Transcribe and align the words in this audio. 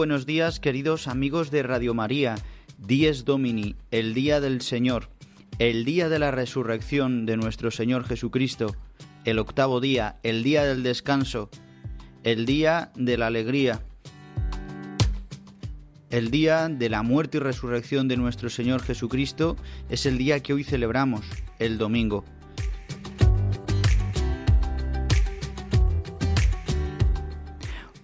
Buenos 0.00 0.24
días, 0.24 0.60
queridos 0.60 1.08
amigos 1.08 1.50
de 1.50 1.62
Radio 1.62 1.92
María. 1.92 2.36
Dies 2.78 3.26
Domini, 3.26 3.76
el 3.90 4.14
día 4.14 4.40
del 4.40 4.62
Señor, 4.62 5.10
el 5.58 5.84
día 5.84 6.08
de 6.08 6.18
la 6.18 6.30
resurrección 6.30 7.26
de 7.26 7.36
nuestro 7.36 7.70
Señor 7.70 8.06
Jesucristo, 8.06 8.74
el 9.26 9.38
octavo 9.38 9.78
día, 9.78 10.16
el 10.22 10.42
día 10.42 10.64
del 10.64 10.82
descanso, 10.82 11.50
el 12.24 12.46
día 12.46 12.92
de 12.94 13.18
la 13.18 13.26
alegría, 13.26 13.82
el 16.08 16.30
día 16.30 16.70
de 16.70 16.88
la 16.88 17.02
muerte 17.02 17.36
y 17.36 17.40
resurrección 17.40 18.08
de 18.08 18.16
nuestro 18.16 18.48
Señor 18.48 18.80
Jesucristo 18.80 19.58
es 19.90 20.06
el 20.06 20.16
día 20.16 20.40
que 20.40 20.54
hoy 20.54 20.64
celebramos, 20.64 21.26
el 21.58 21.76
domingo. 21.76 22.24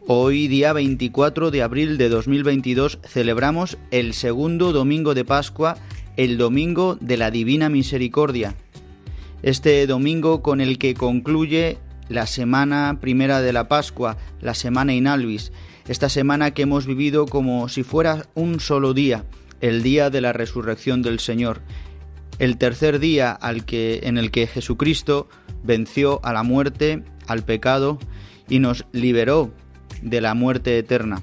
Hoy, 0.08 0.46
día 0.46 0.72
24 0.72 1.50
de 1.50 1.64
abril 1.64 1.98
de 1.98 2.08
2022, 2.08 3.00
celebramos 3.02 3.76
el 3.90 4.14
segundo 4.14 4.72
domingo 4.72 5.14
de 5.14 5.24
Pascua, 5.24 5.78
el 6.16 6.38
domingo 6.38 6.96
de 7.00 7.16
la 7.16 7.32
Divina 7.32 7.68
Misericordia. 7.68 8.54
Este 9.42 9.84
domingo 9.88 10.42
con 10.42 10.60
el 10.60 10.78
que 10.78 10.94
concluye 10.94 11.78
la 12.08 12.28
semana 12.28 12.98
primera 13.00 13.40
de 13.40 13.52
la 13.52 13.66
Pascua, 13.66 14.16
la 14.40 14.54
semana 14.54 14.94
Inalvis, 14.94 15.50
esta 15.88 16.08
semana 16.08 16.52
que 16.52 16.62
hemos 16.62 16.86
vivido 16.86 17.26
como 17.26 17.68
si 17.68 17.82
fuera 17.82 18.28
un 18.36 18.60
solo 18.60 18.94
día, 18.94 19.24
el 19.60 19.82
día 19.82 20.08
de 20.08 20.20
la 20.20 20.32
resurrección 20.32 21.02
del 21.02 21.18
Señor, 21.18 21.62
el 22.38 22.58
tercer 22.58 23.00
día 23.00 23.32
al 23.32 23.64
que, 23.64 24.02
en 24.04 24.18
el 24.18 24.30
que 24.30 24.46
Jesucristo 24.46 25.28
venció 25.64 26.20
a 26.24 26.32
la 26.32 26.44
muerte, 26.44 27.02
al 27.26 27.44
pecado 27.44 27.98
y 28.48 28.60
nos 28.60 28.86
liberó 28.92 29.50
de 30.02 30.20
la 30.20 30.34
muerte 30.34 30.78
eterna, 30.78 31.22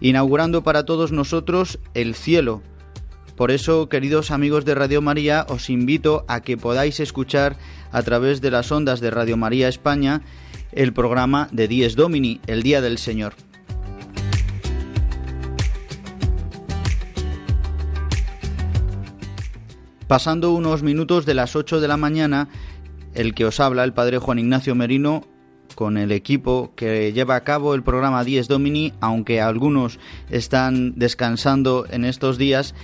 inaugurando 0.00 0.62
para 0.62 0.84
todos 0.84 1.12
nosotros 1.12 1.78
el 1.94 2.14
cielo. 2.14 2.62
Por 3.36 3.50
eso, 3.50 3.88
queridos 3.88 4.30
amigos 4.30 4.64
de 4.64 4.74
Radio 4.74 5.02
María, 5.02 5.46
os 5.48 5.68
invito 5.68 6.24
a 6.28 6.40
que 6.40 6.56
podáis 6.56 7.00
escuchar 7.00 7.56
a 7.92 8.02
través 8.02 8.40
de 8.40 8.50
las 8.50 8.72
ondas 8.72 9.00
de 9.00 9.10
Radio 9.10 9.36
María 9.36 9.68
España 9.68 10.22
el 10.72 10.92
programa 10.92 11.48
de 11.52 11.68
Dies 11.68 11.96
Domini, 11.96 12.40
el 12.46 12.62
Día 12.62 12.80
del 12.80 12.98
Señor. 12.98 13.34
Pasando 20.06 20.52
unos 20.52 20.82
minutos 20.82 21.26
de 21.26 21.34
las 21.34 21.56
8 21.56 21.80
de 21.80 21.88
la 21.88 21.96
mañana, 21.96 22.48
el 23.14 23.34
que 23.34 23.44
os 23.44 23.58
habla, 23.58 23.82
el 23.82 23.92
Padre 23.92 24.18
Juan 24.18 24.38
Ignacio 24.38 24.74
Merino, 24.74 25.26
con 25.76 25.98
el 25.98 26.10
equipo 26.10 26.72
que 26.74 27.12
lleva 27.12 27.36
a 27.36 27.44
cabo 27.44 27.74
el 27.74 27.84
programa 27.84 28.24
10 28.24 28.48
Domini, 28.48 28.94
aunque 29.00 29.40
algunos 29.40 30.00
están 30.30 30.98
descansando 30.98 31.86
en 31.90 32.04
estos 32.04 32.38
días, 32.38 32.74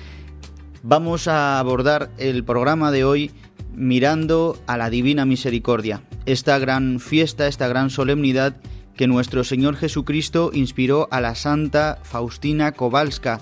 vamos 0.84 1.26
a 1.26 1.58
abordar 1.58 2.10
el 2.18 2.44
programa 2.44 2.92
de 2.92 3.04
hoy 3.04 3.30
mirando 3.74 4.58
a 4.66 4.76
la 4.76 4.90
Divina 4.90 5.24
Misericordia, 5.24 6.02
esta 6.26 6.58
gran 6.58 7.00
fiesta, 7.00 7.48
esta 7.48 7.66
gran 7.66 7.88
solemnidad 7.88 8.56
que 8.94 9.06
nuestro 9.06 9.42
Señor 9.42 9.76
Jesucristo 9.76 10.50
inspiró 10.52 11.08
a 11.10 11.22
la 11.22 11.34
Santa 11.34 11.98
Faustina 12.02 12.72
Kowalska, 12.72 13.40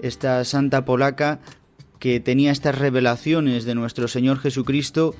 esta 0.00 0.42
santa 0.46 0.86
polaca 0.86 1.40
que 1.98 2.18
tenía 2.18 2.50
estas 2.50 2.78
revelaciones 2.78 3.66
de 3.66 3.74
nuestro 3.74 4.08
Señor 4.08 4.38
Jesucristo 4.38 5.14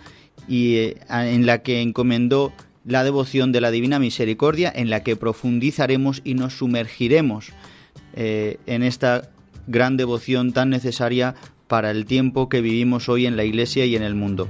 y 0.49 0.77
eh, 0.77 0.97
en 1.11 1.45
la 1.45 1.63
que 1.63 1.83
encomendó 1.83 2.55
la 2.85 3.05
devoción 3.05 3.53
de 3.53 3.61
la 3.61 3.71
Divina 3.71 3.99
Misericordia 3.99 4.73
en 4.75 4.91
la 4.91 5.03
que 5.03 5.17
profundizaremos 5.17 6.23
y 6.25 6.35
nos 6.35 6.59
sumergiremos 6.59 7.53
eh, 8.15 8.59
en 8.67 8.83
esta 8.83 9.31
gran 9.67 9.97
devoción 9.97 10.53
tan 10.53 10.71
necesaria 10.71 11.35
para 11.69 11.91
el 11.91 12.05
tiempo 12.07 12.49
que 12.49 12.61
vivimos 12.61 13.09
hoy 13.09 13.27
en 13.27 13.37
la 13.37 13.45
Iglesia 13.45 13.85
y 13.85 13.97
en 13.97 14.03
el 14.03 14.15
mundo. 14.15 14.49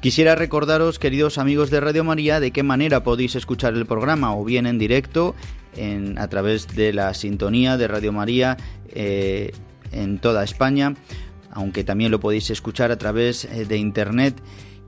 Quisiera 0.00 0.34
recordaros, 0.34 0.98
queridos 0.98 1.38
amigos 1.38 1.70
de 1.70 1.80
Radio 1.80 2.04
María, 2.04 2.38
de 2.38 2.50
qué 2.50 2.62
manera 2.62 3.02
podéis 3.02 3.36
escuchar 3.36 3.72
el 3.72 3.86
programa, 3.86 4.36
o 4.36 4.44
bien 4.44 4.66
en 4.66 4.78
directo, 4.78 5.34
a 6.18 6.28
través 6.28 6.68
de 6.76 6.92
la 6.92 7.14
sintonía 7.14 7.78
de 7.78 7.88
Radio 7.88 8.12
María 8.12 8.58
eh, 8.90 9.52
en 9.92 10.18
toda 10.18 10.44
España, 10.44 10.94
aunque 11.54 11.84
también 11.84 12.10
lo 12.10 12.20
podéis 12.20 12.50
escuchar 12.50 12.90
a 12.90 12.98
través 12.98 13.46
eh, 13.46 13.64
de 13.64 13.78
internet. 13.78 14.34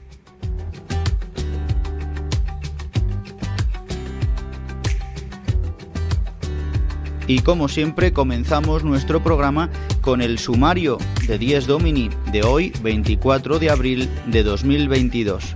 Y 7.27 7.39
como 7.39 7.67
siempre 7.67 8.13
comenzamos 8.13 8.83
nuestro 8.83 9.23
programa 9.23 9.71
con 10.05 10.21
el 10.21 10.37
sumario 10.37 10.99
de 11.27 11.39
Dies 11.39 11.65
Domini 11.65 12.11
de 12.31 12.43
hoy 12.43 12.71
24 12.83 13.57
de 13.57 13.71
abril 13.71 14.07
de 14.27 14.43
2022. 14.43 15.55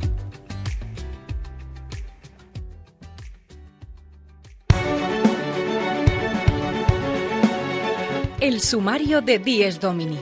El 8.39 8.59
sumario 8.59 9.21
de 9.21 9.37
Dies 9.37 9.79
Domini. 9.79 10.17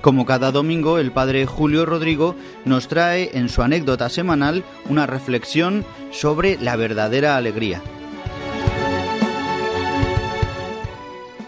Como 0.00 0.26
cada 0.26 0.50
domingo, 0.50 0.98
el 0.98 1.12
padre 1.12 1.46
Julio 1.46 1.86
Rodrigo 1.86 2.34
nos 2.64 2.88
trae 2.88 3.30
en 3.38 3.48
su 3.48 3.62
anécdota 3.62 4.08
semanal 4.08 4.64
una 4.90 5.06
reflexión 5.06 5.84
sobre 6.10 6.58
la 6.58 6.74
verdadera 6.74 7.36
alegría. 7.36 7.80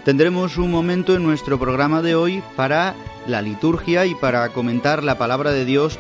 Tendremos 0.05 0.59
un 0.59 0.71
momento 0.71 1.15
en 1.15 1.23
nuestro 1.23 1.59
programa 1.59 2.03
de 2.03 2.15
hoy 2.15 2.43
para 2.57 2.95
la 3.27 3.41
liturgia 3.41 4.05
y 4.05 4.15
para 4.15 4.47
comentar 4.51 5.03
la 5.03 5.17
palabra 5.17 5.51
de 5.51 5.65
Dios 5.65 5.99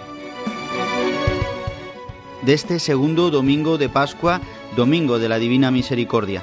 de 2.42 2.52
este 2.52 2.80
segundo 2.80 3.30
domingo 3.30 3.78
de 3.78 3.88
Pascua, 3.88 4.42
domingo 4.76 5.18
de 5.18 5.30
la 5.30 5.38
Divina 5.38 5.70
Misericordia. 5.70 6.42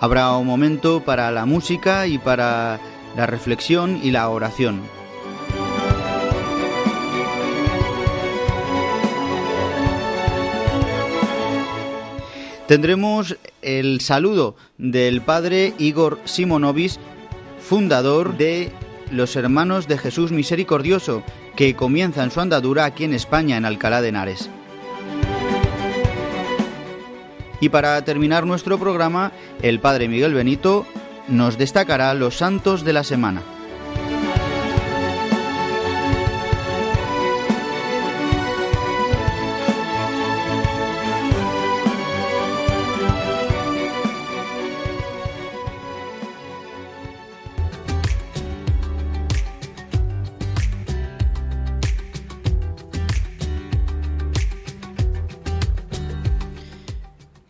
Habrá 0.00 0.36
un 0.36 0.48
momento 0.48 1.04
para 1.04 1.30
la 1.30 1.46
música 1.46 2.08
y 2.08 2.18
para 2.18 2.80
la 3.16 3.26
reflexión 3.26 4.00
y 4.02 4.10
la 4.10 4.28
oración. 4.28 4.97
Tendremos 12.68 13.38
el 13.62 14.02
saludo 14.02 14.54
del 14.76 15.22
padre 15.22 15.72
Igor 15.78 16.18
Simonovis, 16.26 17.00
fundador 17.66 18.36
de 18.36 18.70
los 19.10 19.36
Hermanos 19.36 19.88
de 19.88 19.96
Jesús 19.96 20.32
Misericordioso, 20.32 21.22
que 21.56 21.74
comienzan 21.74 22.30
su 22.30 22.42
andadura 22.42 22.84
aquí 22.84 23.04
en 23.04 23.14
España, 23.14 23.56
en 23.56 23.64
Alcalá 23.64 24.02
de 24.02 24.10
Henares. 24.10 24.50
Y 27.58 27.70
para 27.70 28.04
terminar 28.04 28.44
nuestro 28.44 28.78
programa, 28.78 29.32
el 29.62 29.80
Padre 29.80 30.06
Miguel 30.06 30.34
Benito 30.34 30.84
nos 31.26 31.56
destacará 31.56 32.12
los 32.12 32.36
santos 32.36 32.84
de 32.84 32.92
la 32.92 33.02
semana. 33.02 33.40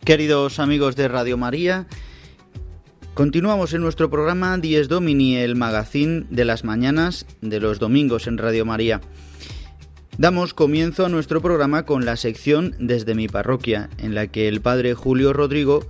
Queridos 0.09 0.57
amigos 0.57 0.95
de 0.95 1.07
Radio 1.07 1.37
María, 1.37 1.85
continuamos 3.13 3.75
en 3.75 3.81
nuestro 3.81 4.09
programa 4.09 4.57
Dies 4.57 4.87
Domini, 4.89 5.35
el 5.35 5.55
magazín 5.55 6.25
de 6.31 6.45
las 6.45 6.63
mañanas 6.63 7.27
de 7.41 7.59
los 7.59 7.77
domingos 7.77 8.25
en 8.25 8.39
Radio 8.39 8.65
María. 8.65 9.01
Damos 10.17 10.55
comienzo 10.55 11.05
a 11.05 11.09
nuestro 11.09 11.43
programa 11.43 11.85
con 11.85 12.05
la 12.05 12.17
sección 12.17 12.73
Desde 12.79 13.13
mi 13.13 13.27
parroquia, 13.27 13.91
en 13.99 14.15
la 14.15 14.25
que 14.25 14.47
el 14.47 14.61
Padre 14.61 14.95
Julio 14.95 15.31
Rodrigo 15.31 15.85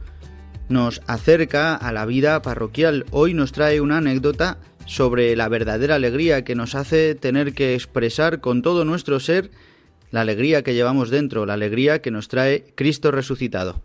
nos 0.68 1.02
acerca 1.08 1.74
a 1.74 1.94
la 1.94 2.06
vida 2.06 2.42
parroquial. 2.42 3.06
Hoy 3.12 3.34
nos 3.34 3.54
trae 3.54 3.80
una 3.80 4.00
anécdota 4.00 4.58
sobre 4.86 5.34
la 5.38 5.48
verdadera 5.48 5.96
alegría 5.96 6.44
que 6.44 6.56
nos 6.56 6.76
hace 6.76 7.16
tener 7.16 7.54
que 7.54 7.74
expresar 7.74 8.42
con 8.42 8.64
todo 8.64 8.84
nuestro 8.84 9.22
ser 9.22 9.50
la 10.12 10.20
alegría 10.20 10.62
que 10.62 10.74
llevamos 10.74 11.10
dentro, 11.10 11.46
la 11.46 11.54
alegría 11.54 12.02
que 12.02 12.12
nos 12.12 12.28
trae 12.28 12.66
Cristo 12.76 13.12
resucitado. 13.12 13.82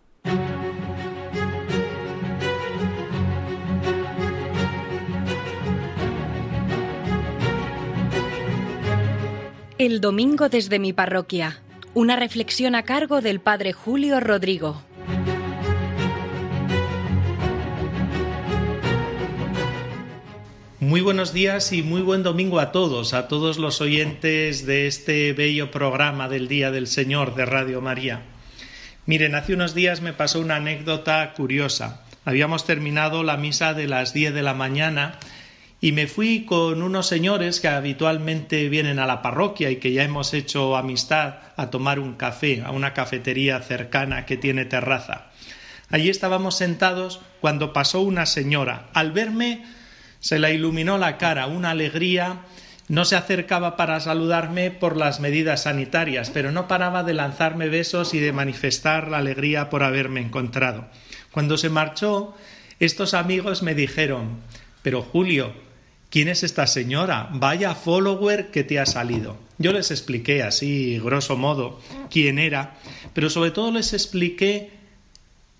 El 9.76 10.00
domingo 10.00 10.49
desde 10.49 10.79
mi 10.79 10.93
parroquia. 10.93 11.61
Una 11.94 12.15
reflexión 12.15 12.76
a 12.76 12.85
cargo 12.85 13.21
del 13.21 13.41
Padre 13.41 13.73
Julio 13.73 14.21
Rodrigo. 14.21 14.81
Muy 20.79 21.00
buenos 21.00 21.32
días 21.32 21.73
y 21.73 21.82
muy 21.82 22.03
buen 22.03 22.23
domingo 22.23 22.61
a 22.61 22.71
todos, 22.71 23.15
a 23.15 23.26
todos 23.26 23.59
los 23.59 23.81
oyentes 23.81 24.65
de 24.65 24.87
este 24.87 25.32
bello 25.32 25.73
programa 25.73 26.29
del 26.29 26.47
Día 26.47 26.71
del 26.71 26.87
Señor 26.87 27.35
de 27.35 27.44
Radio 27.44 27.81
María. 27.81 28.23
Miren, 29.06 29.35
hace 29.35 29.53
unos 29.53 29.75
días 29.75 30.01
me 30.01 30.15
pasó 30.15 30.41
una 30.41 30.56
anécdota 30.56 31.35
curiosa. 31.37 32.01
Habíamos 32.25 32.65
terminado 32.65 33.23
la 33.23 33.37
misa 33.37 33.75
de 33.75 33.87
las 33.87 34.15
10 34.15 34.33
de 34.33 34.43
la 34.43 34.55
mañana 34.55 35.19
y 35.79 35.93
me 35.93 36.06
fui 36.06 36.47
con 36.47 36.83
unos 36.83 37.06
señores 37.06 37.61
que 37.61 37.69
habitualmente 37.69 38.67
vienen 38.71 38.99
a 38.99 39.05
la 39.05 39.21
parroquia 39.21 39.71
y 39.71 39.77
que 39.77 39.93
ya 39.93 40.05
hemos 40.05 40.33
hecho 40.33 40.75
amistad 40.75 41.35
a 41.59 41.69
tomar 41.69 41.99
un 41.99 42.15
café 42.15 42.62
a 42.65 42.71
una 42.71 42.95
cafetería 42.95 43.61
cercana 43.61 44.25
que 44.25 44.39
tiene 44.39 44.65
terraza. 44.65 45.27
Allí 45.91 46.09
estábamos 46.09 46.57
sentados 46.57 47.21
cuando 47.43 47.75
pasó 47.75 48.00
una 48.00 48.25
señora. 48.25 48.89
Al 48.95 49.12
verme 49.12 49.67
se 50.19 50.39
la 50.39 50.50
iluminó 50.50 50.97
la 50.97 51.19
cara, 51.19 51.47
una 51.47 51.73
alegría. 51.73 52.39
No 52.89 53.05
se 53.05 53.17
acercaba 53.17 53.77
para 53.77 53.99
saludarme 54.01 54.71
por 54.71 54.97
las 54.97 55.19
medidas 55.21 55.63
sanitarias, 55.63 56.31
pero 56.31 56.53
no 56.53 56.69
paraba 56.69 57.03
de 57.03 57.15
lanzarme 57.15 57.69
besos 57.69 58.13
y 58.13 58.19
de 58.19 58.33
manifestar 58.33 59.09
la 59.09 59.19
alegría 59.19 59.71
por 59.71 59.83
haberme 59.83 60.21
encontrado. 60.21 60.87
Cuando 61.31 61.57
se 61.57 61.71
marchó, 61.71 62.35
estos 62.81 63.15
amigos 63.15 63.63
me 63.63 63.75
dijeron 63.75 64.41
Pero 64.83 65.03
Julio, 65.03 65.55
¿Quién 66.15 66.29
es 66.29 66.45
esta 66.45 66.69
señora? 66.69 67.29
Vaya 67.33 67.75
follower 67.75 68.53
que 68.53 68.63
te 68.63 68.79
ha 68.79 68.87
salido. 68.87 69.37
Yo 69.59 69.73
les 69.73 69.91
expliqué 69.91 70.45
así, 70.45 71.01
grosso 71.01 71.37
modo, 71.37 71.81
quién 72.09 72.39
era, 72.39 72.77
pero 73.13 73.29
sobre 73.31 73.51
todo 73.51 73.73
les 73.73 73.93
expliqué 73.93 74.71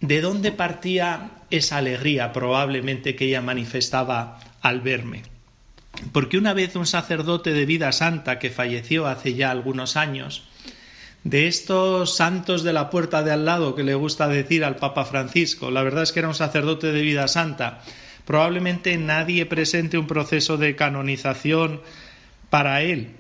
de 0.01 0.21
dónde 0.21 0.53
partía 0.53 1.31
esa 1.51 1.79
alegría 1.79 2.33
probablemente 2.33 3.17
que 3.17 3.25
ella 3.25 3.41
manifestaba 3.41 4.39
al 4.63 4.81
verme. 4.81 5.23
Porque 6.13 6.39
una 6.39 6.53
vez 6.53 6.77
un 6.77 6.87
sacerdote 6.87 7.53
de 7.53 7.67
vida 7.67 7.93
santa 7.93 8.39
que 8.39 8.51
falleció 8.51 9.07
hace 9.07 9.35
ya 9.35 9.51
algunos 9.51 9.97
años, 9.97 10.45
de 11.23 11.47
estos 11.47 12.17
santos 12.17 12.63
de 12.63 12.73
la 12.73 12.91
puerta 12.91 13.23
de 13.23 13.33
al 13.33 13.45
lado 13.45 13.75
que 13.75 13.85
le 13.85 13.95
gusta 13.95 14.29
decir 14.29 14.65
al 14.65 14.77
Papa 14.77 15.05
Francisco, 15.05 15.71
la 15.71 15.83
verdad 15.83 16.03
es 16.03 16.13
que 16.13 16.19
era 16.21 16.29
un 16.29 16.35
sacerdote 16.35 16.93
de 16.93 17.01
vida 17.01 17.29
santa, 17.29 17.83
Probablemente 18.25 18.97
nadie 18.97 19.45
presente 19.45 19.99
un 19.99 20.07
proceso 20.07 20.57
de 20.57 20.77
canonización 20.77 21.83
para 22.49 22.81
él, 22.83 23.11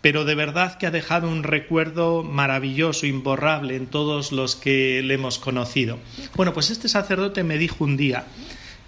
pero 0.00 0.24
de 0.24 0.36
verdad 0.36 0.78
que 0.78 0.86
ha 0.86 0.92
dejado 0.92 1.28
un 1.28 1.42
recuerdo 1.42 2.22
maravilloso, 2.22 3.06
imborrable 3.06 3.74
en 3.74 3.86
todos 3.86 4.30
los 4.30 4.54
que 4.54 5.02
le 5.02 5.14
hemos 5.14 5.38
conocido. 5.40 5.98
Bueno, 6.36 6.52
pues 6.52 6.70
este 6.70 6.88
sacerdote 6.88 7.42
me 7.42 7.58
dijo 7.58 7.82
un 7.82 7.96
día, 7.96 8.26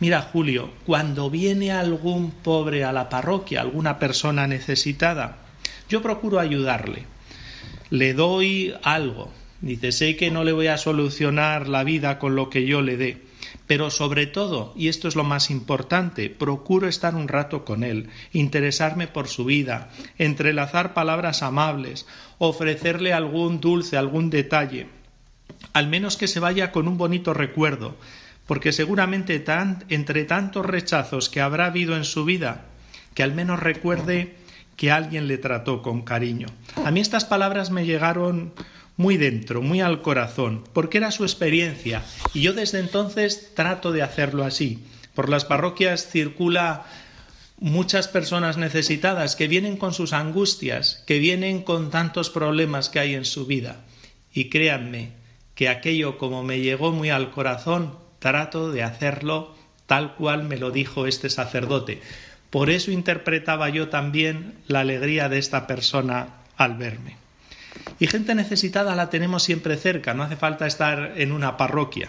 mira 0.01 0.23
Julio, 0.23 0.71
cuando 0.85 1.31
viene 1.31 1.73
algún 1.73 2.31
pobre 2.31 2.85
a 2.85 2.93
la 2.93 3.09
parroquia, 3.09 3.61
alguna 3.61 3.99
persona 3.99 4.47
necesitada, 4.47 5.39
yo 5.89 6.03
procuro 6.03 6.39
ayudarle, 6.41 7.05
le 7.91 8.15
doy 8.15 8.75
algo. 8.83 9.31
Dice, 9.61 9.91
sé 9.91 10.17
que 10.17 10.31
no 10.31 10.45
le 10.45 10.53
voy 10.53 10.67
a 10.67 10.77
solucionar 10.77 11.67
la 11.67 11.83
vida 11.83 12.19
con 12.19 12.37
lo 12.37 12.51
que 12.51 12.67
yo 12.67 12.83
le 12.83 12.99
dé, 12.99 13.23
pero 13.67 13.91
sobre 13.91 14.27
todo, 14.27 14.75
y 14.77 14.89
esto 14.89 15.09
es 15.09 15.17
lo 15.17 15.25
más 15.25 15.51
importante, 15.51 16.29
procuro 16.29 16.89
estar 16.89 17.15
un 17.15 17.27
rato 17.27 17.65
con 17.65 17.83
él, 17.83 18.11
interesarme 18.33 19.07
por 19.07 19.29
su 19.29 19.47
vida, 19.47 19.91
entrelazar 20.19 20.93
palabras 20.93 21.43
amables, 21.43 22.07
ofrecerle 22.39 23.15
algún 23.15 23.61
dulce, 23.61 23.97
algún 23.97 24.29
detalle, 24.29 24.89
al 25.73 25.89
menos 25.89 26.17
que 26.17 26.29
se 26.29 26.41
vaya 26.41 26.71
con 26.71 26.87
un 26.87 26.99
bonito 26.99 27.33
recuerdo, 27.33 27.97
porque 28.47 28.73
seguramente 28.73 29.45
entre 29.89 30.25
tantos 30.25 30.65
rechazos 30.65 31.29
que 31.29 31.41
habrá 31.41 31.67
habido 31.67 31.97
en 31.97 32.05
su 32.05 32.25
vida, 32.25 32.67
que 33.15 33.23
al 33.23 33.35
menos 33.35 33.61
recuerde 33.61 34.37
que 34.77 34.91
alguien 34.91 35.27
le 35.27 35.39
trató 35.39 35.83
con 35.83 36.03
cariño. 36.03 36.47
A 36.85 36.91
mí 36.91 37.01
estas 37.01 37.25
palabras 37.25 37.71
me 37.71 37.87
llegaron 37.87 38.53
muy 38.97 39.17
dentro, 39.17 39.63
muy 39.63 39.81
al 39.81 40.03
corazón, 40.03 40.65
porque 40.73 40.99
era 40.99 41.11
su 41.11 41.25
experiencia 41.25 42.03
y 42.35 42.43
yo 42.43 42.53
desde 42.53 42.79
entonces 42.79 43.55
trato 43.55 43.93
de 43.93 44.03
hacerlo 44.03 44.45
así. 44.45 44.85
Por 45.15 45.29
las 45.29 45.45
parroquias 45.45 46.09
circula 46.09 46.85
muchas 47.59 48.07
personas 48.09 48.59
necesitadas 48.59 49.35
que 49.35 49.49
vienen 49.49 49.77
con 49.77 49.95
sus 49.95 50.13
angustias, 50.13 51.03
que 51.07 51.19
vienen 51.19 51.63
con 51.63 51.91
tantos 51.91 52.31
problemas 52.31 52.91
que 52.91 52.99
hay 52.99 53.15
en 53.15 53.25
su 53.25 53.47
vida. 53.47 53.85
Y 54.33 54.51
créanme 54.51 55.13
que 55.55 55.71
aquello 55.71 56.19
como 56.19 56.43
me 56.43 56.61
llegó 56.61 56.93
muy 56.93 57.09
al 57.09 57.31
corazón, 57.31 57.97
trato 58.27 58.73
de 58.73 58.83
hacerlo 58.83 59.55
tal 59.87 60.17
cual 60.17 60.43
me 60.43 60.57
lo 60.57 60.73
dijo 60.73 61.07
este 61.07 61.31
sacerdote. 61.31 62.03
Por 62.51 62.71
eso 62.71 62.91
interpretaba 62.91 63.69
yo 63.69 63.89
también 63.89 64.55
la 64.67 64.81
alegría 64.81 65.29
de 65.29 65.39
esta 65.39 65.69
persona 65.69 66.31
al 66.57 66.77
verme. 66.77 67.19
Y 68.01 68.09
gente 68.09 68.35
necesitada 68.35 68.97
la 68.97 69.11
tenemos 69.11 69.45
siempre 69.45 69.77
cerca, 69.77 70.13
no 70.13 70.25
hace 70.25 70.35
falta 70.35 70.67
estar 70.67 71.13
en 71.19 71.31
una 71.31 71.57
parroquia, 71.57 72.09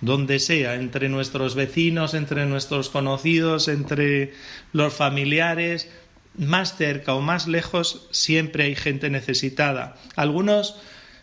donde 0.00 0.38
sea, 0.38 0.76
entre 0.76 1.08
nuestros 1.08 1.56
vecinos, 1.56 2.14
entre 2.14 2.46
nuestros 2.46 2.88
conocidos, 2.88 3.66
entre 3.66 4.34
los 4.72 4.94
familiares, 4.94 5.90
más 6.38 6.76
cerca 6.76 7.12
o 7.14 7.20
más 7.20 7.48
lejos, 7.48 8.06
siempre 8.12 8.62
hay 8.64 8.76
gente 8.76 9.10
necesitada. 9.10 9.96
Algunos 10.14 10.76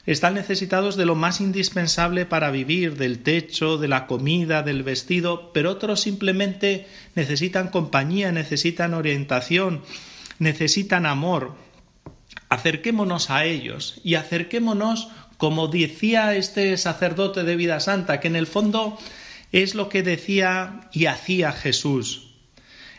están 0.06 0.34
necesitados 0.34 0.98
de 0.98 1.06
lo 1.06 1.16
más 1.16 1.40
indispensable 1.40 2.26
para 2.26 2.52
vivir, 2.52 2.98
del 2.98 3.24
techo, 3.24 3.78
de 3.78 3.88
la 3.88 4.06
comida, 4.06 4.62
del 4.62 4.84
vestido, 4.84 5.52
pero 5.54 5.72
otros 5.72 6.02
simplemente 6.02 6.88
necesitan 7.16 7.70
compañía, 7.70 8.32
necesitan 8.32 8.94
orientación, 8.94 9.82
necesitan 10.40 11.06
amor, 11.06 11.56
acerquémonos 12.50 13.30
a 13.30 13.46
ellos 13.46 14.02
y 14.04 14.16
acerquémonos, 14.16 15.08
como 15.38 15.68
decía 15.68 16.36
este 16.36 16.78
sacerdote 16.78 17.44
de 17.44 17.56
vida 17.56 17.80
santa, 17.80 18.20
que 18.20 18.28
en 18.28 18.36
el 18.36 18.48
fondo 18.48 18.98
es 19.54 19.74
lo 19.74 19.88
que 19.88 20.04
decía 20.04 20.90
y 20.92 21.06
hacía 21.06 21.54
Jesús. 21.54 22.34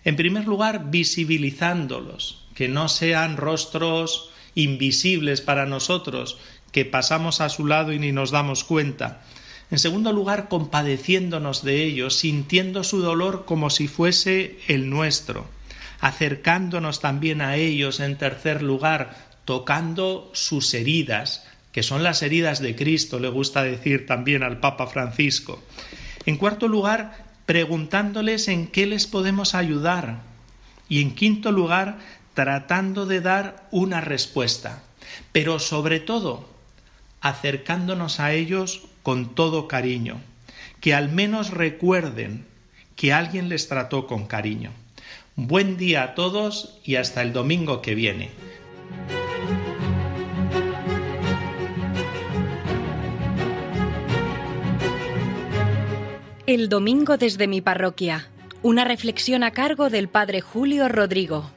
En 0.04 0.16
primer 0.16 0.46
lugar, 0.46 0.90
visibilizándolos, 0.90 2.46
que 2.54 2.68
no 2.68 2.88
sean 2.88 3.36
rostros 3.36 4.30
invisibles 4.54 5.40
para 5.40 5.66
nosotros, 5.66 6.38
que 6.74 6.84
pasamos 6.84 7.40
a 7.40 7.48
su 7.48 7.66
lado 7.66 7.92
y 7.92 8.00
ni 8.00 8.10
nos 8.10 8.32
damos 8.32 8.64
cuenta. 8.64 9.22
En 9.70 9.78
segundo 9.78 10.12
lugar, 10.12 10.48
compadeciéndonos 10.48 11.62
de 11.62 11.84
ellos, 11.84 12.16
sintiendo 12.16 12.82
su 12.82 13.00
dolor 13.00 13.44
como 13.44 13.70
si 13.70 13.86
fuese 13.86 14.58
el 14.66 14.90
nuestro, 14.90 15.46
acercándonos 16.00 17.00
también 17.00 17.42
a 17.42 17.54
ellos 17.54 18.00
en 18.00 18.18
tercer 18.18 18.60
lugar, 18.60 19.16
tocando 19.44 20.32
sus 20.34 20.74
heridas, 20.74 21.46
que 21.70 21.84
son 21.84 22.02
las 22.02 22.22
heridas 22.22 22.58
de 22.58 22.74
Cristo, 22.74 23.20
le 23.20 23.28
gusta 23.28 23.62
decir 23.62 24.04
también 24.04 24.42
al 24.42 24.58
Papa 24.58 24.88
Francisco. 24.88 25.62
En 26.26 26.36
cuarto 26.36 26.66
lugar, 26.66 27.24
preguntándoles 27.46 28.48
en 28.48 28.66
qué 28.66 28.86
les 28.86 29.06
podemos 29.06 29.54
ayudar. 29.54 30.22
Y 30.88 31.02
en 31.02 31.14
quinto 31.14 31.52
lugar, 31.52 31.98
tratando 32.34 33.06
de 33.06 33.20
dar 33.20 33.68
una 33.70 34.00
respuesta. 34.00 34.82
Pero 35.30 35.60
sobre 35.60 36.00
todo, 36.00 36.52
acercándonos 37.24 38.20
a 38.20 38.34
ellos 38.34 38.82
con 39.02 39.34
todo 39.34 39.66
cariño, 39.66 40.20
que 40.80 40.92
al 40.92 41.10
menos 41.10 41.50
recuerden 41.50 42.44
que 42.96 43.14
alguien 43.14 43.48
les 43.48 43.66
trató 43.66 44.06
con 44.06 44.26
cariño. 44.26 44.72
Buen 45.34 45.78
día 45.78 46.02
a 46.02 46.14
todos 46.14 46.78
y 46.84 46.96
hasta 46.96 47.22
el 47.22 47.32
domingo 47.32 47.80
que 47.80 47.94
viene. 47.94 48.30
El 56.46 56.68
domingo 56.68 57.16
desde 57.16 57.48
mi 57.48 57.62
parroquia. 57.62 58.28
Una 58.62 58.84
reflexión 58.84 59.42
a 59.44 59.52
cargo 59.52 59.88
del 59.88 60.08
Padre 60.08 60.42
Julio 60.42 60.90
Rodrigo. 60.90 61.50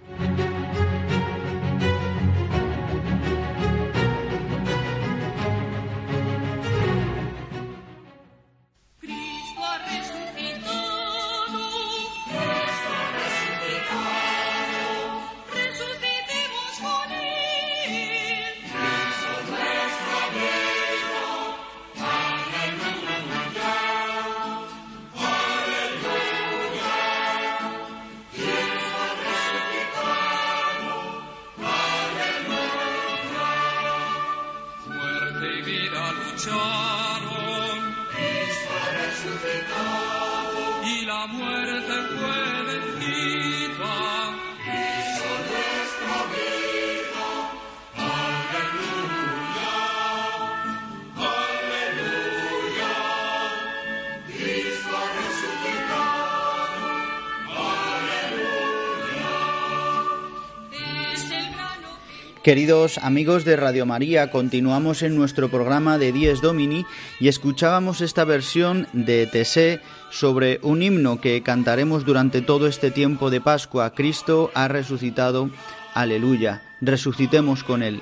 Queridos 62.47 62.97
amigos 62.99 63.43
de 63.43 63.57
Radio 63.57 63.85
María, 63.85 64.31
continuamos 64.31 65.03
en 65.03 65.17
nuestro 65.17 65.49
programa 65.49 65.97
de 65.97 66.13
Dies 66.13 66.39
Domini 66.39 66.85
y 67.19 67.27
escuchábamos 67.27 67.99
esta 67.99 68.23
versión 68.23 68.87
de 68.93 69.27
Tesé 69.27 69.81
sobre 70.11 70.61
un 70.63 70.81
himno 70.81 71.19
que 71.19 71.43
cantaremos 71.43 72.05
durante 72.05 72.41
todo 72.41 72.67
este 72.67 72.89
tiempo 72.89 73.29
de 73.29 73.41
Pascua. 73.41 73.93
Cristo 73.93 74.49
ha 74.53 74.69
resucitado, 74.69 75.49
aleluya, 75.93 76.63
resucitemos 76.79 77.65
con 77.65 77.83
Él. 77.83 77.99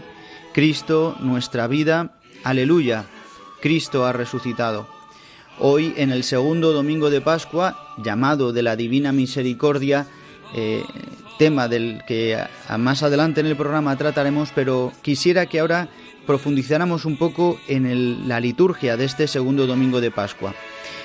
Cristo, 0.54 1.16
nuestra 1.22 1.66
vida, 1.66 2.20
aleluya, 2.44 3.06
Cristo 3.64 4.06
ha 4.06 4.14
resucitado. 4.14 4.88
Hoy, 5.58 5.96
en 5.98 6.12
el 6.12 6.24
segundo 6.24 6.72
domingo 6.72 7.10
de 7.10 7.22
Pascua, 7.22 7.96
llamado 7.98 8.54
de 8.54 8.62
la 8.62 8.76
Divina 8.76 9.12
Misericordia, 9.12 10.06
eh, 10.54 10.84
tema 11.38 11.68
del 11.68 12.04
que 12.08 12.38
más 12.78 13.04
adelante 13.04 13.42
en 13.42 13.48
el 13.48 13.56
programa 13.56 13.96
trataremos, 13.98 14.52
pero 14.54 14.92
quisiera 15.02 15.46
que 15.46 15.60
ahora 15.60 15.90
profundizáramos 16.26 17.06
un 17.06 17.18
poco 17.18 17.60
en 17.68 18.28
la 18.28 18.40
liturgia 18.40 18.98
de 18.98 19.06
este 19.06 19.28
segundo 19.28 19.68
domingo 19.68 20.02
de 20.02 20.12
Pascua. 20.12 20.54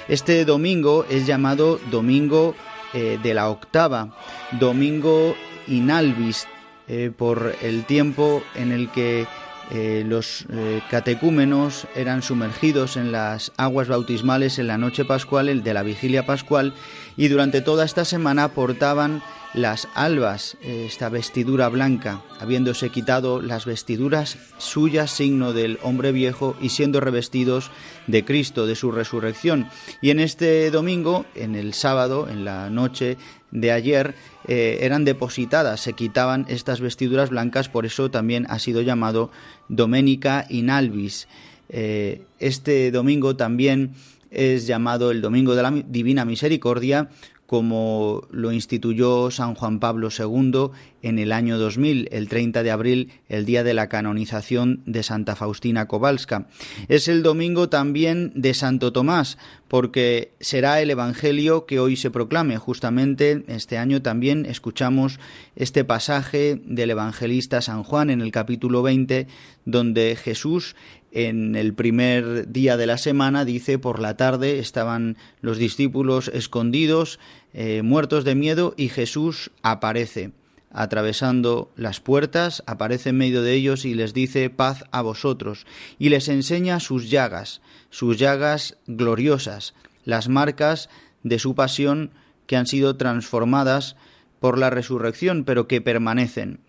Este 0.09 0.45
domingo 0.45 1.05
es 1.09 1.27
llamado 1.27 1.79
Domingo 1.91 2.55
eh, 2.93 3.19
de 3.23 3.35
la 3.35 3.49
Octava, 3.49 4.17
Domingo 4.59 5.37
Inalvis, 5.69 6.49
eh, 6.89 7.13
por 7.17 7.55
el 7.63 7.85
tiempo 7.85 8.43
en 8.57 8.73
el 8.73 8.91
que 8.91 9.27
eh, 9.71 10.03
los 10.05 10.47
catecúmenos 10.91 11.87
eran 11.95 12.23
sumergidos 12.23 12.97
en 12.97 13.13
las 13.13 13.53
aguas 13.57 13.87
bautismales 13.87 14.59
en 14.59 14.67
la 14.67 14.79
noche 14.79 15.05
pascual, 15.05 15.49
el 15.49 15.63
de 15.63 15.75
la 15.75 15.85
vigilia 15.85 16.27
pascual, 16.27 16.75
y 17.17 17.29
durante 17.29 17.61
toda 17.61 17.85
esta 17.85 18.05
semana 18.05 18.49
portaban 18.49 19.23
las 19.55 19.89
albas, 19.95 20.57
esta 20.63 21.09
vestidura 21.09 21.69
blanca, 21.69 22.23
habiéndose 22.39 22.91
quitado 22.91 23.43
las 23.43 23.65
vestiduras 23.67 24.39
suyas, 24.59 25.11
signo 25.11 25.53
del 25.53 25.79
hombre 25.83 26.13
viejo, 26.13 26.57
y 26.61 26.69
siendo 26.69 27.01
revestidos 27.01 27.71
de 28.07 28.25
Cristo, 28.25 28.67
de 28.67 28.77
su 28.77 28.93
resurrección. 28.93 29.69
Y 30.01 30.11
en 30.11 30.21
este 30.21 30.71
domingo, 30.71 31.27
en 31.35 31.57
el 31.57 31.75
sábado, 31.75 32.29
en 32.29 32.45
la 32.45 32.71
noche 32.71 33.17
de 33.51 33.73
ayer, 33.73 34.15
eh, 34.47 34.79
eran 34.83 35.05
depositadas, 35.05 35.81
se 35.81 35.95
quitaban 35.95 36.47
estas 36.49 36.81
vestiduras 36.81 37.31
blancas, 37.31 37.69
por 37.69 37.87
eso 37.87 38.11
también 38.11 38.47
ha 38.49 38.59
sido 38.59 38.83
llamado 38.83 39.31
Doménica 39.69 40.47
in 40.49 40.71
Albis. 40.71 41.27
Eh, 41.69 42.23
este 42.39 42.91
domingo 42.91 43.37
también 43.37 43.93
es 44.31 44.67
llamado 44.67 45.11
el 45.11 45.21
Domingo 45.21 45.55
de 45.55 45.63
la 45.63 45.71
Divina 45.71 46.25
Misericordia 46.25 47.09
como 47.51 48.29
lo 48.31 48.53
instituyó 48.53 49.33
San 49.33 49.57
Juan 49.57 49.81
Pablo 49.81 50.11
II 50.17 50.71
en 51.03 51.19
el 51.19 51.33
año 51.33 51.59
2000, 51.59 52.09
el 52.13 52.29
30 52.29 52.63
de 52.63 52.71
abril, 52.71 53.13
el 53.29 53.45
día 53.45 53.65
de 53.65 53.75
la 53.75 53.89
canonización 53.89 54.85
de 54.87 55.03
Santa 55.03 55.35
Faustina 55.35 55.89
Kowalska. 55.89 56.47
Es 56.87 57.09
el 57.09 57.25
domingo 57.25 57.69
también 57.69 58.31
de 58.37 58.55
Santo 58.55 58.93
Tomás, 58.93 59.37
porque 59.67 60.31
será 60.39 60.81
el 60.81 60.91
Evangelio 60.91 61.67
que 61.67 61.81
hoy 61.81 61.97
se 61.97 62.13
proclame. 62.13 62.57
Justamente 62.57 63.43
este 63.49 63.79
año 63.79 64.01
también 64.01 64.47
escuchamos 64.47 65.19
este 65.57 65.85
pasaje 65.85 66.61
del 66.65 66.91
evangelista 66.91 67.63
San 67.63 67.83
Juan 67.83 68.11
en 68.11 68.21
el 68.21 68.31
capítulo 68.31 68.83
20, 68.83 69.27
donde 69.65 70.15
Jesús 70.15 70.77
en 71.13 71.57
el 71.57 71.75
primer 71.75 72.51
día 72.51 72.77
de 72.77 72.87
la 72.87 72.99
semana 72.99 73.45
dice 73.45 73.79
por 73.79 73.99
la 73.99 74.17
tarde 74.17 74.59
estaban 74.59 75.17
los 75.41 75.59
discípulos 75.59 76.31
escondidos, 76.33 77.19
eh, 77.53 77.83
muertos 77.83 78.25
de 78.25 78.35
miedo, 78.35 78.75
y 78.77 78.89
Jesús 78.89 79.51
aparece 79.63 80.33
atravesando 80.73 81.73
las 81.75 82.01
puertas, 82.01 82.63
aparece 82.67 83.11
en 83.11 83.19
medio 83.19 83.43
de 83.43 83.55
ellos 83.55 83.85
y 83.85 83.95
les 83.95 84.15
dice 84.15 84.51
paz 84.51 84.85
a 84.93 85.03
vosotros, 85.03 85.67
y 85.99 86.11
les 86.11 86.29
enseña 86.29 86.79
sus 86.79 87.11
llagas, 87.11 87.61
sus 87.91 88.19
llagas 88.19 88.77
gloriosas, 88.87 89.75
las 90.05 90.29
marcas 90.29 90.89
de 91.25 91.39
su 91.39 91.55
pasión 91.55 92.13
que 92.47 92.57
han 92.57 92.67
sido 92.67 92.97
transformadas 92.97 93.97
por 94.39 94.59
la 94.59 94.71
resurrección, 94.71 95.45
pero 95.45 95.67
que 95.67 95.81
permanecen. 95.81 96.61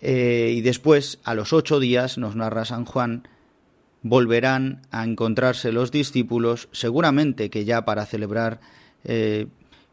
Eh, 0.00 0.54
y 0.56 0.60
después, 0.60 1.18
a 1.24 1.34
los 1.34 1.52
ocho 1.52 1.80
días, 1.80 2.18
nos 2.18 2.36
narra 2.36 2.64
San 2.64 2.84
Juan, 2.84 3.26
volverán 4.02 4.82
a 4.90 5.04
encontrarse 5.04 5.72
los 5.72 5.90
discípulos, 5.90 6.68
seguramente 6.72 7.50
que 7.50 7.64
ya 7.64 7.84
para 7.84 8.06
celebrar 8.06 8.60
eh, 9.04 9.46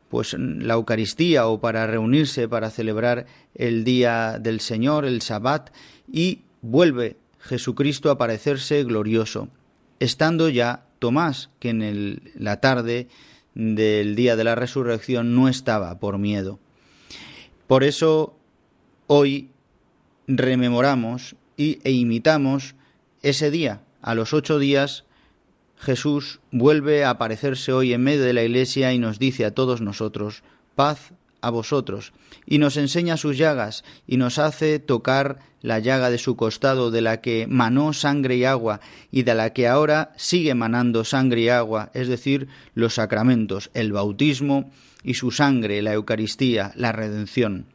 pues 0.09 0.35
la 0.37 0.75
Eucaristía 0.75 1.47
o 1.47 1.59
para 1.59 1.87
reunirse 1.87 2.47
para 2.47 2.69
celebrar 2.69 3.25
el 3.55 3.83
día 3.83 4.39
del 4.39 4.59
Señor, 4.59 5.05
el 5.05 5.21
Sabbat, 5.21 5.71
y 6.11 6.41
vuelve 6.61 7.17
Jesucristo 7.39 8.09
a 8.09 8.13
aparecerse 8.13 8.83
glorioso, 8.83 9.49
estando 9.99 10.49
ya 10.49 10.85
Tomás, 10.99 11.49
que 11.59 11.69
en 11.69 12.21
la 12.35 12.61
tarde 12.61 13.07
del 13.53 14.15
día 14.15 14.35
de 14.35 14.43
la 14.43 14.55
resurrección 14.55 15.35
no 15.35 15.47
estaba 15.47 15.99
por 15.99 16.17
miedo. 16.17 16.59
Por 17.67 17.83
eso 17.83 18.37
hoy 19.07 19.49
rememoramos 20.27 21.35
y, 21.57 21.79
e 21.83 21.91
imitamos 21.91 22.75
ese 23.21 23.51
día, 23.51 23.81
a 24.05 24.13
los 24.13 24.33
ocho 24.33 24.59
días, 24.59 25.03
Jesús 25.79 26.39
vuelve 26.51 27.03
a 27.03 27.09
aparecerse 27.09 27.73
hoy 27.73 27.91
en 27.91 28.03
medio 28.03 28.21
de 28.21 28.33
la 28.33 28.43
iglesia 28.43 28.93
y 28.93 28.99
nos 28.99 29.17
dice 29.17 29.45
a 29.45 29.55
todos 29.55 29.81
nosotros, 29.81 30.43
paz 30.75 31.13
a 31.41 31.49
vosotros, 31.49 32.13
y 32.45 32.59
nos 32.59 32.77
enseña 32.77 33.17
sus 33.17 33.35
llagas, 33.35 33.83
y 34.05 34.17
nos 34.17 34.37
hace 34.37 34.77
tocar 34.77 35.39
la 35.63 35.79
llaga 35.79 36.11
de 36.11 36.19
su 36.19 36.35
costado, 36.35 36.91
de 36.91 37.01
la 37.01 37.19
que 37.21 37.47
manó 37.49 37.93
sangre 37.93 38.35
y 38.35 38.45
agua, 38.45 38.79
y 39.09 39.23
de 39.23 39.33
la 39.33 39.53
que 39.53 39.67
ahora 39.67 40.13
sigue 40.17 40.53
manando 40.53 41.03
sangre 41.03 41.41
y 41.41 41.49
agua, 41.49 41.89
es 41.95 42.07
decir, 42.07 42.47
los 42.75 42.93
sacramentos, 42.93 43.71
el 43.73 43.91
bautismo 43.91 44.69
y 45.03 45.15
su 45.15 45.31
sangre, 45.31 45.81
la 45.81 45.93
Eucaristía, 45.93 46.73
la 46.75 46.91
redención. 46.91 47.65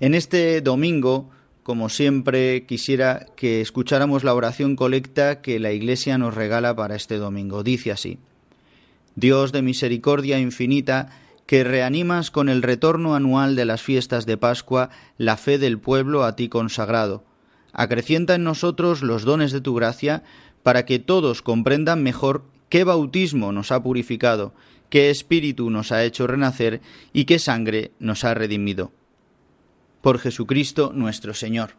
En 0.00 0.14
este 0.14 0.62
domingo, 0.62 1.28
como 1.64 1.88
siempre, 1.88 2.66
quisiera 2.66 3.26
que 3.36 3.62
escucháramos 3.62 4.22
la 4.22 4.34
oración 4.34 4.76
colecta 4.76 5.40
que 5.40 5.58
la 5.58 5.72
Iglesia 5.72 6.18
nos 6.18 6.34
regala 6.34 6.76
para 6.76 6.94
este 6.94 7.16
domingo. 7.16 7.62
Dice 7.62 7.90
así, 7.90 8.18
Dios 9.16 9.50
de 9.50 9.62
misericordia 9.62 10.38
infinita, 10.38 11.08
que 11.46 11.64
reanimas 11.64 12.30
con 12.30 12.50
el 12.50 12.62
retorno 12.62 13.14
anual 13.14 13.56
de 13.56 13.64
las 13.64 13.80
fiestas 13.80 14.26
de 14.26 14.36
Pascua 14.36 14.90
la 15.16 15.38
fe 15.38 15.56
del 15.56 15.78
pueblo 15.78 16.24
a 16.24 16.36
ti 16.36 16.50
consagrado. 16.50 17.24
Acrecienta 17.72 18.34
en 18.34 18.44
nosotros 18.44 19.02
los 19.02 19.24
dones 19.24 19.50
de 19.50 19.62
tu 19.62 19.74
gracia, 19.74 20.22
para 20.62 20.84
que 20.84 20.98
todos 20.98 21.40
comprendan 21.40 22.02
mejor 22.02 22.44
qué 22.68 22.84
bautismo 22.84 23.52
nos 23.52 23.72
ha 23.72 23.82
purificado, 23.82 24.52
qué 24.90 25.08
espíritu 25.08 25.70
nos 25.70 25.92
ha 25.92 26.04
hecho 26.04 26.26
renacer 26.26 26.82
y 27.14 27.24
qué 27.24 27.38
sangre 27.38 27.92
nos 27.98 28.24
ha 28.24 28.34
redimido. 28.34 28.92
Por 30.04 30.18
Jesucristo 30.18 30.92
nuestro 30.94 31.32
Señor. 31.32 31.70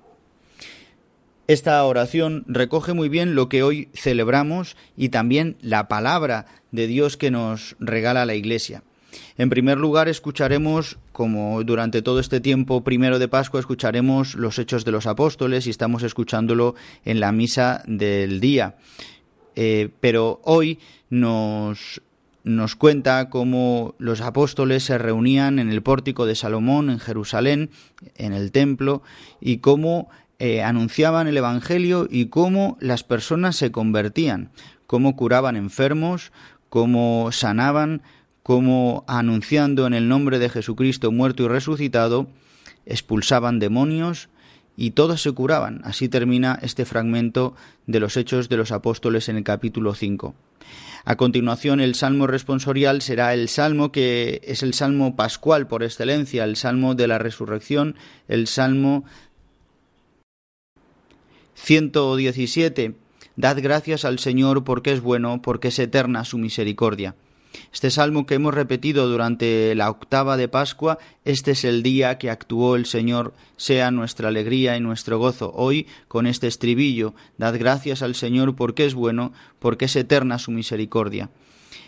Esta 1.45 1.85
oración 1.85 2.43
recoge 2.47 2.93
muy 2.93 3.07
bien 3.07 3.35
lo 3.35 3.49
que 3.49 3.61
hoy 3.61 3.89
celebramos 3.93 4.75
y 4.97 5.09
también 5.09 5.57
la 5.61 5.87
palabra 5.87 6.47
de 6.71 6.87
Dios 6.87 7.17
que 7.17 7.29
nos 7.29 7.75
regala 7.79 8.25
la 8.25 8.33
Iglesia. 8.33 8.81
En 9.37 9.51
primer 9.51 9.77
lugar, 9.77 10.07
escucharemos, 10.07 10.97
como 11.11 11.63
durante 11.63 12.01
todo 12.01 12.19
este 12.19 12.39
tiempo 12.39 12.83
primero 12.83 13.19
de 13.19 13.27
Pascua, 13.27 13.59
escucharemos 13.59 14.33
los 14.33 14.57
hechos 14.57 14.85
de 14.85 14.91
los 14.91 15.05
apóstoles 15.05 15.67
y 15.67 15.69
estamos 15.69 16.01
escuchándolo 16.01 16.73
en 17.05 17.19
la 17.19 17.31
misa 17.31 17.83
del 17.85 18.39
día. 18.39 18.75
Eh, 19.55 19.89
pero 19.99 20.41
hoy 20.45 20.79
nos, 21.11 22.01
nos 22.45 22.75
cuenta 22.75 23.29
cómo 23.29 23.95
los 23.97 24.21
apóstoles 24.21 24.83
se 24.83 24.99
reunían 24.99 25.57
en 25.57 25.71
el 25.71 25.81
pórtico 25.81 26.27
de 26.27 26.35
Salomón 26.35 26.91
en 26.91 26.99
Jerusalén, 26.99 27.71
en 28.15 28.33
el 28.33 28.51
templo, 28.51 29.01
y 29.41 29.57
cómo 29.57 30.09
eh, 30.37 30.61
anunciaban 30.61 31.27
el 31.27 31.37
Evangelio 31.37 32.07
y 32.09 32.27
cómo 32.27 32.77
las 32.79 33.03
personas 33.03 33.55
se 33.55 33.71
convertían, 33.71 34.51
cómo 34.85 35.15
curaban 35.15 35.55
enfermos, 35.55 36.31
cómo 36.69 37.31
sanaban, 37.31 38.03
como 38.43 39.03
anunciando 39.07 39.87
en 39.87 39.95
el 39.95 40.07
nombre 40.07 40.37
de 40.37 40.49
Jesucristo 40.49 41.11
muerto 41.11 41.43
y 41.43 41.47
resucitado, 41.47 42.27
expulsaban 42.85 43.57
demonios 43.57 44.29
y 44.77 44.91
todos 44.91 45.21
se 45.21 45.31
curaban. 45.31 45.81
Así 45.83 46.09
termina 46.09 46.59
este 46.61 46.85
fragmento 46.85 47.55
de 47.87 47.99
los 47.99 48.17
Hechos 48.17 48.49
de 48.49 48.57
los 48.57 48.71
Apóstoles 48.71 49.29
en 49.29 49.37
el 49.37 49.43
capítulo 49.43 49.93
5. 49.93 50.35
A 51.07 51.17
continuación, 51.17 51.79
el 51.81 51.93
salmo 51.93 52.25
responsorial 52.25 53.01
será 53.01 53.33
el 53.33 53.47
salmo 53.47 53.91
que 53.91 54.41
es 54.43 54.63
el 54.63 54.73
salmo 54.73 55.15
pascual 55.15 55.67
por 55.67 55.83
excelencia, 55.83 56.43
el 56.43 56.55
salmo 56.55 56.95
de 56.95 57.07
la 57.07 57.19
resurrección, 57.19 57.95
el 58.27 58.47
salmo 58.47 59.05
117. 61.53 62.95
Dad 63.35 63.57
gracias 63.61 64.03
al 64.03 64.17
Señor 64.17 64.63
porque 64.63 64.93
es 64.93 65.01
bueno, 65.01 65.41
porque 65.41 65.67
es 65.67 65.77
eterna 65.77 66.25
su 66.25 66.37
misericordia. 66.39 67.15
Este 67.73 67.91
salmo 67.91 68.25
que 68.25 68.35
hemos 68.35 68.53
repetido 68.53 69.07
durante 69.07 69.75
la 69.75 69.89
octava 69.89 70.37
de 70.37 70.47
Pascua, 70.47 70.97
este 71.23 71.51
es 71.51 71.65
el 71.65 71.83
día 71.83 72.17
que 72.17 72.29
actuó 72.29 72.75
el 72.75 72.85
Señor, 72.85 73.33
sea 73.57 73.91
nuestra 73.91 74.29
alegría 74.29 74.77
y 74.77 74.79
nuestro 74.79 75.19
gozo. 75.19 75.51
Hoy, 75.55 75.87
con 76.07 76.27
este 76.27 76.47
estribillo, 76.47 77.13
dad 77.37 77.57
gracias 77.57 78.01
al 78.01 78.15
Señor 78.15 78.55
porque 78.55 78.85
es 78.85 78.93
bueno, 78.93 79.33
porque 79.59 79.85
es 79.85 79.95
eterna 79.95 80.39
su 80.39 80.51
misericordia. 80.51 81.29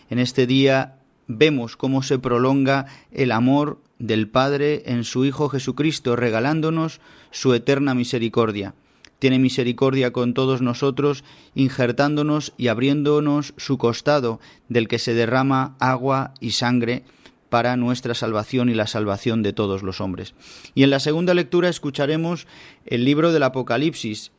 En 0.09 0.19
este 0.19 0.47
día 0.47 0.99
vemos 1.27 1.77
cómo 1.77 2.03
se 2.03 2.19
prolonga 2.19 2.85
el 3.11 3.31
amor 3.31 3.81
del 3.99 4.29
Padre 4.29 4.83
en 4.85 5.03
su 5.03 5.25
Hijo 5.25 5.49
Jesucristo, 5.49 6.15
regalándonos 6.15 7.01
su 7.31 7.53
eterna 7.53 7.93
misericordia 7.93 8.73
tiene 9.19 9.39
misericordia 9.39 10.11
con 10.11 10.33
todos 10.33 10.61
nosotros, 10.61 11.23
injertándonos 11.55 12.53
y 12.57 12.67
abriéndonos 12.67 13.53
su 13.57 13.77
costado, 13.77 14.39
del 14.69 14.87
que 14.87 14.99
se 14.99 15.13
derrama 15.13 15.75
agua 15.79 16.33
y 16.39 16.51
sangre 16.51 17.03
para 17.49 17.77
nuestra 17.77 18.13
salvación 18.13 18.69
y 18.69 18.73
la 18.73 18.87
salvación 18.87 19.41
de 19.41 19.53
todos 19.53 19.83
los 19.83 20.01
hombres. 20.01 20.33
Y 20.75 20.83
en 20.83 20.89
la 20.89 20.99
segunda 20.99 21.33
lectura 21.33 21.69
escucharemos 21.69 22.47
el 22.85 23.05
libro 23.05 23.31
del 23.31 23.43
Apocalipsis. 23.43 24.31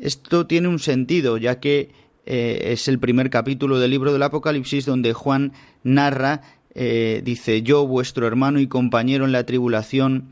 Esto 0.00 0.46
tiene 0.46 0.68
un 0.68 0.78
sentido, 0.78 1.36
ya 1.36 1.60
que 1.60 1.90
eh, 2.24 2.70
es 2.72 2.88
el 2.88 2.98
primer 2.98 3.30
capítulo 3.30 3.78
del 3.78 3.90
libro 3.90 4.12
del 4.12 4.22
Apocalipsis 4.22 4.86
donde 4.86 5.12
Juan 5.12 5.52
narra, 5.82 6.42
eh, 6.74 7.20
dice, 7.24 7.62
yo, 7.62 7.86
vuestro 7.86 8.26
hermano 8.26 8.60
y 8.60 8.68
compañero 8.68 9.24
en 9.24 9.32
la 9.32 9.44
tribulación, 9.44 10.28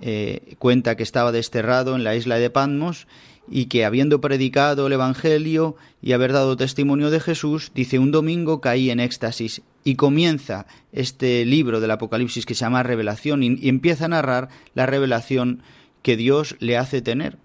eh, 0.00 0.54
cuenta 0.58 0.96
que 0.96 1.02
estaba 1.02 1.32
desterrado 1.32 1.96
en 1.96 2.04
la 2.04 2.14
isla 2.16 2.38
de 2.38 2.50
Patmos 2.50 3.06
y 3.50 3.66
que 3.66 3.84
habiendo 3.84 4.20
predicado 4.20 4.86
el 4.86 4.94
Evangelio 4.94 5.76
y 6.02 6.12
haber 6.12 6.32
dado 6.32 6.56
testimonio 6.56 7.10
de 7.10 7.20
Jesús, 7.20 7.72
dice 7.74 7.98
un 7.98 8.10
domingo 8.10 8.60
caí 8.60 8.90
en 8.90 9.00
éxtasis 9.00 9.62
y 9.84 9.96
comienza 9.96 10.66
este 10.92 11.44
libro 11.44 11.80
del 11.80 11.90
Apocalipsis 11.90 12.46
que 12.46 12.54
se 12.54 12.60
llama 12.60 12.82
Revelación 12.82 13.42
y, 13.42 13.68
empieza 13.68 14.06
a 14.06 14.08
narrar 14.08 14.48
la 14.74 14.86
revelación 14.86 15.62
que 16.02 16.16
Dios 16.16 16.56
le 16.60 16.76
hace 16.76 17.02
tener. 17.02 17.38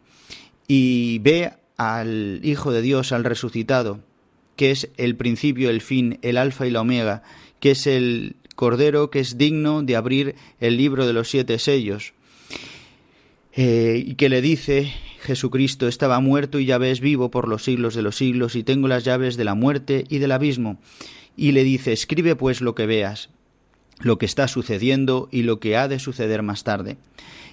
Y 0.67 1.19
ve 1.19 1.51
al 1.77 2.41
Hijo 2.43 2.71
de 2.71 2.81
Dios, 2.81 3.11
al 3.11 3.23
resucitado, 3.23 3.99
que 4.55 4.71
es 4.71 4.89
el 4.97 5.15
principio, 5.15 5.69
el 5.69 5.81
fin, 5.81 6.19
el 6.21 6.37
alfa 6.37 6.67
y 6.67 6.71
la 6.71 6.81
omega, 6.81 7.23
que 7.59 7.71
es 7.71 7.87
el 7.87 8.35
Cordero 8.55 9.09
que 9.09 9.21
es 9.21 9.37
digno 9.37 9.83
de 9.83 9.95
abrir 9.95 10.35
el 10.59 10.75
libro 10.75 11.07
de 11.07 11.13
los 11.13 11.29
siete 11.29 11.59
sellos, 11.59 12.13
eh, 13.53 14.03
y 14.05 14.15
que 14.15 14.27
le 14.27 14.41
dice 14.41 14.91
Jesucristo 15.19 15.87
estaba 15.87 16.19
muerto 16.19 16.59
y 16.59 16.65
ya 16.65 16.77
ves 16.77 16.99
vivo 17.01 17.29
por 17.29 17.47
los 17.47 17.63
siglos 17.63 17.93
de 17.93 18.01
los 18.01 18.15
siglos 18.15 18.55
y 18.55 18.63
tengo 18.63 18.87
las 18.87 19.03
llaves 19.03 19.37
de 19.37 19.43
la 19.43 19.53
muerte 19.53 20.05
y 20.09 20.19
del 20.19 20.31
abismo. 20.31 20.79
Y 21.35 21.51
le 21.51 21.63
dice, 21.63 21.91
escribe 21.91 22.35
pues 22.35 22.61
lo 22.61 22.75
que 22.75 22.85
veas, 22.85 23.29
lo 23.99 24.17
que 24.17 24.25
está 24.25 24.47
sucediendo 24.47 25.27
y 25.31 25.43
lo 25.43 25.59
que 25.59 25.77
ha 25.77 25.87
de 25.87 25.99
suceder 25.99 26.41
más 26.41 26.63
tarde. 26.63 26.97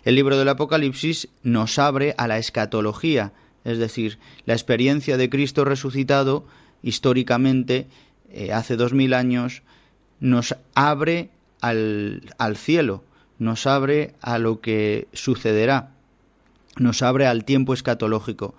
El 0.04 0.14
libro 0.14 0.38
del 0.38 0.48
Apocalipsis 0.48 1.28
nos 1.42 1.78
abre 1.78 2.14
a 2.18 2.28
la 2.28 2.38
escatología, 2.38 3.32
es 3.64 3.78
decir, 3.78 4.18
la 4.44 4.54
experiencia 4.54 5.16
de 5.16 5.28
Cristo 5.28 5.64
resucitado 5.64 6.46
históricamente 6.82 7.88
eh, 8.30 8.52
hace 8.52 8.76
dos 8.76 8.92
mil 8.92 9.12
años 9.12 9.62
nos 10.20 10.54
abre 10.74 11.30
al, 11.60 12.22
al 12.38 12.56
cielo, 12.56 13.02
nos 13.38 13.66
abre 13.66 14.14
a 14.20 14.38
lo 14.38 14.60
que 14.60 15.08
sucederá 15.12 15.95
nos 16.76 17.02
abre 17.02 17.26
al 17.26 17.44
tiempo 17.44 17.74
escatológico, 17.74 18.54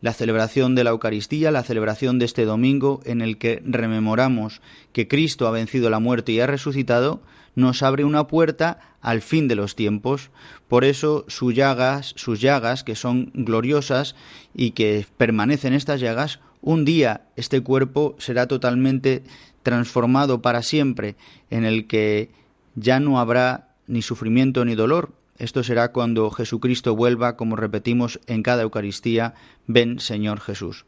la 0.00 0.12
celebración 0.12 0.74
de 0.74 0.84
la 0.84 0.90
Eucaristía, 0.90 1.50
la 1.50 1.64
celebración 1.64 2.18
de 2.18 2.24
este 2.24 2.44
domingo 2.44 3.00
en 3.04 3.20
el 3.20 3.36
que 3.36 3.60
rememoramos 3.64 4.60
que 4.92 5.08
Cristo 5.08 5.46
ha 5.48 5.50
vencido 5.50 5.90
la 5.90 5.98
muerte 5.98 6.32
y 6.32 6.40
ha 6.40 6.46
resucitado, 6.46 7.20
nos 7.56 7.82
abre 7.82 8.04
una 8.04 8.28
puerta 8.28 8.78
al 9.00 9.20
fin 9.22 9.48
de 9.48 9.56
los 9.56 9.74
tiempos. 9.74 10.30
Por 10.68 10.84
eso 10.84 11.24
sus 11.26 11.54
llagas, 11.54 12.12
sus 12.16 12.40
llagas, 12.40 12.84
que 12.84 12.94
son 12.94 13.32
gloriosas 13.34 14.14
y 14.54 14.70
que 14.70 15.04
permanecen 15.16 15.72
estas 15.72 16.00
llagas, 16.00 16.38
un 16.60 16.84
día 16.84 17.22
este 17.34 17.60
cuerpo 17.60 18.14
será 18.18 18.46
totalmente 18.46 19.24
transformado 19.64 20.40
para 20.42 20.62
siempre, 20.62 21.16
en 21.50 21.64
el 21.64 21.88
que 21.88 22.30
ya 22.76 23.00
no 23.00 23.18
habrá 23.18 23.74
ni 23.88 24.02
sufrimiento 24.02 24.64
ni 24.64 24.76
dolor, 24.76 25.12
esto 25.38 25.62
será 25.62 25.92
cuando 25.92 26.30
Jesucristo 26.30 26.94
vuelva, 26.96 27.36
como 27.36 27.56
repetimos 27.56 28.20
en 28.26 28.42
cada 28.42 28.62
Eucaristía, 28.62 29.34
ven 29.66 30.00
Señor 30.00 30.40
Jesús. 30.40 30.84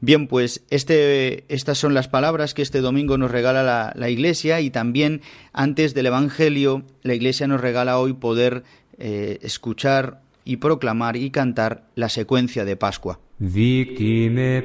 Bien, 0.00 0.26
pues 0.26 0.64
este, 0.70 1.44
estas 1.46 1.78
son 1.78 1.94
las 1.94 2.08
palabras 2.08 2.54
que 2.54 2.62
este 2.62 2.80
domingo 2.80 3.18
nos 3.18 3.30
regala 3.30 3.92
la, 3.94 4.10
Iglesia 4.10 4.60
y 4.60 4.68
también 4.68 5.20
antes 5.52 5.94
del 5.94 6.06
Evangelio 6.06 6.82
la 7.02 7.14
Iglesia 7.14 7.46
nos 7.46 7.60
regala 7.60 7.98
hoy 7.98 8.12
poder 8.12 8.64
eh, 8.98 9.38
escuchar 9.42 10.20
y 10.44 10.56
proclamar 10.56 11.16
y 11.16 11.30
cantar 11.30 11.84
la 11.94 12.08
secuencia 12.08 12.64
de 12.64 12.76
Pascua. 12.76 13.20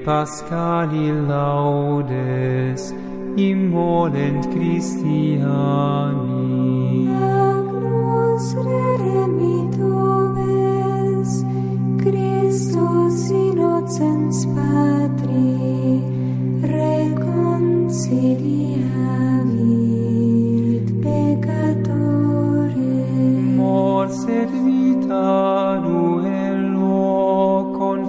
Pascali 0.04 1.12
laudes. 1.28 2.96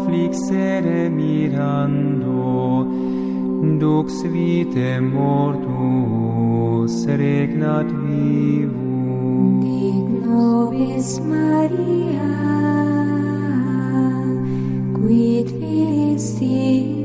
flixere 0.08 1.08
mirando. 1.08 2.87
Dux 3.78 4.22
vite 4.22 5.00
mortus 5.00 6.94
regnat 7.06 7.87
vivus 7.87 8.78
dic 9.62 10.06
maria 11.30 12.32
quid 14.96 15.48
visti 15.61 16.97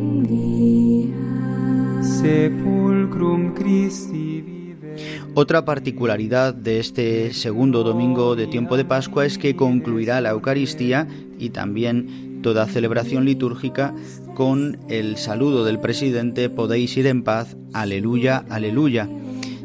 Otra 5.36 5.66
particularidad 5.66 6.54
de 6.54 6.80
este 6.80 7.34
segundo 7.34 7.84
domingo 7.84 8.38
de 8.38 8.48
tiempo 8.48 8.78
de 8.78 8.86
Pascua 8.86 9.26
es 9.26 9.38
que 9.38 9.58
concluirá 9.58 10.22
la 10.22 10.30
Eucaristía 10.30 11.06
y 11.38 11.50
también 11.50 12.42
toda 12.42 12.68
celebración 12.68 13.26
litúrgica 13.26 13.94
con 14.36 14.80
el 14.90 15.18
saludo 15.18 15.66
del 15.66 15.80
presidente 15.80 16.50
Podéis 16.50 16.96
ir 16.96 17.08
en 17.08 17.24
paz, 17.24 17.58
aleluya, 17.74 18.46
aleluya. 18.50 19.10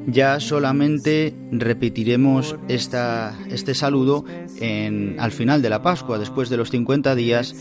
Ya 0.06 0.40
solamente 0.40 1.34
repetiremos 1.52 2.56
esta, 2.66 3.38
este 3.50 3.74
saludo 3.74 4.24
en, 4.60 5.16
al 5.20 5.30
final 5.30 5.62
de 5.62 5.70
la 5.70 5.82
Pascua, 5.82 6.18
después 6.18 6.48
de 6.48 6.56
los 6.56 6.70
50 6.70 7.14
días, 7.14 7.54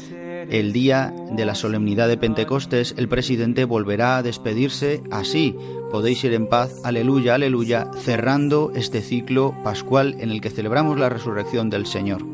el 0.50 0.74
día 0.74 1.14
de 1.32 1.46
la 1.46 1.56
solemnidad 1.56 2.08
de 2.08 2.18
Pentecostés, 2.18 2.96
el 2.98 3.08
presidente 3.08 3.66
volverá 3.66 4.18
a 4.18 4.24
despedirse 4.24 5.02
así. 5.12 5.56
Podéis 5.92 6.24
ir 6.24 6.34
en 6.34 6.48
paz, 6.48 6.82
aleluya, 6.84 7.36
aleluya, 7.36 7.92
cerrando 7.98 8.72
este 8.76 9.02
ciclo 9.02 9.56
pascual 9.64 10.16
en 10.20 10.32
el 10.32 10.42
que 10.42 10.50
celebramos 10.50 11.00
la 11.00 11.10
resurrección 11.10 11.70
del 11.70 11.86
Señor. 11.86 12.26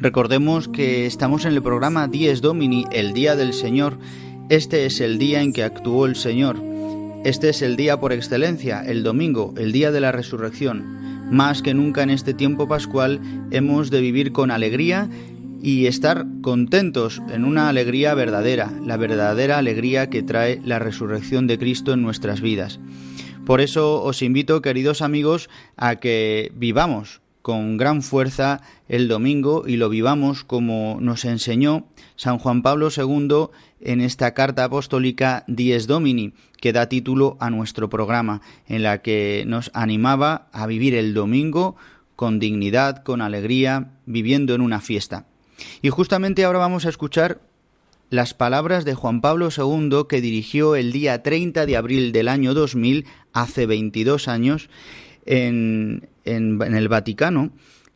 Recordemos 0.00 0.68
que 0.68 1.06
estamos 1.06 1.44
en 1.44 1.52
el 1.54 1.62
programa 1.62 2.06
Dies 2.06 2.40
Domini, 2.40 2.86
el 2.92 3.12
Día 3.12 3.34
del 3.34 3.52
Señor. 3.52 3.98
Este 4.48 4.86
es 4.86 5.00
el 5.00 5.18
día 5.18 5.42
en 5.42 5.52
que 5.52 5.64
actuó 5.64 6.06
el 6.06 6.16
Señor. 6.16 6.56
Este 7.24 7.48
es 7.48 7.62
el 7.62 7.76
día 7.76 7.98
por 7.98 8.12
excelencia, 8.12 8.80
el 8.80 9.02
domingo, 9.02 9.52
el 9.56 9.72
día 9.72 9.90
de 9.90 10.00
la 10.00 10.12
resurrección. 10.12 10.97
Más 11.30 11.60
que 11.62 11.74
nunca 11.74 12.02
en 12.02 12.10
este 12.10 12.32
tiempo 12.34 12.68
pascual 12.68 13.20
hemos 13.50 13.90
de 13.90 14.00
vivir 14.00 14.32
con 14.32 14.50
alegría 14.50 15.08
y 15.62 15.86
estar 15.86 16.26
contentos 16.40 17.20
en 17.30 17.44
una 17.44 17.68
alegría 17.68 18.14
verdadera, 18.14 18.72
la 18.84 18.96
verdadera 18.96 19.58
alegría 19.58 20.08
que 20.08 20.22
trae 20.22 20.60
la 20.64 20.78
resurrección 20.78 21.46
de 21.46 21.58
Cristo 21.58 21.92
en 21.92 22.02
nuestras 22.02 22.40
vidas. 22.40 22.80
Por 23.44 23.60
eso 23.60 24.02
os 24.02 24.22
invito, 24.22 24.62
queridos 24.62 25.02
amigos, 25.02 25.50
a 25.76 25.96
que 25.96 26.52
vivamos 26.54 27.20
con 27.48 27.78
gran 27.78 28.02
fuerza 28.02 28.60
el 28.90 29.08
domingo 29.08 29.64
y 29.66 29.78
lo 29.78 29.88
vivamos 29.88 30.44
como 30.44 30.98
nos 31.00 31.24
enseñó 31.24 31.86
San 32.14 32.36
Juan 32.36 32.60
Pablo 32.60 32.90
II 32.94 33.46
en 33.80 34.02
esta 34.02 34.34
carta 34.34 34.64
apostólica 34.64 35.44
Dies 35.46 35.86
Domini, 35.86 36.34
que 36.60 36.74
da 36.74 36.90
título 36.90 37.38
a 37.40 37.48
nuestro 37.48 37.88
programa, 37.88 38.42
en 38.66 38.82
la 38.82 39.00
que 39.00 39.44
nos 39.46 39.70
animaba 39.72 40.50
a 40.52 40.66
vivir 40.66 40.94
el 40.94 41.14
domingo 41.14 41.76
con 42.16 42.38
dignidad, 42.38 43.02
con 43.02 43.22
alegría, 43.22 43.92
viviendo 44.04 44.54
en 44.54 44.60
una 44.60 44.82
fiesta. 44.82 45.24
Y 45.80 45.88
justamente 45.88 46.44
ahora 46.44 46.58
vamos 46.58 46.84
a 46.84 46.90
escuchar 46.90 47.40
las 48.10 48.34
palabras 48.34 48.84
de 48.84 48.92
Juan 48.92 49.22
Pablo 49.22 49.48
II 49.56 50.02
que 50.06 50.20
dirigió 50.20 50.76
el 50.76 50.92
día 50.92 51.22
30 51.22 51.64
de 51.64 51.78
abril 51.78 52.12
del 52.12 52.28
año 52.28 52.52
2000, 52.52 53.06
hace 53.32 53.64
22 53.64 54.28
años, 54.28 54.68
en, 55.24 56.08
en, 56.34 56.60
el 56.62 56.88
Vaticano, 56.88 57.52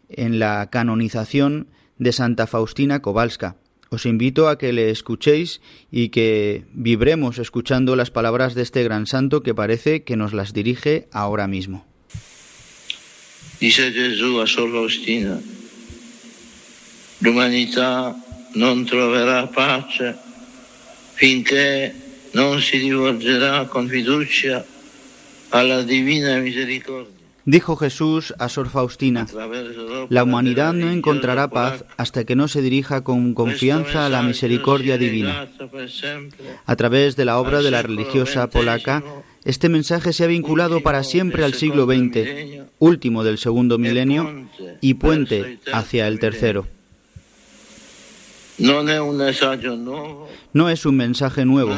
en 0.09 0.39
la 0.39 0.69
canonización 0.71 1.69
de 1.99 2.13
Santa 2.13 2.47
Faustina 2.47 3.01
Kowalska. 3.01 3.57
Os 3.91 4.07
invito 4.07 4.49
a 4.49 4.57
que 4.57 4.73
le 4.73 4.91
escuchéis 4.91 5.61
y 5.91 6.09
que 6.09 6.65
vibremos 6.73 7.39
escuchando 7.39 7.95
las 7.95 8.11
palabras 8.11 8.55
de 8.55 8.63
este 8.63 8.83
gran 8.85 9.07
santo 9.07 9.43
que 9.43 9.55
parece 9.55 10.03
que 10.03 10.17
nos 10.17 10.33
las 10.33 10.55
dirige 10.55 11.09
ahora 11.13 11.47
mismo. 11.47 11.85
Dice 13.61 13.93
Gesù 13.93 14.41
a 14.41 14.47
Sor 14.47 14.73
Faustina, 14.73 15.39
l'umanità 17.21 18.17
non 18.55 18.85
troverà 18.85 19.47
pace 19.47 20.17
finché 21.15 21.95
non 22.33 22.61
si 22.61 22.79
rivolgerà 22.79 23.67
con 23.67 23.89
fiducia 23.89 24.65
alla 25.51 25.83
divina 25.83 26.39
misericordia. 26.39 27.22
Dijo 27.45 27.77
Jesús 27.77 28.35
a 28.39 28.49
Sor 28.49 28.69
Faustina, 28.69 29.27
la 30.09 30.23
humanidad 30.23 30.73
no 30.73 30.91
encontrará 30.91 31.49
paz 31.49 31.85
hasta 31.97 32.25
que 32.25 32.37
no 32.37 32.47
se 32.47 32.63
dirija 32.63 33.03
con 33.03 33.35
confianza 33.35 34.07
a 34.07 34.09
la 34.09 34.23
misericordia 34.23 34.97
divina. 34.97 35.49
A 36.67 36.77
través 36.77 37.17
de 37.17 37.25
la 37.25 37.39
obra 37.39 37.61
de 37.63 37.73
la 37.73 37.83
religiosa 37.83 38.49
polaca, 38.49 39.03
este 39.45 39.69
mensaje 39.69 40.13
se 40.13 40.23
ha 40.23 40.29
vinculado 40.29 40.83
para 40.83 41.03
siempre 41.03 41.45
al 41.45 41.55
siglo 41.55 41.87
XX, 41.87 42.63
último 42.79 43.25
del 43.25 43.39
segundo 43.39 43.77
milenio 43.77 44.49
y 44.81 44.95
puente 44.95 45.59
hacia 45.73 46.07
el 46.07 46.21
tercero. 46.21 46.69
No 50.53 50.69
es 50.71 50.87
un 50.87 50.97
mensaje 50.97 51.45
nuevo, 51.45 51.75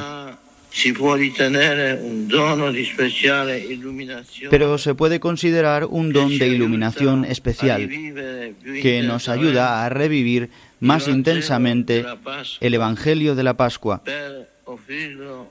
pero 4.51 4.79
se 4.79 4.95
puede 4.95 5.21
considerar 5.21 5.85
un 5.85 6.13
don 6.13 6.37
de 6.37 6.49
iluminación 6.49 7.25
especial 7.25 7.89
que 8.83 9.03
nos 9.05 9.29
ayuda 9.29 9.85
a 9.85 9.89
revivir 9.89 10.51
más 10.81 11.07
intensamente 11.07 12.05
el 12.61 12.75
Evangelio 12.75 13.37
de 13.37 13.43
la 13.45 13.55
Pascua 13.57 14.03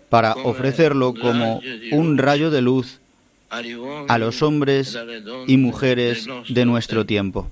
para 0.10 0.34
ofrecerlo 0.34 1.14
como 1.14 1.62
un 1.92 2.18
rayo 2.18 2.52
de 2.52 2.62
luz 2.62 3.00
a 3.50 4.18
los 4.18 4.42
hombres 4.42 4.96
e 4.96 5.44
y 5.48 5.58
mujeres 5.58 6.28
de 6.50 6.66
nuestro 6.66 7.06
tiempo. 7.06 7.50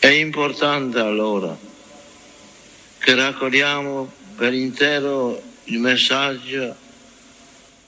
È 0.00 0.10
importante 0.10 1.00
allora 1.00 1.56
che 2.98 3.14
raccogliamo 3.14 4.10
per 4.36 4.54
intero 4.54 5.40
il 5.64 5.78
messaggio 5.80 6.74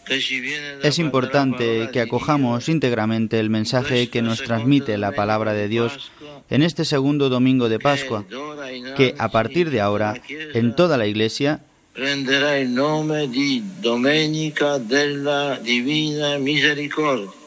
che 0.05 0.19
ci 0.19 0.41
viene 0.41 0.77
da 0.77 0.89
Es 0.89 0.99
importante 0.99 1.89
que 1.93 2.01
acojamos 2.01 2.69
íntegramente 2.69 3.39
el 3.39 3.51
mensaje 3.51 4.09
que 4.09 4.23
nos 4.23 4.43
transmite 4.43 4.99
la 4.99 5.13
palabra 5.13 5.53
de 5.53 5.69
Dios 5.69 6.11
en 6.51 6.63
este 6.63 6.85
segundo 6.85 7.29
domingo 7.29 7.69
de 7.69 7.79
Pascua, 7.79 8.25
que 8.97 9.15
a 9.19 9.29
partir 9.29 9.71
de 9.71 9.81
ahora 9.81 10.21
en 10.55 10.75
toda 10.75 10.97
la 10.97 11.07
Iglesia 11.07 11.61
prenderà 11.93 12.57
il 12.57 12.71
nome 12.71 13.29
di 13.29 13.63
Domenica 13.81 14.79
della 14.79 15.59
Divina 15.61 16.39
Misericordia. 16.39 17.40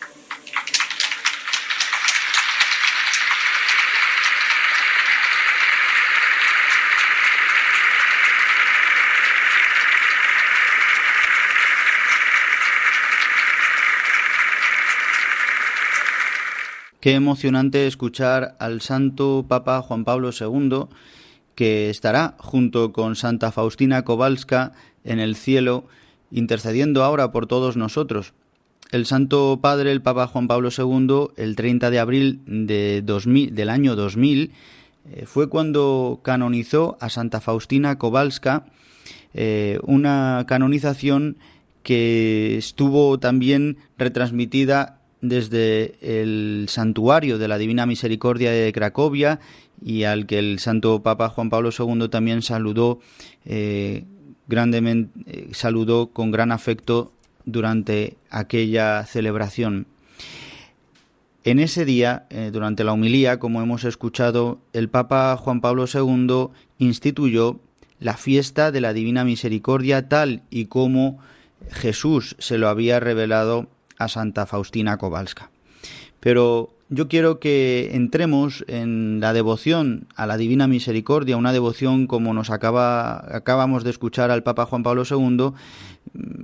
Qué 17.04 17.16
emocionante 17.16 17.86
escuchar 17.86 18.56
al 18.60 18.80
Santo 18.80 19.44
Papa 19.46 19.82
Juan 19.82 20.06
Pablo 20.06 20.30
II, 20.32 20.86
que 21.54 21.90
estará 21.90 22.38
junto 22.40 22.94
con 22.94 23.18
Santa 23.18 23.52
Faustina 23.52 24.06
Kowalska 24.06 24.72
en 25.04 25.20
el 25.20 25.36
cielo, 25.36 25.86
intercediendo 26.32 27.04
ahora 27.04 27.34
por 27.34 27.46
todos 27.46 27.76
nosotros. 27.76 28.32
El 28.90 29.06
Santo 29.06 29.60
Padre, 29.62 29.92
el 29.92 30.02
Papa 30.02 30.28
Juan 30.28 30.48
Pablo 30.48 30.70
II, 30.70 31.34
el 31.36 31.58
30 31.58 31.90
de 31.92 32.00
abril 32.00 32.40
de 32.46 33.02
2000 33.02 33.54
del 33.54 33.68
año 33.68 33.98
2000, 33.98 34.54
eh, 35.12 35.26
fue 35.26 35.50
cuando 35.50 36.22
canonizó 36.24 36.98
a 37.02 37.10
Santa 37.10 37.42
Faustina 37.42 37.98
Kowalska, 37.98 38.68
eh, 39.34 39.78
una 39.84 40.46
canonización 40.48 41.36
que 41.84 42.56
estuvo 42.58 43.20
también 43.20 43.76
retransmitida 43.98 45.03
desde 45.24 45.96
el 46.02 46.66
santuario 46.68 47.38
de 47.38 47.48
la 47.48 47.58
Divina 47.58 47.86
Misericordia 47.86 48.52
de 48.52 48.74
Cracovia 48.74 49.40
y 49.82 50.04
al 50.04 50.28
que 50.28 50.38
el 50.38 50.60
Santo 50.60 51.02
Papa 51.02 51.30
Juan 51.30 51.50
Pablo 51.50 51.70
II 51.78 52.10
también 52.10 52.42
saludó 52.42 53.00
eh, 53.46 54.04
grandemente, 54.48 55.12
eh, 55.26 55.48
saludó 55.54 56.08
con 56.08 56.32
gran 56.32 56.52
afecto 56.52 57.14
durante 57.46 58.18
aquella 58.30 59.06
celebración. 59.06 59.88
En 61.46 61.60
ese 61.60 61.86
día, 61.86 62.26
eh, 62.30 62.50
durante 62.52 62.84
la 62.84 62.92
homilía, 62.92 63.40
como 63.40 63.62
hemos 63.62 63.86
escuchado, 63.86 64.60
el 64.74 64.90
Papa 64.90 65.38
Juan 65.38 65.62
Pablo 65.62 65.86
II 65.92 66.50
instituyó 66.80 67.60
la 68.00 68.18
fiesta 68.18 68.74
de 68.74 68.82
la 68.82 68.92
Divina 68.92 69.24
Misericordia 69.24 70.10
tal 70.10 70.44
y 70.50 70.66
como 70.66 71.20
Jesús 71.72 72.36
se 72.40 72.58
lo 72.58 72.68
había 72.68 73.00
revelado 73.00 73.70
a 74.04 74.10
Santa 74.10 74.46
Faustina 74.46 74.98
Kowalska. 74.98 75.50
Pero 76.20 76.70
yo 76.90 77.08
quiero 77.08 77.40
que 77.40 77.92
entremos 77.94 78.64
en 78.68 79.20
la 79.20 79.34
devoción 79.34 80.08
a 80.16 80.28
la 80.28 80.38
Divina 80.38 80.68
Misericordia, 80.68 81.38
una 81.38 81.52
devoción 81.52 82.08
como 82.08 82.34
nos 82.34 82.50
acaba, 82.50 83.36
acabamos 83.36 83.84
de 83.84 83.90
escuchar 83.90 84.32
al 84.32 84.44
Papa 84.44 84.66
Juan 84.66 84.84
Pablo 84.84 85.04
II, 85.10 85.54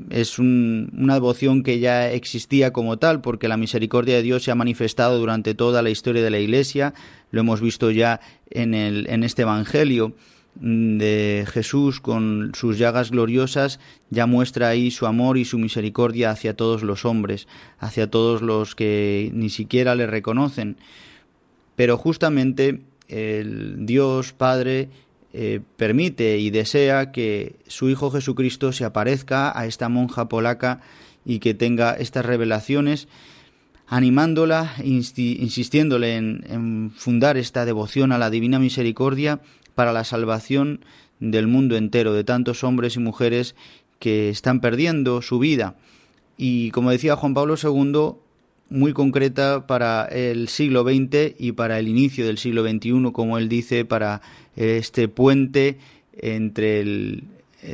es 0.09 0.39
una 0.39 1.13
devoción 1.13 1.61
que 1.63 1.79
ya 1.79 2.11
existía 2.11 2.73
como 2.73 2.97
tal, 2.97 3.21
porque 3.21 3.47
la 3.47 3.57
misericordia 3.57 4.15
de 4.15 4.23
Dios 4.23 4.43
se 4.43 4.51
ha 4.51 4.55
manifestado 4.55 5.19
durante 5.19 5.53
toda 5.53 5.81
la 5.81 5.91
historia 5.91 6.23
de 6.23 6.31
la 6.31 6.39
Iglesia, 6.39 6.93
lo 7.31 7.41
hemos 7.41 7.61
visto 7.61 7.91
ya 7.91 8.19
en, 8.49 8.73
el, 8.73 9.07
en 9.09 9.23
este 9.23 9.43
Evangelio 9.43 10.13
de 10.55 11.45
Jesús 11.49 12.01
con 12.01 12.51
sus 12.53 12.77
llagas 12.77 13.11
gloriosas 13.11 13.79
ya 14.09 14.25
muestra 14.25 14.67
ahí 14.67 14.91
su 14.91 15.05
amor 15.05 15.37
y 15.37 15.45
su 15.45 15.57
misericordia 15.57 16.31
hacia 16.31 16.55
todos 16.55 16.83
los 16.83 17.05
hombres, 17.05 17.47
hacia 17.79 18.09
todos 18.09 18.41
los 18.41 18.75
que 18.75 19.31
ni 19.33 19.49
siquiera 19.49 19.95
le 19.95 20.05
reconocen. 20.07 20.77
Pero 21.75 21.97
justamente 21.97 22.81
el 23.07 23.85
Dios 23.85 24.33
Padre 24.33 24.89
eh, 25.31 25.61
permite 25.77 26.39
y 26.39 26.49
desea 26.49 27.11
que 27.11 27.55
su 27.67 27.89
Hijo 27.89 28.11
Jesucristo 28.11 28.73
se 28.73 28.83
aparezca 28.83 29.57
a 29.57 29.65
esta 29.65 29.87
monja 29.87 30.27
polaca 30.27 30.81
y 31.25 31.39
que 31.39 31.53
tenga 31.53 31.93
estas 31.93 32.25
revelaciones 32.25 33.07
animándola, 33.87 34.75
insistiéndole 34.83 36.15
en 36.15 36.91
fundar 36.95 37.37
esta 37.37 37.65
devoción 37.65 38.11
a 38.11 38.19
la 38.19 38.29
Divina 38.29 38.59
Misericordia 38.59 39.39
para 39.79 39.93
la 39.93 40.03
salvación 40.03 40.83
del 41.21 41.47
mundo 41.47 41.77
entero, 41.77 42.11
de 42.11 42.25
tantos 42.25 42.65
hombres 42.65 42.97
y 42.97 42.99
mujeres 42.99 43.55
que 43.97 44.27
están 44.27 44.59
perdiendo 44.59 45.21
su 45.21 45.39
vida. 45.39 45.77
Y 46.35 46.71
como 46.71 46.91
decía 46.91 47.15
Juan 47.15 47.33
Pablo 47.33 47.55
II, 47.55 48.17
muy 48.69 48.91
concreta 48.91 49.67
para 49.67 50.03
el 50.07 50.49
siglo 50.49 50.83
XX 50.83 51.33
y 51.39 51.53
para 51.53 51.79
el 51.79 51.87
inicio 51.87 52.27
del 52.27 52.37
siglo 52.37 52.69
XXI, 52.69 53.13
como 53.13 53.37
él 53.37 53.47
dice, 53.47 53.85
para 53.85 54.21
este 54.57 55.07
puente 55.07 55.77
entre 56.17 56.81
el 56.81 57.23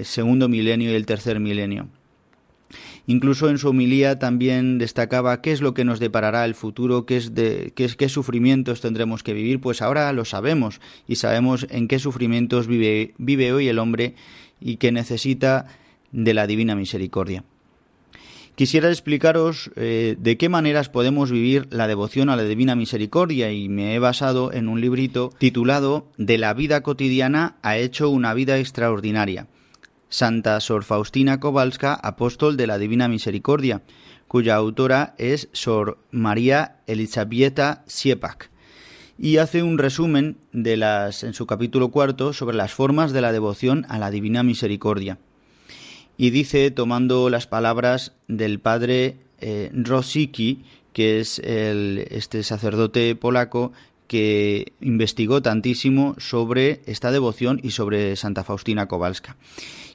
segundo 0.04 0.48
milenio 0.48 0.92
y 0.92 0.94
el 0.94 1.08
tercer 1.08 1.40
milenio. 1.40 1.88
Incluso 3.08 3.50
en 3.50 3.58
su 3.58 3.70
homilía 3.70 4.18
también 4.18 4.78
destacaba 4.78 5.42
qué 5.42 5.52
es 5.52 5.62
lo 5.62 5.74
que 5.74 5.86
nos 5.86 6.00
deparará 6.00 6.46
el 6.46 6.56
futuro, 6.56 7.06
qué, 7.06 7.18
es 7.18 7.36
de, 7.36 7.72
qué, 7.76 8.10
sufrimientos 8.10 8.82
tendremos 8.82 9.22
que 9.22 9.34
vivir. 9.34 9.62
Pues 9.62 9.82
ahora 9.82 10.12
lo 10.14 10.26
sabemos 10.26 10.82
y 11.08 11.18
sabemos 11.18 11.68
en 11.70 11.88
qué 11.88 12.00
sufrimientos 12.00 12.68
vive, 12.68 13.14
vive 13.18 13.54
hoy 13.54 13.68
el 13.68 13.80
hombre 13.80 14.16
y 14.60 14.78
que 14.78 14.92
necesita 14.92 15.68
de 16.12 16.34
la 16.34 16.48
divina 16.48 16.76
misericordia. 16.76 17.44
Quisiera 18.56 18.88
explicaros 18.88 19.70
eh, 19.76 20.16
de 20.18 20.38
qué 20.38 20.48
maneras 20.48 20.88
podemos 20.88 21.30
vivir 21.30 21.68
la 21.72 21.88
devoción 21.88 22.30
a 22.30 22.38
la 22.38 22.44
Divina 22.44 22.74
Misericordia 22.74 23.52
y 23.52 23.68
me 23.68 23.94
he 23.94 24.00
basado 24.00 24.54
en 24.54 24.70
un 24.70 24.80
librito 24.80 25.34
titulado 25.38 26.08
De 26.18 26.38
la 26.38 26.54
vida 26.54 26.82
cotidiana 26.82 27.58
ha 27.64 27.78
hecho 27.78 28.10
una 28.10 28.34
vida 28.34 28.58
extraordinaria, 28.58 29.48
Santa 30.10 30.60
Sor 30.60 30.84
Faustina 30.84 31.40
Kowalska, 31.40 31.94
apóstol 31.94 32.58
de 32.58 32.68
la 32.68 32.78
Divina 32.78 33.08
Misericordia, 33.08 33.82
cuya 34.28 34.56
autora 34.56 35.16
es 35.18 35.50
Sor 35.52 35.98
María 36.12 36.78
Elisabetta 36.88 37.84
Siepak, 37.88 38.50
y 39.18 39.38
hace 39.38 39.64
un 39.64 39.78
resumen 39.78 40.38
de 40.52 40.78
las 40.78 41.24
en 41.24 41.34
su 41.34 41.46
capítulo 41.46 41.90
cuarto 41.90 42.34
sobre 42.34 42.58
las 42.58 42.74
formas 42.74 43.14
de 43.14 43.22
la 43.22 43.32
devoción 43.32 43.86
a 43.90 43.98
la 43.98 44.12
Divina 44.12 44.44
Misericordia. 44.44 45.20
Y 46.18 46.30
dice, 46.30 46.72
tomando 46.72 47.30
las 47.30 47.48
palabras 47.48 48.14
del 48.28 48.60
padre 48.60 49.18
eh, 49.40 49.70
Rosicki, 49.74 50.64
que 50.94 51.20
es 51.20 51.40
el, 51.40 52.08
este 52.10 52.42
sacerdote 52.44 53.16
polaco 53.16 53.74
que 54.08 54.74
investigó 54.82 55.42
tantísimo 55.42 56.16
sobre 56.18 56.82
esta 56.86 57.12
devoción 57.12 57.60
y 57.64 57.72
sobre 57.72 58.16
Santa 58.16 58.44
Faustina 58.44 58.88
Kowalska 58.88 59.36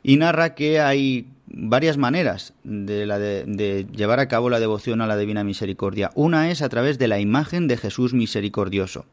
y 0.03 0.17
narra 0.17 0.55
que 0.55 0.81
hay 0.81 1.27
varias 1.47 1.97
maneras 1.97 2.55
de, 2.63 3.87
llevar 3.93 4.21
a 4.21 4.29
cabo 4.29 4.51
la 4.51 4.61
devoción 4.61 5.01
a 5.01 5.07
la 5.07 5.17
Divina 5.17 5.45
Misericordia. 5.45 6.11
Una 6.15 6.51
es 6.51 6.63
a 6.63 6.69
través 6.69 6.99
de 6.99 7.09
la 7.09 7.19
imagen 7.19 7.67
de 7.67 7.77
Jesús 7.77 8.15
misericordioso. 8.15 9.05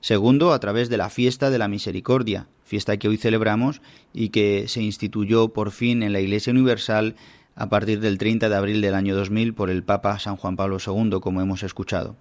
Segundo, 0.00 0.52
a 0.52 0.60
través 0.60 0.90
de 0.90 0.98
la 0.98 1.08
fiesta 1.08 1.50
de 1.50 1.58
la 1.58 1.68
misericordia, 1.68 2.46
fiesta 2.64 2.98
que 2.98 3.08
hoy 3.08 3.16
celebramos 3.16 3.80
y 4.12 4.28
que 4.28 4.66
se 4.68 4.82
instituyó 4.82 5.48
por 5.48 5.70
fin 5.70 6.02
en 6.02 6.12
la 6.12 6.20
Iglesia 6.20 6.52
Universal 6.52 7.16
a 7.56 7.68
partir 7.68 8.00
del 8.00 8.18
30 8.18 8.48
de 8.48 8.54
abril 8.54 8.80
del 8.80 8.94
año 8.94 9.16
2000 9.16 9.54
por 9.54 9.70
el 9.70 9.82
Papa 9.82 10.18
San 10.18 10.36
Juan 10.36 10.56
Pablo 10.56 10.78
II, 10.84 11.18
como 11.20 11.40
hemos 11.40 11.62
escuchado. 11.62 12.16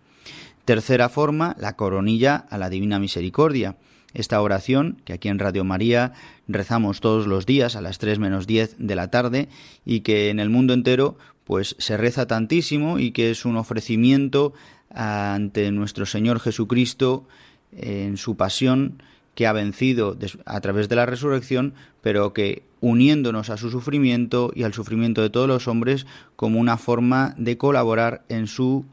Tercera 0.68 1.08
forma, 1.08 1.56
la 1.58 1.78
coronilla 1.78 2.46
a 2.50 2.58
la 2.58 2.70
Divina 2.70 3.00
Misericordia. 3.00 3.78
Esta 4.14 4.42
oración, 4.42 4.98
que 5.06 5.14
aquí 5.14 5.30
en 5.30 5.40
Radio 5.40 5.64
María 5.64 6.12
rezamos 6.50 7.00
todos 7.00 7.26
los 7.26 7.46
días 7.46 7.78
a 7.78 7.82
las 7.82 8.00
3 8.00 8.20
menos 8.20 8.48
10 8.48 8.76
de 8.78 8.96
la 8.96 9.10
tarde 9.10 9.48
y 9.86 10.02
que 10.02 10.30
en 10.30 10.42
el 10.42 10.50
mundo 10.50 10.74
entero 10.74 11.18
pues 11.46 11.78
se 11.80 11.96
reza 11.96 12.28
tantísimo 12.28 13.00
y 13.00 13.12
que 13.12 13.32
es 13.32 13.46
un 13.46 13.56
ofrecimiento 13.56 14.52
ante 14.94 15.72
nuestro 15.72 16.06
Señor 16.06 16.42
Jesucristo 16.42 17.26
en 17.72 18.18
su 18.18 18.36
pasión 18.36 19.02
que 19.36 19.48
ha 19.48 19.54
vencido 19.54 20.18
a 20.46 20.60
través 20.60 20.90
de 20.90 20.98
la 20.98 21.06
resurrección, 21.06 21.76
pero 22.02 22.34
que 22.34 22.64
uniéndonos 22.82 23.50
a 23.50 23.56
su 23.56 23.72
sufrimiento 23.72 24.52
y 24.54 24.64
al 24.64 24.74
sufrimiento 24.74 25.22
de 25.22 25.30
todos 25.30 25.48
los 25.48 25.70
hombres 25.70 26.06
como 26.36 26.60
una 26.60 26.76
forma 26.76 27.36
de 27.38 27.58
colaborar 27.58 28.26
en 28.28 28.48
su 28.48 28.84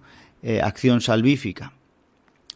eh, 0.46 0.61
acción 0.61 1.00
salvífica. 1.00 1.72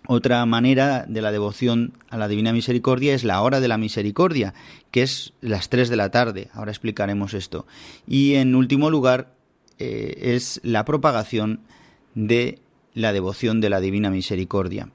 Otra 0.06 0.44
manera 0.44 1.06
de 1.08 1.22
la 1.22 1.32
devoción 1.32 1.94
a 2.10 2.18
la 2.18 2.28
Divina 2.28 2.52
Misericordia 2.52 3.14
es 3.14 3.24
la 3.24 3.40
hora 3.40 3.60
de 3.60 3.68
la 3.68 3.78
misericordia, 3.78 4.52
que 4.90 5.00
es 5.02 5.32
las 5.40 5.70
3 5.70 5.88
de 5.88 5.96
la 5.96 6.10
tarde. 6.10 6.50
Ahora 6.52 6.70
explicaremos 6.70 7.32
esto. 7.32 7.66
Y 8.06 8.34
en 8.34 8.54
último 8.54 8.90
lugar 8.90 9.32
eh, 9.78 10.34
es 10.34 10.60
la 10.62 10.84
propagación 10.84 11.60
de 12.14 12.58
la 12.92 13.14
devoción 13.14 13.62
de 13.62 13.70
la 13.70 13.80
Divina 13.80 14.10
Misericordia. 14.10 14.90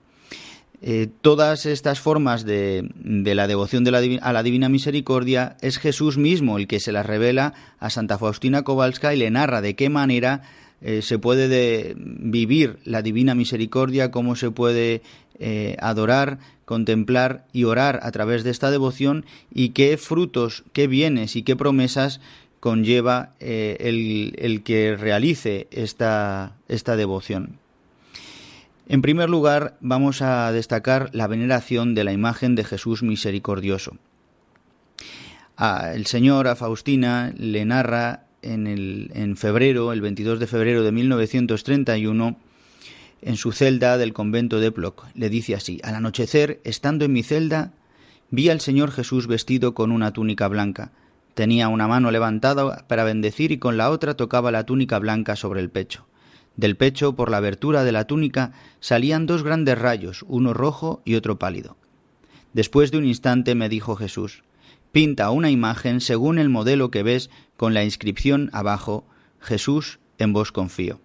Eh, 0.83 1.07
todas 1.21 1.65
estas 1.65 1.99
formas 1.99 2.45
de, 2.45 2.89
la 3.03 3.47
devoción 3.47 3.83
de 3.83 3.91
la, 3.91 4.01
a 4.21 4.33
la 4.33 4.43
Divina 4.43 4.69
Misericordia 4.69 5.57
es 5.61 5.79
Jesús 5.79 6.17
mismo 6.19 6.59
el 6.59 6.67
que 6.67 6.79
se 6.79 6.91
las 6.91 7.07
revela 7.07 7.55
a 7.79 7.89
Santa 7.89 8.19
Faustina 8.19 8.61
Kowalska 8.61 9.15
y 9.15 9.17
le 9.17 9.31
narra 9.31 9.61
de 9.61 9.75
qué 9.75 9.89
manera 9.89 10.43
eh, 10.83 11.01
se 11.01 11.17
puede 11.17 11.95
vivir 11.97 12.77
la 12.83 13.01
divina 13.01 13.35
misericordia, 13.35 14.11
cómo 14.11 14.35
se 14.35 14.51
puede 14.51 15.01
eh, 15.39 15.77
adorar, 15.79 16.39
contemplar 16.65 17.45
y 17.53 17.63
orar 17.63 18.01
a 18.03 18.11
través 18.11 18.43
de 18.43 18.51
esta 18.51 18.69
devoción 18.69 19.25
y 19.49 19.69
qué 19.69 19.97
frutos, 19.97 20.65
qué 20.73 20.87
bienes 20.87 21.37
y 21.37 21.43
qué 21.43 21.55
promesas 21.55 22.19
conlleva 22.59 23.31
eh, 23.39 23.77
el, 23.79 24.35
el, 24.37 24.61
que 24.63 24.97
realice 24.97 25.67
esta, 25.71 26.57
esta 26.67 26.97
devoción. 26.97 27.59
En 28.89 29.01
primer 29.01 29.29
lugar, 29.29 29.77
vamos 29.79 30.21
a 30.21 30.51
destacar 30.51 31.09
la 31.13 31.27
veneración 31.27 31.95
de 31.95 32.03
la 32.03 32.11
imagen 32.11 32.55
de 32.55 32.65
Jesús 32.65 33.03
misericordioso. 33.03 33.97
el 35.93 36.05
Señor 36.07 36.49
a 36.49 36.57
Faustina 36.57 37.33
le 37.37 37.63
narra 37.63 38.25
en, 38.43 39.37
febrero, 39.37 39.93
el 39.93 40.01
22 40.01 40.39
de 40.39 40.47
febrero 40.47 40.83
de 40.83 40.91
1931, 40.91 42.37
en 43.21 43.37
su 43.37 43.51
celda 43.51 43.97
del 43.97 44.13
convento 44.13 44.59
de 44.59 44.71
Ploc. 44.71 45.05
Le 45.15 45.29
dice 45.29 45.55
así, 45.55 45.79
al 45.83 45.95
anochecer, 45.95 46.59
estando 46.63 47.05
en 47.05 47.13
mi 47.13 47.23
celda, 47.23 47.71
vi 48.29 48.49
al 48.49 48.59
Señor 48.59 48.91
Jesús 48.91 49.27
vestido 49.27 49.73
con 49.73 49.91
una 49.91 50.11
túnica 50.11 50.47
blanca. 50.47 50.91
Tenía 51.33 51.67
una 51.67 51.87
mano 51.87 52.11
levantada 52.11 52.85
para 52.87 53.03
bendecir 53.03 53.51
y 53.51 53.57
con 53.57 53.77
la 53.77 53.89
otra 53.89 54.15
tocaba 54.15 54.51
la 54.51 54.65
túnica 54.65 54.99
blanca 54.99 55.35
sobre 55.35 55.61
el 55.61 55.69
pecho. 55.69 56.05
Del 56.55 56.77
pecho, 56.77 57.15
por 57.15 57.31
la 57.31 57.37
abertura 57.37 57.83
de 57.83 57.91
la 57.91 58.05
túnica, 58.05 58.51
salían 58.79 59.25
dos 59.25 59.43
grandes 59.43 59.77
rayos, 59.77 60.23
uno 60.27 60.53
rojo 60.53 61.01
y 61.05 61.15
otro 61.15 61.39
pálido. 61.39 61.77
Después 62.53 62.91
de 62.91 62.99
un 62.99 63.05
instante 63.05 63.55
me 63.55 63.69
dijo 63.69 63.95
Jesús, 63.95 64.43
pinta 64.91 65.31
una 65.31 65.49
imagen 65.49 66.01
según 66.01 66.37
el 66.37 66.49
modelo 66.49 66.91
que 66.91 67.01
ves 67.01 67.31
con 67.57 67.73
la 67.73 67.83
inscripción 67.83 68.49
abajo 68.53 69.05
Jesús 69.39 69.99
en 70.17 70.33
vos 70.33 70.51
confío. 70.51 70.99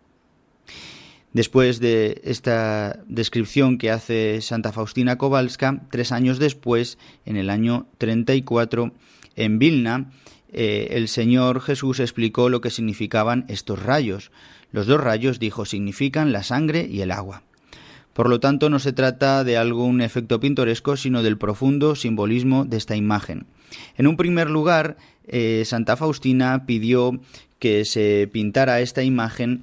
Después 1.33 1.79
de 1.79 2.21
esta 2.25 3.01
descripción 3.07 3.77
que 3.77 3.91
hace 3.91 4.41
Santa 4.41 4.73
Faustina 4.73 5.19
Kowalska, 5.19 5.83
tres 5.91 6.11
años 6.11 6.39
después, 6.39 6.99
en 7.27 7.37
el 7.37 7.51
año 7.51 7.87
34, 7.99 8.93
en 9.37 9.59
Vilna, 9.59 10.11
eh, 10.51 10.89
el 10.93 11.09
Señor 11.09 11.61
Jesús 11.61 12.01
explicó 12.01 12.49
lo 12.49 12.61
que 12.61 12.71
significaban 12.71 13.45
estos 13.49 13.83
rayos. 13.83 14.31
Los 14.73 14.87
dos 14.87 15.01
rayos, 15.01 15.39
dijo, 15.39 15.67
significan 15.67 16.33
la 16.33 16.43
sangre 16.43 16.87
y 16.91 17.03
el 17.03 17.11
agua. 17.11 17.43
Por 18.19 18.29
lo 18.29 18.41
tanto, 18.41 18.69
no 18.69 18.81
se 18.81 18.93
trata 18.93 19.45
de 19.45 19.57
algún 19.57 20.01
efecto 20.01 20.41
pintoresco, 20.41 20.97
sino 20.97 21.23
del 21.23 21.39
profundo 21.39 21.95
simbolismo 21.95 22.65
de 22.65 22.77
esta 22.77 22.97
imagen. 22.97 23.47
En 23.97 24.09
un 24.09 24.17
primer 24.17 24.51
lugar, 24.51 24.97
eh, 25.29 25.63
Santa 25.65 25.97
Faustina 25.97 26.67
pidió 26.67 27.21
que 27.61 27.85
se 27.85 28.29
pintara 28.33 28.81
esta 28.81 29.05
imagen 29.05 29.63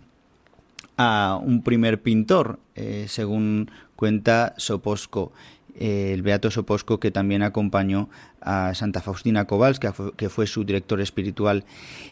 a 0.95 1.37
un 1.43 1.63
primer 1.63 2.01
pintor, 2.01 2.59
eh, 2.75 3.07
según 3.09 3.71
cuenta 3.97 4.53
Soposco, 4.55 5.33
eh, 5.77 6.11
el 6.13 6.21
Beato 6.21 6.49
Soposco 6.49 6.97
que 6.97 7.11
también 7.11 7.43
acompañó 7.43 8.09
a 8.39 8.73
Santa 8.73 9.01
Faustina 9.01 9.43
Kowalska, 9.43 9.93
que 10.15 10.29
fue 10.29 10.47
su 10.47 10.63
director 10.63 11.01
espiritual. 11.01 11.65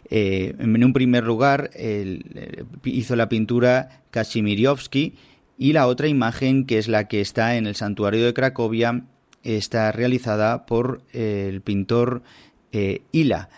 En 0.09 0.83
un 0.83 0.91
primer 0.91 1.23
lugar 1.23 1.69
hizo 2.83 3.15
la 3.15 3.29
pintura 3.29 4.01
Kazimiriovsky 4.11 5.13
y 5.57 5.73
la 5.73 5.87
otra 5.87 6.07
imagen, 6.07 6.65
que 6.65 6.77
es 6.77 6.87
la 6.87 7.07
que 7.07 7.21
está 7.21 7.55
en 7.55 7.67
el 7.67 7.75
santuario 7.75 8.25
de 8.25 8.33
Cracovia, 8.33 9.05
está 9.43 9.91
realizada 9.91 10.65
por 10.65 11.01
el 11.11 11.61
pintor 11.61 12.23
Ila. 13.11 13.49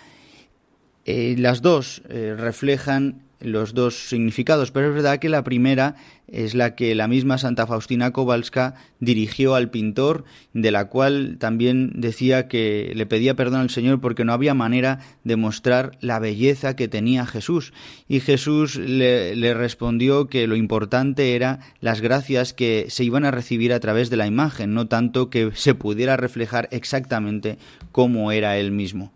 las 1.05 1.62
dos 1.62 2.01
reflejan 2.08 3.24
los 3.45 3.73
dos 3.73 4.10
significados, 4.10 4.71
pero 4.71 4.89
es 4.89 4.93
verdad 4.93 5.19
que 5.19 5.29
la 5.29 5.43
primera 5.43 5.95
es 6.27 6.55
la 6.55 6.75
que 6.75 6.95
la 6.95 7.08
misma 7.08 7.38
Santa 7.38 7.67
Faustina 7.67 8.12
Kowalska 8.12 8.73
dirigió 8.99 9.55
al 9.55 9.69
pintor, 9.69 10.25
de 10.53 10.71
la 10.71 10.89
cual 10.89 11.38
también 11.39 11.91
decía 11.95 12.47
que 12.47 12.91
le 12.95 13.05
pedía 13.05 13.36
perdón 13.36 13.62
al 13.62 13.69
Señor 13.69 14.01
porque 14.01 14.25
no 14.25 14.34
había 14.34 14.53
manera 14.53 14.99
de 15.23 15.36
mostrar 15.36 15.97
la 16.01 16.19
belleza 16.19 16.75
que 16.75 16.88
tenía 16.88 17.25
Jesús. 17.25 17.73
Y 18.08 18.19
Jesús 18.19 18.75
le, 18.75 19.36
le 19.36 19.53
respondió 19.53 20.27
que 20.27 20.47
lo 20.47 20.55
importante 20.55 21.36
era 21.36 21.60
las 21.79 22.01
gracias 22.01 22.53
que 22.53 22.88
se 22.89 23.03
iban 23.03 23.25
a 23.25 23.31
recibir 23.31 23.73
a 23.73 23.79
través 23.79 24.10
de 24.10 24.17
la 24.17 24.27
imagen, 24.27 24.73
no 24.73 24.88
tanto 24.88 25.29
que 25.29 25.51
se 25.53 25.75
pudiera 25.75 26.17
reflejar 26.17 26.67
exactamente 26.71 27.58
cómo 27.91 28.31
era 28.31 28.58
él 28.58 28.71
mismo. 28.71 29.14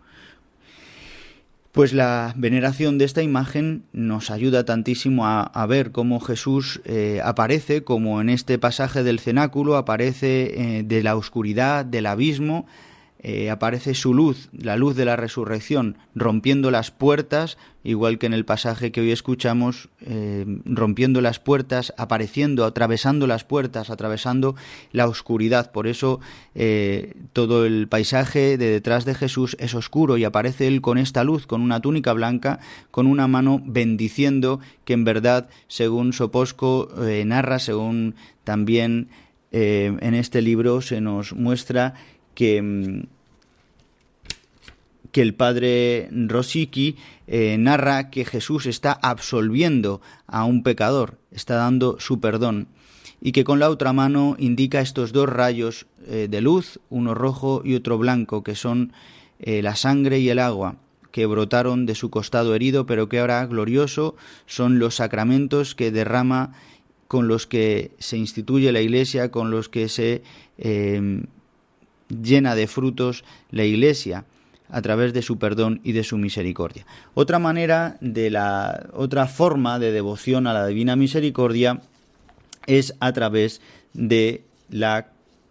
Pues 1.72 1.92
la 1.92 2.34
veneración 2.36 2.98
de 2.98 3.04
esta 3.04 3.22
imagen 3.22 3.84
nos 3.92 4.32
ayuda 4.32 4.64
tantísimo 4.64 5.26
a, 5.26 5.66
ver 5.66 5.92
cómo 5.92 6.18
Jesús 6.18 6.80
eh, 6.84 7.20
aparece, 7.24 7.84
como 7.84 8.20
en 8.20 8.28
este 8.28 8.58
pasaje 8.58 9.04
del 9.04 9.20
cenáculo 9.20 9.76
aparece 9.76 10.78
eh, 10.78 10.82
de 10.82 11.02
la 11.04 11.14
oscuridad, 11.14 11.84
del 11.84 12.06
abismo, 12.06 12.66
eh, 13.22 13.50
aparece 13.50 13.92
su 13.92 14.14
luz, 14.14 14.48
la 14.50 14.78
luz 14.78 14.96
de 14.96 15.04
la 15.04 15.14
resurrección, 15.14 15.98
rompiendo 16.14 16.70
las 16.70 16.90
puertas, 16.90 17.58
igual 17.84 18.18
que 18.18 18.24
en 18.24 18.32
el 18.32 18.46
pasaje 18.46 18.92
que 18.92 19.02
hoy 19.02 19.10
escuchamos, 19.10 19.90
eh, 20.00 20.46
rompiendo 20.64 21.20
las 21.20 21.38
puertas, 21.38 21.92
apareciendo, 21.98 22.64
atravesando 22.64 23.26
las 23.26 23.44
puertas, 23.44 23.90
atravesando 23.90 24.54
la 24.92 25.06
oscuridad. 25.06 25.70
Por 25.70 25.86
eso 25.86 26.20
eh, 26.54 27.12
todo 27.34 27.66
el 27.66 27.88
paisaje 27.88 28.56
de 28.56 28.70
detrás 28.70 29.04
de 29.04 29.14
Jesús 29.14 29.54
es 29.60 29.74
oscuro 29.74 30.16
y 30.16 30.24
aparece 30.24 30.66
él 30.66 30.80
con 30.80 30.96
esta 30.96 31.22
luz, 31.22 31.46
con 31.46 31.60
una 31.60 31.80
túnica 31.80 32.14
blanca, 32.14 32.58
con 32.90 33.06
una 33.06 33.28
mano 33.28 33.60
bendiciendo, 33.62 34.60
que 34.86 34.94
en 34.94 35.04
verdad, 35.04 35.50
según 35.68 36.14
Soposco 36.14 36.88
narra, 37.26 37.58
según 37.58 38.14
también 38.44 39.08
en 39.52 40.14
este 40.14 40.40
libro 40.42 40.80
se 40.80 41.00
nos 41.00 41.32
muestra 41.34 41.94
que, 42.34 42.62
mm, 42.62 43.02
que 45.12 45.22
el 45.22 45.34
padre 45.34 46.08
Rosicki 46.12 46.96
eh, 47.26 47.56
narra 47.58 48.10
que 48.10 48.24
Jesús 48.24 48.66
está 48.66 48.92
absolviendo 48.92 50.00
a 50.26 50.44
un 50.44 50.62
pecador, 50.62 51.18
está 51.30 51.56
dando 51.56 51.98
su 51.98 52.20
perdón, 52.20 52.68
y 53.20 53.32
que 53.32 53.44
con 53.44 53.58
la 53.58 53.70
otra 53.70 53.92
mano 53.92 54.36
indica 54.38 54.80
estos 54.80 55.12
dos 55.12 55.28
rayos 55.28 55.86
eh, 56.06 56.28
de 56.30 56.40
luz, 56.40 56.80
uno 56.88 57.14
rojo 57.14 57.62
y 57.64 57.74
otro 57.74 57.98
blanco, 57.98 58.42
que 58.42 58.54
son 58.54 58.92
eh, 59.40 59.62
la 59.62 59.76
sangre 59.76 60.20
y 60.20 60.28
el 60.28 60.38
agua 60.38 60.76
que 61.10 61.26
brotaron 61.26 61.86
de 61.86 61.96
su 61.96 62.08
costado 62.08 62.54
herido, 62.54 62.86
pero 62.86 63.08
que 63.08 63.18
ahora 63.18 63.44
glorioso 63.46 64.14
son 64.46 64.78
los 64.78 64.94
sacramentos 64.96 65.74
que 65.74 65.90
derrama 65.90 66.52
con 67.08 67.26
los 67.26 67.48
que 67.48 67.90
se 67.98 68.16
instituye 68.16 68.70
la 68.70 68.80
Iglesia, 68.80 69.32
con 69.32 69.50
los 69.50 69.68
que 69.68 69.88
se 69.88 70.22
llena 72.10 72.54
de 72.54 72.66
frutos 72.66 73.24
la 73.50 73.64
Iglesia 73.64 74.24
a 74.68 74.82
través 74.82 75.12
de 75.12 75.22
su 75.22 75.38
perdón 75.38 75.80
y 75.82 75.92
de 75.92 76.04
su 76.04 76.16
misericordia. 76.16 76.86
Otra 77.14 77.38
manera 77.38 77.96
de 78.00 78.30
la 78.30 78.88
otra 78.92 79.26
forma 79.26 79.78
de 79.78 79.92
devoción 79.92 80.46
a 80.46 80.52
la 80.52 80.66
divina 80.66 80.96
misericordia 80.96 81.80
es 82.66 82.94
a 83.00 83.12
través 83.12 83.60
de 83.94 84.44
la 84.68 85.08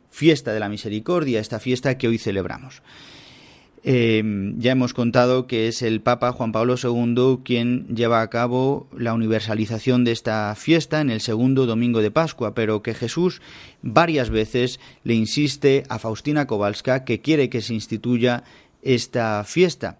fiesta 0.09 0.53
de 0.53 0.59
la 0.59 0.69
misericordia, 0.69 1.39
esta 1.39 1.59
fiesta 1.59 1.97
que 1.97 2.07
hoy 2.07 2.17
celebramos. 2.17 2.81
Eh, 3.83 4.53
ya 4.57 4.73
hemos 4.73 4.93
contado 4.93 5.47
que 5.47 5.67
es 5.67 5.81
el 5.81 6.01
Papa 6.01 6.33
Juan 6.33 6.51
Pablo 6.51 6.75
II 6.81 7.39
quien 7.43 7.87
lleva 7.87 8.21
a 8.21 8.29
cabo 8.29 8.87
la 8.97 9.13
universalización 9.13 10.03
de 10.03 10.11
esta 10.11 10.53
fiesta 10.55 10.99
en 10.99 11.09
el 11.09 11.21
segundo 11.21 11.65
domingo 11.65 12.01
de 12.01 12.11
Pascua, 12.11 12.53
pero 12.53 12.81
que 12.81 12.93
Jesús 12.93 13.41
varias 13.81 14.29
veces 14.29 14.79
le 15.03 15.13
insiste 15.13 15.83
a 15.87 15.97
Faustina 15.99 16.45
Kowalska 16.45 17.05
que 17.05 17.21
quiere 17.21 17.49
que 17.49 17.61
se 17.61 17.73
instituya 17.73 18.43
esta 18.81 19.43
fiesta 19.45 19.99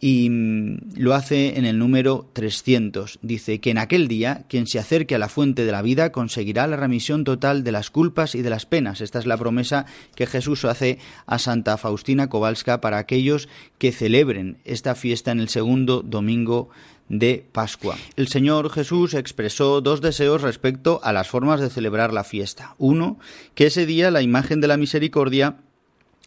y 0.00 0.28
mm, 0.30 0.94
lo 0.96 1.14
hace 1.14 1.58
en 1.58 1.64
el 1.64 1.78
número 1.78 2.28
300. 2.32 3.18
Dice 3.22 3.60
que 3.60 3.70
en 3.70 3.78
aquel 3.78 4.08
día 4.08 4.44
quien 4.48 4.66
se 4.66 4.78
acerque 4.78 5.14
a 5.14 5.18
la 5.18 5.28
fuente 5.28 5.64
de 5.64 5.72
la 5.72 5.82
vida 5.82 6.12
conseguirá 6.12 6.66
la 6.66 6.76
remisión 6.76 7.24
total 7.24 7.64
de 7.64 7.72
las 7.72 7.90
culpas 7.90 8.34
y 8.34 8.42
de 8.42 8.50
las 8.50 8.66
penas. 8.66 9.00
Esta 9.00 9.18
es 9.18 9.26
la 9.26 9.36
promesa 9.36 9.86
que 10.14 10.26
Jesús 10.26 10.64
hace 10.64 10.98
a 11.26 11.38
Santa 11.38 11.76
Faustina 11.76 12.28
Kowalska 12.28 12.80
para 12.80 12.98
aquellos 12.98 13.48
que 13.78 13.92
celebren 13.92 14.58
esta 14.64 14.94
fiesta 14.94 15.32
en 15.32 15.40
el 15.40 15.48
segundo 15.48 16.02
domingo 16.02 16.70
de 17.08 17.46
Pascua. 17.52 17.96
El 18.16 18.28
Señor 18.28 18.70
Jesús 18.70 19.14
expresó 19.14 19.80
dos 19.80 20.00
deseos 20.00 20.42
respecto 20.42 21.00
a 21.04 21.12
las 21.12 21.28
formas 21.28 21.60
de 21.60 21.70
celebrar 21.70 22.12
la 22.12 22.24
fiesta. 22.24 22.74
Uno, 22.78 23.18
que 23.54 23.66
ese 23.66 23.86
día 23.86 24.10
la 24.10 24.22
imagen 24.22 24.60
de 24.60 24.68
la 24.68 24.76
misericordia 24.76 25.56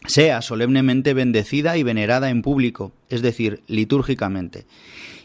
sea 0.06 0.42
solemnemente 0.42 1.14
bendecida 1.14 1.76
y 1.76 1.82
venerada 1.82 2.30
en 2.30 2.42
público, 2.42 2.92
es 3.08 3.22
decir, 3.22 3.62
litúrgicamente. 3.66 4.66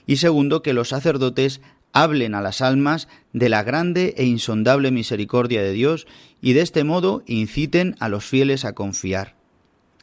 Y 0.06 0.18
segundo, 0.18 0.62
que 0.62 0.74
los 0.74 0.90
sacerdotes 0.90 1.62
hablen 1.94 2.36
a 2.36 2.42
las 2.42 2.62
almas 2.62 3.08
de 3.32 3.50
la 3.50 3.64
grande 3.64 4.14
e 4.18 4.26
insondable 4.26 4.92
misericordia 4.92 5.62
de 5.62 5.72
Dios 5.72 6.08
y 6.42 6.54
de 6.54 6.62
este 6.62 6.84
modo 6.84 7.24
inciten 7.26 7.96
a 8.00 8.10
los 8.10 8.26
fieles 8.26 8.66
a 8.66 8.74
confiar. 8.74 9.36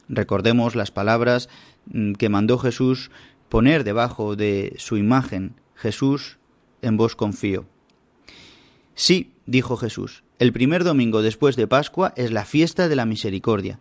Recordemos 0.09 0.75
las 0.75 0.91
palabras 0.91 1.49
mm, 1.85 2.13
que 2.13 2.29
mandó 2.29 2.57
Jesús 2.57 3.11
poner 3.47 3.83
debajo 3.83 4.35
de 4.35 4.73
su 4.77 4.97
imagen, 4.97 5.53
Jesús, 5.75 6.39
en 6.81 6.97
vos 6.97 7.15
confío. 7.15 7.65
Sí, 8.95 9.31
dijo 9.45 9.77
Jesús, 9.77 10.23
el 10.39 10.51
primer 10.51 10.83
domingo 10.83 11.21
después 11.21 11.55
de 11.55 11.67
Pascua 11.67 12.13
es 12.17 12.31
la 12.31 12.43
fiesta 12.43 12.87
de 12.87 12.95
la 12.95 13.05
misericordia 13.05 13.79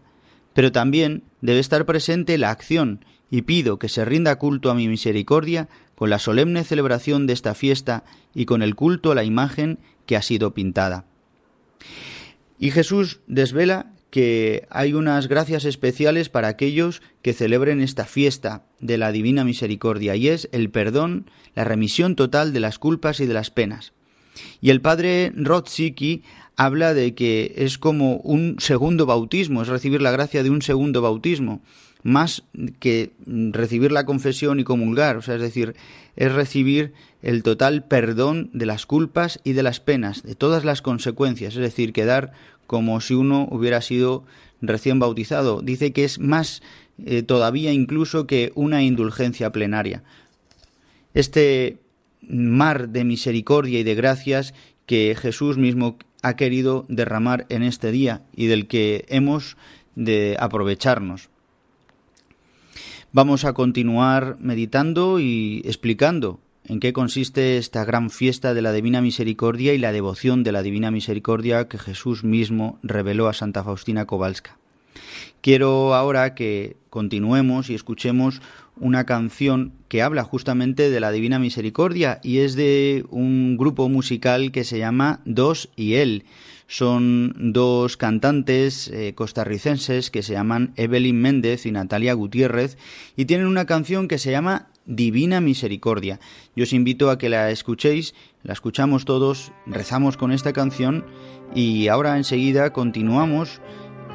pero 0.54 0.72
también 0.72 1.22
debe 1.40 1.60
estar 1.60 1.86
presente 1.86 2.38
la 2.38 2.50
acción, 2.50 3.04
y 3.30 3.42
pido 3.42 3.78
que 3.78 3.88
se 3.88 4.04
rinda 4.04 4.36
culto 4.36 4.70
a 4.70 4.74
mi 4.74 4.88
misericordia 4.88 5.68
con 5.94 6.10
la 6.10 6.18
solemne 6.18 6.64
celebración 6.64 7.26
de 7.26 7.32
esta 7.32 7.54
fiesta 7.54 8.04
y 8.34 8.44
con 8.44 8.62
el 8.62 8.74
culto 8.74 9.10
a 9.10 9.14
la 9.14 9.24
imagen 9.24 9.78
que 10.04 10.16
ha 10.16 10.22
sido 10.22 10.52
pintada. 10.52 11.06
Y 12.58 12.70
Jesús 12.70 13.20
desvela 13.26 13.92
que 14.10 14.66
hay 14.68 14.92
unas 14.92 15.26
gracias 15.26 15.64
especiales 15.64 16.28
para 16.28 16.48
aquellos 16.48 17.00
que 17.22 17.32
celebren 17.32 17.80
esta 17.80 18.04
fiesta 18.04 18.66
de 18.78 18.98
la 18.98 19.10
Divina 19.10 19.42
Misericordia, 19.42 20.14
y 20.16 20.28
es 20.28 20.50
el 20.52 20.68
perdón, 20.68 21.30
la 21.54 21.64
remisión 21.64 22.14
total 22.14 22.52
de 22.52 22.60
las 22.60 22.78
culpas 22.78 23.20
y 23.20 23.26
de 23.26 23.32
las 23.32 23.50
penas. 23.50 23.94
Y 24.60 24.68
el 24.68 24.82
padre 24.82 25.32
Rotziki 25.34 26.22
habla 26.56 26.94
de 26.94 27.14
que 27.14 27.54
es 27.56 27.78
como 27.78 28.16
un 28.16 28.56
segundo 28.58 29.06
bautismo, 29.06 29.62
es 29.62 29.68
recibir 29.68 30.02
la 30.02 30.10
gracia 30.10 30.42
de 30.42 30.50
un 30.50 30.62
segundo 30.62 31.02
bautismo, 31.02 31.60
más 32.02 32.42
que 32.80 33.12
recibir 33.26 33.92
la 33.92 34.04
confesión 34.04 34.60
y 34.60 34.64
comulgar, 34.64 35.16
o 35.16 35.22
sea, 35.22 35.36
es 35.36 35.40
decir, 35.40 35.74
es 36.16 36.32
recibir 36.32 36.92
el 37.22 37.42
total 37.42 37.84
perdón 37.84 38.50
de 38.52 38.66
las 38.66 38.86
culpas 38.86 39.40
y 39.44 39.52
de 39.52 39.62
las 39.62 39.80
penas, 39.80 40.22
de 40.22 40.34
todas 40.34 40.64
las 40.64 40.82
consecuencias, 40.82 41.54
es 41.54 41.60
decir, 41.60 41.92
quedar 41.92 42.32
como 42.66 43.00
si 43.00 43.14
uno 43.14 43.48
hubiera 43.50 43.80
sido 43.80 44.24
recién 44.60 44.98
bautizado. 44.98 45.62
Dice 45.62 45.92
que 45.92 46.04
es 46.04 46.18
más 46.18 46.62
eh, 47.04 47.22
todavía 47.22 47.72
incluso 47.72 48.26
que 48.26 48.52
una 48.54 48.82
indulgencia 48.82 49.50
plenaria. 49.50 50.02
Este 51.14 51.78
mar 52.28 52.88
de 52.88 53.04
misericordia 53.04 53.80
y 53.80 53.82
de 53.82 53.94
gracias 53.94 54.54
que 54.86 55.16
Jesús 55.18 55.58
mismo 55.58 55.98
ha 56.22 56.36
querido 56.36 56.86
derramar 56.88 57.46
en 57.48 57.62
este 57.62 57.90
día 57.92 58.22
y 58.34 58.46
del 58.46 58.66
que 58.66 59.04
hemos 59.08 59.56
de 59.94 60.36
aprovecharnos. 60.38 61.28
Vamos 63.12 63.44
a 63.44 63.52
continuar 63.52 64.36
meditando 64.40 65.20
y 65.20 65.60
explicando 65.66 66.40
en 66.64 66.80
qué 66.80 66.92
consiste 66.92 67.58
esta 67.58 67.84
gran 67.84 68.08
fiesta 68.10 68.54
de 68.54 68.62
la 68.62 68.72
Divina 68.72 69.02
Misericordia 69.02 69.74
y 69.74 69.78
la 69.78 69.92
devoción 69.92 70.44
de 70.44 70.52
la 70.52 70.62
Divina 70.62 70.90
Misericordia 70.90 71.68
que 71.68 71.78
Jesús 71.78 72.24
mismo 72.24 72.78
reveló 72.82 73.28
a 73.28 73.34
Santa 73.34 73.64
Faustina 73.64 74.06
Kowalska. 74.06 74.56
Quiero 75.40 75.94
ahora 75.94 76.34
que 76.34 76.76
continuemos 76.88 77.68
y 77.68 77.74
escuchemos 77.74 78.40
una 78.76 79.04
canción 79.04 79.72
que 79.88 80.02
habla 80.02 80.24
justamente 80.24 80.90
de 80.90 81.00
la 81.00 81.12
Divina 81.12 81.38
Misericordia 81.38 82.20
y 82.22 82.38
es 82.38 82.54
de 82.54 83.04
un 83.10 83.56
grupo 83.56 83.88
musical 83.88 84.52
que 84.52 84.64
se 84.64 84.78
llama 84.78 85.20
Dos 85.24 85.68
y 85.76 85.94
Él. 85.94 86.24
Son 86.66 87.34
dos 87.52 87.98
cantantes 87.98 88.88
eh, 88.88 89.12
costarricenses 89.14 90.10
que 90.10 90.22
se 90.22 90.32
llaman 90.32 90.72
Evelyn 90.76 91.20
Méndez 91.20 91.66
y 91.66 91.70
Natalia 91.70 92.14
Gutiérrez 92.14 92.78
y 93.14 93.26
tienen 93.26 93.46
una 93.46 93.66
canción 93.66 94.08
que 94.08 94.18
se 94.18 94.30
llama 94.30 94.68
Divina 94.86 95.40
Misericordia. 95.40 96.18
Yo 96.56 96.64
os 96.64 96.72
invito 96.72 97.10
a 97.10 97.18
que 97.18 97.28
la 97.28 97.50
escuchéis, 97.50 98.14
la 98.42 98.54
escuchamos 98.54 99.04
todos, 99.04 99.52
rezamos 99.66 100.16
con 100.16 100.32
esta 100.32 100.54
canción 100.54 101.04
y 101.54 101.88
ahora 101.88 102.16
enseguida 102.16 102.72
continuamos 102.72 103.60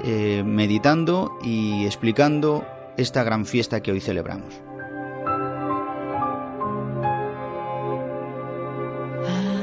eh, 0.04 0.44
meditando 0.46 1.38
y 1.44 1.86
explicando 1.86 2.66
esta 2.98 3.24
gran 3.24 3.46
fiesta 3.46 3.82
que 3.82 3.92
hoy 3.92 4.02
celebramos. 4.02 4.62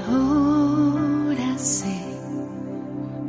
Ahora 0.08 1.58
sé 1.58 2.00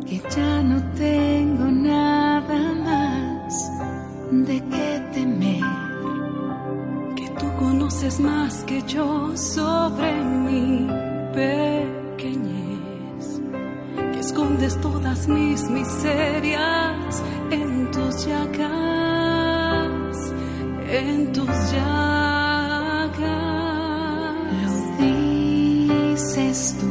que 0.05 0.21
ya 0.29 0.61
no 0.61 0.81
tengo 0.93 1.65
nada 1.65 2.73
más 2.73 3.71
de 4.31 4.61
qué 4.69 5.09
temer, 5.13 5.63
que 7.15 7.27
tú 7.39 7.51
conoces 7.57 8.19
más 8.19 8.63
que 8.65 8.81
yo 8.83 9.35
sobre 9.35 10.13
mi 10.23 10.87
pequeñez, 11.33 13.41
que 14.13 14.19
escondes 14.19 14.79
todas 14.81 15.27
mis 15.27 15.69
miserias 15.69 17.23
en 17.49 17.89
tus 17.91 18.25
llagas, 18.25 18.94
en 20.89 21.31
tus 21.33 21.47
llagas. 21.71 23.21
Lo 24.63 24.73
dices 25.03 26.77
tú 26.79 26.87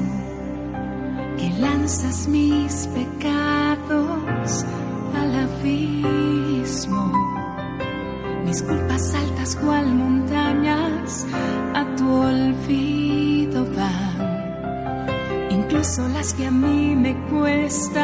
que 1.39 1.51
lanzas 1.61 2.29
mis 2.29 2.89
pecados 2.89 4.65
al 5.15 5.35
abismo, 5.47 7.13
mis 8.45 8.63
culpas 8.63 9.15
altas 9.15 9.57
cual 9.57 9.87
montañas 9.95 11.27
a 11.75 11.85
tu 11.97 12.11
olvido 12.11 13.67
van, 13.77 15.51
incluso 15.51 16.09
las 16.09 16.35
que 16.35 16.47
a 16.47 16.51
mí 16.51 16.97
me 16.97 17.15
cuesta 17.29 18.04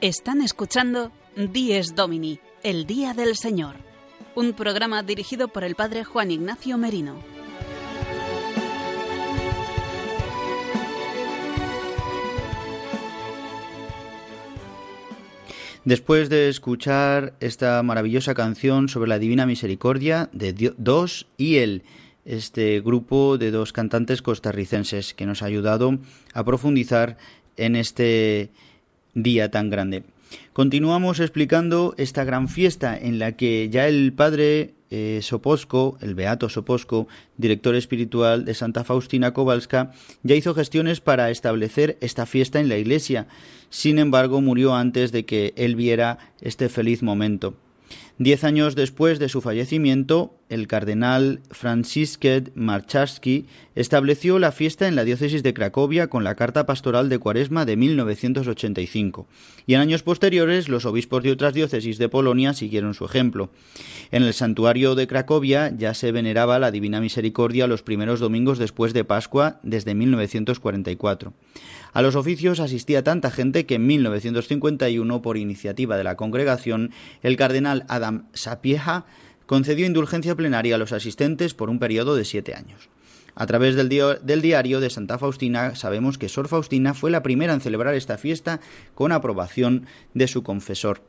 Están 0.00 0.40
escuchando 0.40 1.12
Dies 1.36 1.94
Domini, 1.94 2.40
el 2.62 2.86
Día 2.86 3.12
del 3.12 3.36
Señor, 3.36 3.74
un 4.34 4.54
programa 4.54 5.02
dirigido 5.02 5.48
por 5.48 5.62
el 5.62 5.74
Padre 5.74 6.04
Juan 6.04 6.30
Ignacio 6.30 6.78
Merino. 6.78 7.16
Después 15.84 16.30
de 16.30 16.48
escuchar 16.48 17.34
esta 17.40 17.82
maravillosa 17.82 18.32
canción 18.32 18.88
sobre 18.88 19.10
la 19.10 19.18
Divina 19.18 19.44
Misericordia 19.44 20.30
de 20.32 20.72
Dos 20.78 21.26
y 21.36 21.56
Él, 21.56 21.82
este 22.24 22.80
grupo 22.80 23.36
de 23.36 23.50
dos 23.50 23.74
cantantes 23.74 24.22
costarricenses 24.22 25.12
que 25.12 25.26
nos 25.26 25.42
ha 25.42 25.46
ayudado 25.46 25.98
a 26.32 26.42
profundizar 26.42 27.18
en 27.58 27.76
este 27.76 28.50
día 29.14 29.50
tan 29.50 29.70
grande. 29.70 30.04
Continuamos 30.52 31.20
explicando 31.20 31.94
esta 31.96 32.24
gran 32.24 32.48
fiesta 32.48 32.96
en 32.96 33.18
la 33.18 33.32
que 33.32 33.68
ya 33.70 33.88
el 33.88 34.12
padre 34.12 34.74
eh, 34.90 35.20
Soposco, 35.22 35.98
el 36.00 36.14
beato 36.14 36.48
Soposco, 36.48 37.08
director 37.36 37.74
espiritual 37.74 38.44
de 38.44 38.54
Santa 38.54 38.84
Faustina 38.84 39.32
Kowalska, 39.32 39.92
ya 40.22 40.34
hizo 40.34 40.54
gestiones 40.54 41.00
para 41.00 41.30
establecer 41.30 41.96
esta 42.00 42.26
fiesta 42.26 42.60
en 42.60 42.68
la 42.68 42.76
iglesia. 42.76 43.26
Sin 43.70 43.98
embargo, 43.98 44.40
murió 44.40 44.74
antes 44.74 45.12
de 45.12 45.24
que 45.24 45.52
él 45.56 45.76
viera 45.76 46.18
este 46.40 46.68
feliz 46.68 47.02
momento. 47.02 47.54
Diez 48.20 48.44
años 48.44 48.76
después 48.76 49.18
de 49.18 49.30
su 49.30 49.40
fallecimiento, 49.40 50.34
el 50.50 50.66
cardenal 50.66 51.40
Francisket 51.50 52.52
Marcharski 52.54 53.46
estableció 53.74 54.38
la 54.38 54.52
fiesta 54.52 54.86
en 54.86 54.94
la 54.94 55.04
diócesis 55.04 55.42
de 55.42 55.54
Cracovia 55.54 56.08
con 56.08 56.22
la 56.22 56.34
Carta 56.34 56.66
Pastoral 56.66 57.08
de 57.08 57.18
Cuaresma 57.18 57.64
de 57.64 57.78
1985, 57.78 59.26
y 59.66 59.72
en 59.72 59.80
años 59.80 60.02
posteriores 60.02 60.68
los 60.68 60.84
obispos 60.84 61.22
de 61.22 61.32
otras 61.32 61.54
diócesis 61.54 61.96
de 61.96 62.10
Polonia 62.10 62.52
siguieron 62.52 62.92
su 62.92 63.06
ejemplo. 63.06 63.48
En 64.10 64.22
el 64.22 64.34
santuario 64.34 64.94
de 64.94 65.06
Cracovia 65.06 65.74
ya 65.74 65.94
se 65.94 66.12
veneraba 66.12 66.58
la 66.58 66.70
Divina 66.70 67.00
Misericordia 67.00 67.66
los 67.66 67.82
primeros 67.82 68.20
domingos 68.20 68.58
después 68.58 68.92
de 68.92 69.04
Pascua 69.04 69.60
desde 69.62 69.94
1944. 69.94 71.32
A 71.92 72.02
los 72.02 72.14
oficios 72.14 72.60
asistía 72.60 73.02
tanta 73.02 73.30
gente 73.30 73.66
que 73.66 73.76
en 73.76 73.86
1951, 73.86 75.22
por 75.22 75.36
iniciativa 75.36 75.96
de 75.96 76.04
la 76.04 76.16
congregación, 76.16 76.92
el 77.22 77.36
cardenal 77.36 77.84
Adam 77.88 78.26
Sapieha 78.32 79.06
concedió 79.46 79.86
indulgencia 79.86 80.36
plenaria 80.36 80.76
a 80.76 80.78
los 80.78 80.92
asistentes 80.92 81.54
por 81.54 81.70
un 81.70 81.80
periodo 81.80 82.14
de 82.14 82.24
siete 82.24 82.54
años. 82.54 82.88
A 83.34 83.46
través 83.46 83.74
del, 83.74 83.88
del, 83.88 84.42
diario 84.42 84.80
de 84.80 84.90
Santa 84.90 85.18
Faustina 85.18 85.74
sabemos 85.74 86.18
que 86.18 86.28
Sor 86.28 86.48
Faustina 86.48 86.94
fue 86.94 87.10
la 87.10 87.22
primera 87.22 87.52
en 87.52 87.60
celebrar 87.60 87.94
esta 87.94 88.18
fiesta 88.18 88.60
con 88.94 89.12
aprobación 89.12 89.86
de 90.14 90.28
su 90.28 90.42
confesor. 90.42 91.02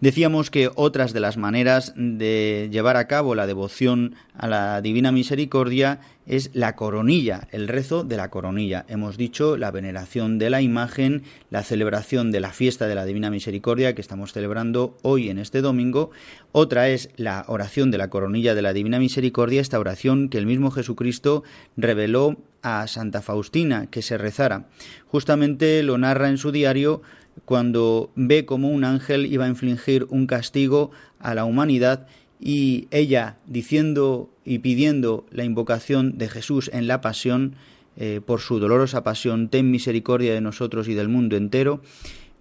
Decíamos 0.00 0.50
que 0.50 0.70
otras 0.74 1.12
de 1.12 1.20
las 1.20 1.36
maneras 1.36 1.92
de 1.96 2.68
llevar 2.72 2.96
a 2.96 3.06
cabo 3.06 3.34
la 3.34 3.46
devoción 3.46 4.16
a 4.36 4.48
la 4.48 4.80
Divina 4.80 5.12
Misericordia 5.12 6.00
es 6.26 6.50
la 6.54 6.74
coronilla, 6.74 7.48
el 7.52 7.68
rezo 7.68 8.02
de 8.02 8.16
la 8.16 8.30
coronilla. 8.30 8.84
Hemos 8.88 9.16
dicho 9.16 9.56
la 9.56 9.70
veneración 9.70 10.38
de 10.38 10.50
la 10.50 10.62
imagen, 10.62 11.22
la 11.50 11.62
celebración 11.62 12.32
de 12.32 12.40
la 12.40 12.50
fiesta 12.50 12.86
de 12.86 12.94
la 12.94 13.04
Divina 13.04 13.30
Misericordia 13.30 13.94
que 13.94 14.00
estamos 14.00 14.32
celebrando 14.32 14.96
hoy 15.02 15.28
en 15.28 15.38
este 15.38 15.60
domingo. 15.60 16.10
Otra 16.52 16.88
es 16.88 17.10
la 17.16 17.44
oración 17.46 17.90
de 17.90 17.98
la 17.98 18.10
coronilla 18.10 18.54
de 18.54 18.62
la 18.62 18.72
Divina 18.72 18.98
Misericordia, 18.98 19.60
esta 19.60 19.78
oración 19.78 20.28
que 20.28 20.38
el 20.38 20.46
mismo 20.46 20.70
Jesucristo 20.70 21.44
reveló 21.76 22.36
a 22.62 22.86
Santa 22.86 23.20
Faustina 23.20 23.86
que 23.90 24.02
se 24.02 24.18
rezara. 24.18 24.66
Justamente 25.06 25.82
lo 25.82 25.98
narra 25.98 26.30
en 26.30 26.38
su 26.38 26.50
diario 26.50 27.02
cuando 27.44 28.10
ve 28.14 28.44
como 28.44 28.70
un 28.70 28.84
ángel 28.84 29.26
iba 29.26 29.44
a 29.44 29.48
infligir 29.48 30.06
un 30.10 30.26
castigo 30.26 30.90
a 31.18 31.34
la 31.34 31.44
humanidad 31.44 32.06
y 32.40 32.88
ella 32.90 33.36
diciendo 33.46 34.30
y 34.44 34.58
pidiendo 34.58 35.24
la 35.30 35.44
invocación 35.44 36.18
de 36.18 36.28
Jesús 36.28 36.70
en 36.72 36.86
la 36.86 37.00
pasión, 37.00 37.54
eh, 37.96 38.20
por 38.24 38.40
su 38.40 38.58
dolorosa 38.58 39.04
pasión, 39.04 39.48
ten 39.48 39.70
misericordia 39.70 40.34
de 40.34 40.40
nosotros 40.40 40.88
y 40.88 40.94
del 40.94 41.08
mundo 41.08 41.36
entero, 41.36 41.80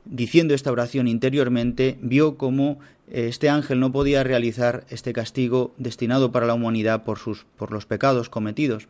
diciendo 0.06 0.54
esta 0.54 0.72
oración 0.72 1.08
interiormente, 1.08 1.98
vio 2.02 2.38
como 2.38 2.80
eh, 3.10 3.28
este 3.30 3.50
ángel 3.50 3.80
no 3.80 3.92
podía 3.92 4.24
realizar 4.24 4.86
este 4.90 5.14
castigo 5.14 5.74
destinado 5.78 6.32
para 6.32 6.48
la 6.48 6.54
humanidad 6.56 7.04
por, 7.04 7.20
sus, 7.20 7.46
por 7.58 7.72
los 7.72 7.86
pecados 7.86 8.30
cometidos 8.30 8.88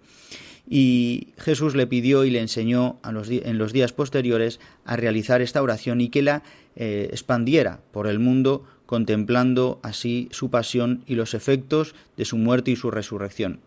y 0.70 1.30
Jesús 1.38 1.76
le 1.76 1.88
pidió 1.88 2.24
y 2.24 2.32
le 2.32 2.39
enseñó 2.39 2.99
en 3.03 3.57
los 3.57 3.74
días 3.74 3.93
posteriores 3.93 4.59
a 4.86 4.95
realizar 4.95 5.41
esta 5.41 5.61
oración 5.61 6.01
y 6.01 6.09
que 6.09 6.22
la 6.22 6.43
eh, 6.76 7.09
expandiera 7.11 7.82
por 7.91 8.07
el 8.07 8.20
mundo 8.20 8.64
contemplando 8.86 9.80
así 9.84 10.30
su 10.32 10.49
pasión 10.49 11.03
y 11.07 11.16
los 11.16 11.34
efectos 11.34 11.95
de 12.18 12.26
su 12.26 12.38
muerte 12.38 12.72
y 12.72 12.76
su 12.76 12.91
resurrección. 12.91 13.59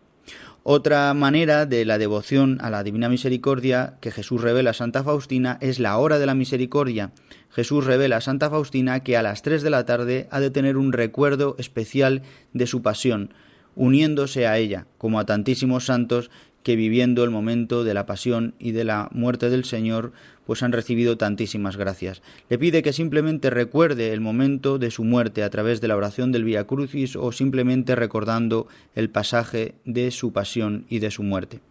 Otra 0.63 1.13
manera 1.13 1.65
de 1.65 1.85
la 1.85 1.97
devoción 1.97 2.57
a 2.61 2.69
la 2.69 2.83
Divina 2.83 3.07
Misericordia 3.07 3.93
que 4.01 4.11
Jesús 4.11 4.41
revela 4.41 4.71
a 4.71 4.73
Santa 4.73 5.03
Faustina 5.03 5.57
es 5.61 5.79
la 5.79 5.97
hora 5.97 6.19
de 6.19 6.25
la 6.25 6.35
misericordia. 6.35 7.11
Jesús 7.49 7.85
revela 7.85 8.17
a 8.17 8.21
Santa 8.21 8.49
Faustina 8.49 9.01
que 9.01 9.15
a 9.15 9.23
las 9.23 9.43
tres 9.43 9.63
de 9.63 9.69
la 9.69 9.85
tarde 9.85 10.27
ha 10.29 10.41
de 10.41 10.51
tener 10.51 10.75
un 10.75 10.91
recuerdo 10.91 11.55
especial 11.57 12.21
de 12.51 12.67
su 12.67 12.81
pasión, 12.81 13.33
uniéndose 13.77 14.45
a 14.45 14.57
ella, 14.57 14.87
como 14.97 15.21
a 15.21 15.25
tantísimos 15.25 15.85
santos 15.85 16.29
que 16.67 16.75
viviendo 16.75 17.23
el 17.23 17.29
momento 17.29 17.85
de 17.85 17.93
la 17.93 18.05
pasión 18.05 18.53
y 18.59 18.71
de 18.71 18.83
la 18.83 19.07
muerte 19.13 19.49
del 19.49 19.63
Señor, 19.63 20.11
pues 20.45 20.63
han 20.63 20.73
recibido 20.73 21.17
tantísimas 21.17 21.77
gracias. 21.77 22.21
Le 22.49 22.57
pide 22.57 22.83
que 22.83 22.91
simplemente 22.91 23.49
recuerde 23.49 24.11
el 24.11 24.19
momento 24.19 24.77
de 24.77 24.91
su 24.91 25.05
muerte 25.05 25.43
a 25.43 25.49
través 25.49 25.79
de 25.79 25.87
la 25.87 25.95
oración 25.95 26.33
del 26.33 26.43
Via 26.43 26.65
Crucis 26.65 27.15
o 27.15 27.31
simplemente 27.31 27.95
recordando 27.95 28.67
el 28.95 29.09
pasaje 29.09 29.75
de 29.85 30.11
su 30.11 30.33
pasión 30.33 30.85
y 30.89 30.99
de 30.99 31.09
su 31.09 31.23
muerte. 31.23 31.61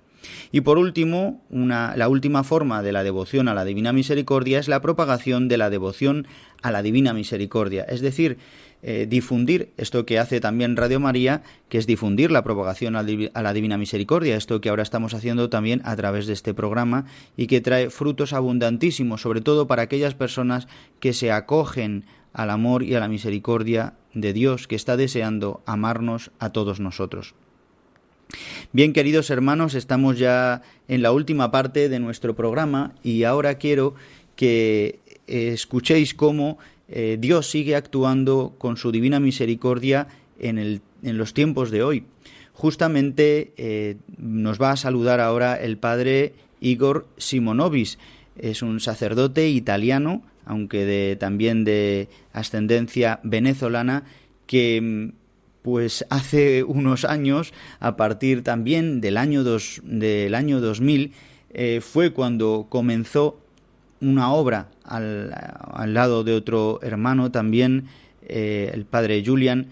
Y 0.50 0.62
por 0.62 0.78
último, 0.78 1.44
la 1.50 2.08
última 2.08 2.42
forma 2.42 2.82
de 2.82 2.92
la 2.92 3.04
devoción 3.04 3.48
a 3.48 3.54
la 3.54 3.66
Divina 3.66 3.92
Misericordia 3.92 4.58
es 4.58 4.66
la 4.66 4.80
propagación 4.80 5.46
de 5.46 5.58
la 5.58 5.68
devoción 5.68 6.26
a 6.62 6.70
la 6.70 6.80
Divina 6.80 7.12
Misericordia, 7.12 7.84
es 7.84 8.00
decir, 8.00 8.38
eh, 8.88 9.08
difundir 9.10 9.72
esto 9.78 10.06
que 10.06 10.20
hace 10.20 10.38
también 10.38 10.76
Radio 10.76 11.00
María, 11.00 11.42
que 11.68 11.76
es 11.76 11.88
difundir 11.88 12.30
la 12.30 12.44
propagación 12.44 12.94
a 12.94 13.02
la 13.02 13.52
Divina 13.52 13.78
Misericordia, 13.78 14.36
esto 14.36 14.60
que 14.60 14.68
ahora 14.68 14.84
estamos 14.84 15.12
haciendo 15.12 15.50
también 15.50 15.82
a 15.84 15.96
través 15.96 16.28
de 16.28 16.34
este 16.34 16.54
programa 16.54 17.04
y 17.36 17.48
que 17.48 17.60
trae 17.60 17.90
frutos 17.90 18.32
abundantísimos, 18.32 19.22
sobre 19.22 19.40
todo 19.40 19.66
para 19.66 19.82
aquellas 19.82 20.14
personas 20.14 20.68
que 21.00 21.14
se 21.14 21.32
acogen 21.32 22.04
al 22.32 22.48
amor 22.48 22.84
y 22.84 22.94
a 22.94 23.00
la 23.00 23.08
misericordia 23.08 23.94
de 24.14 24.32
Dios, 24.32 24.68
que 24.68 24.76
está 24.76 24.96
deseando 24.96 25.64
amarnos 25.66 26.30
a 26.38 26.50
todos 26.50 26.78
nosotros. 26.78 27.34
Bien, 28.70 28.92
queridos 28.92 29.30
hermanos, 29.30 29.74
estamos 29.74 30.16
ya 30.16 30.62
en 30.86 31.02
la 31.02 31.10
última 31.10 31.50
parte 31.50 31.88
de 31.88 31.98
nuestro 31.98 32.36
programa 32.36 32.94
y 33.02 33.24
ahora 33.24 33.56
quiero 33.56 33.96
que 34.36 35.00
escuchéis 35.26 36.14
cómo 36.14 36.58
eh, 36.88 37.16
Dios 37.20 37.50
sigue 37.50 37.76
actuando 37.76 38.54
con 38.58 38.76
su 38.76 38.92
divina 38.92 39.20
misericordia 39.20 40.08
en, 40.38 40.80
los 41.02 41.34
tiempos 41.34 41.70
de 41.70 41.82
hoy. 41.82 42.04
Justamente 42.52 43.52
eh, 43.56 43.96
nos 44.16 44.60
va 44.60 44.70
a 44.70 44.76
saludar 44.76 45.20
ahora 45.20 45.54
el 45.56 45.78
padre 45.78 46.34
Igor 46.60 47.06
Simonovis. 47.16 47.98
Es 48.36 48.62
un 48.62 48.80
sacerdote 48.80 49.48
italiano, 49.48 50.22
aunque 50.44 51.16
también 51.18 51.64
de 51.64 52.08
ascendencia 52.32 53.20
venezolana, 53.22 54.04
que 54.46 55.12
pues 55.62 56.06
hace 56.10 56.62
unos 56.62 57.04
años, 57.04 57.52
a 57.80 57.96
partir 57.96 58.44
también 58.44 59.00
del 59.00 59.16
año, 59.16 59.42
dos, 59.42 59.80
del 59.82 60.36
año 60.36 60.60
2000, 60.60 61.12
eh, 61.50 61.80
fue 61.80 62.12
cuando 62.12 62.66
comenzó 62.68 63.40
una 64.00 64.32
obra 64.32 64.68
al, 64.84 65.32
al 65.34 65.94
lado 65.94 66.24
de 66.24 66.34
otro 66.34 66.80
hermano 66.82 67.30
también, 67.30 67.86
eh, 68.28 68.70
el 68.72 68.84
padre 68.84 69.22
Julian, 69.24 69.68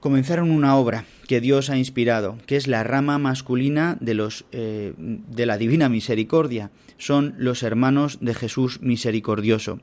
comenzaron 0.00 0.50
una 0.50 0.76
obra 0.76 1.04
que 1.28 1.40
Dios 1.40 1.70
ha 1.70 1.78
inspirado, 1.78 2.36
que 2.46 2.56
es 2.56 2.66
la 2.66 2.82
rama 2.82 3.18
masculina 3.18 3.96
de, 4.00 4.14
los, 4.14 4.44
eh, 4.50 4.94
de 4.98 5.46
la 5.46 5.56
Divina 5.56 5.88
Misericordia. 5.88 6.70
Son 6.98 7.34
los 7.38 7.62
hermanos 7.62 8.18
de 8.20 8.34
Jesús 8.34 8.80
Misericordioso. 8.82 9.80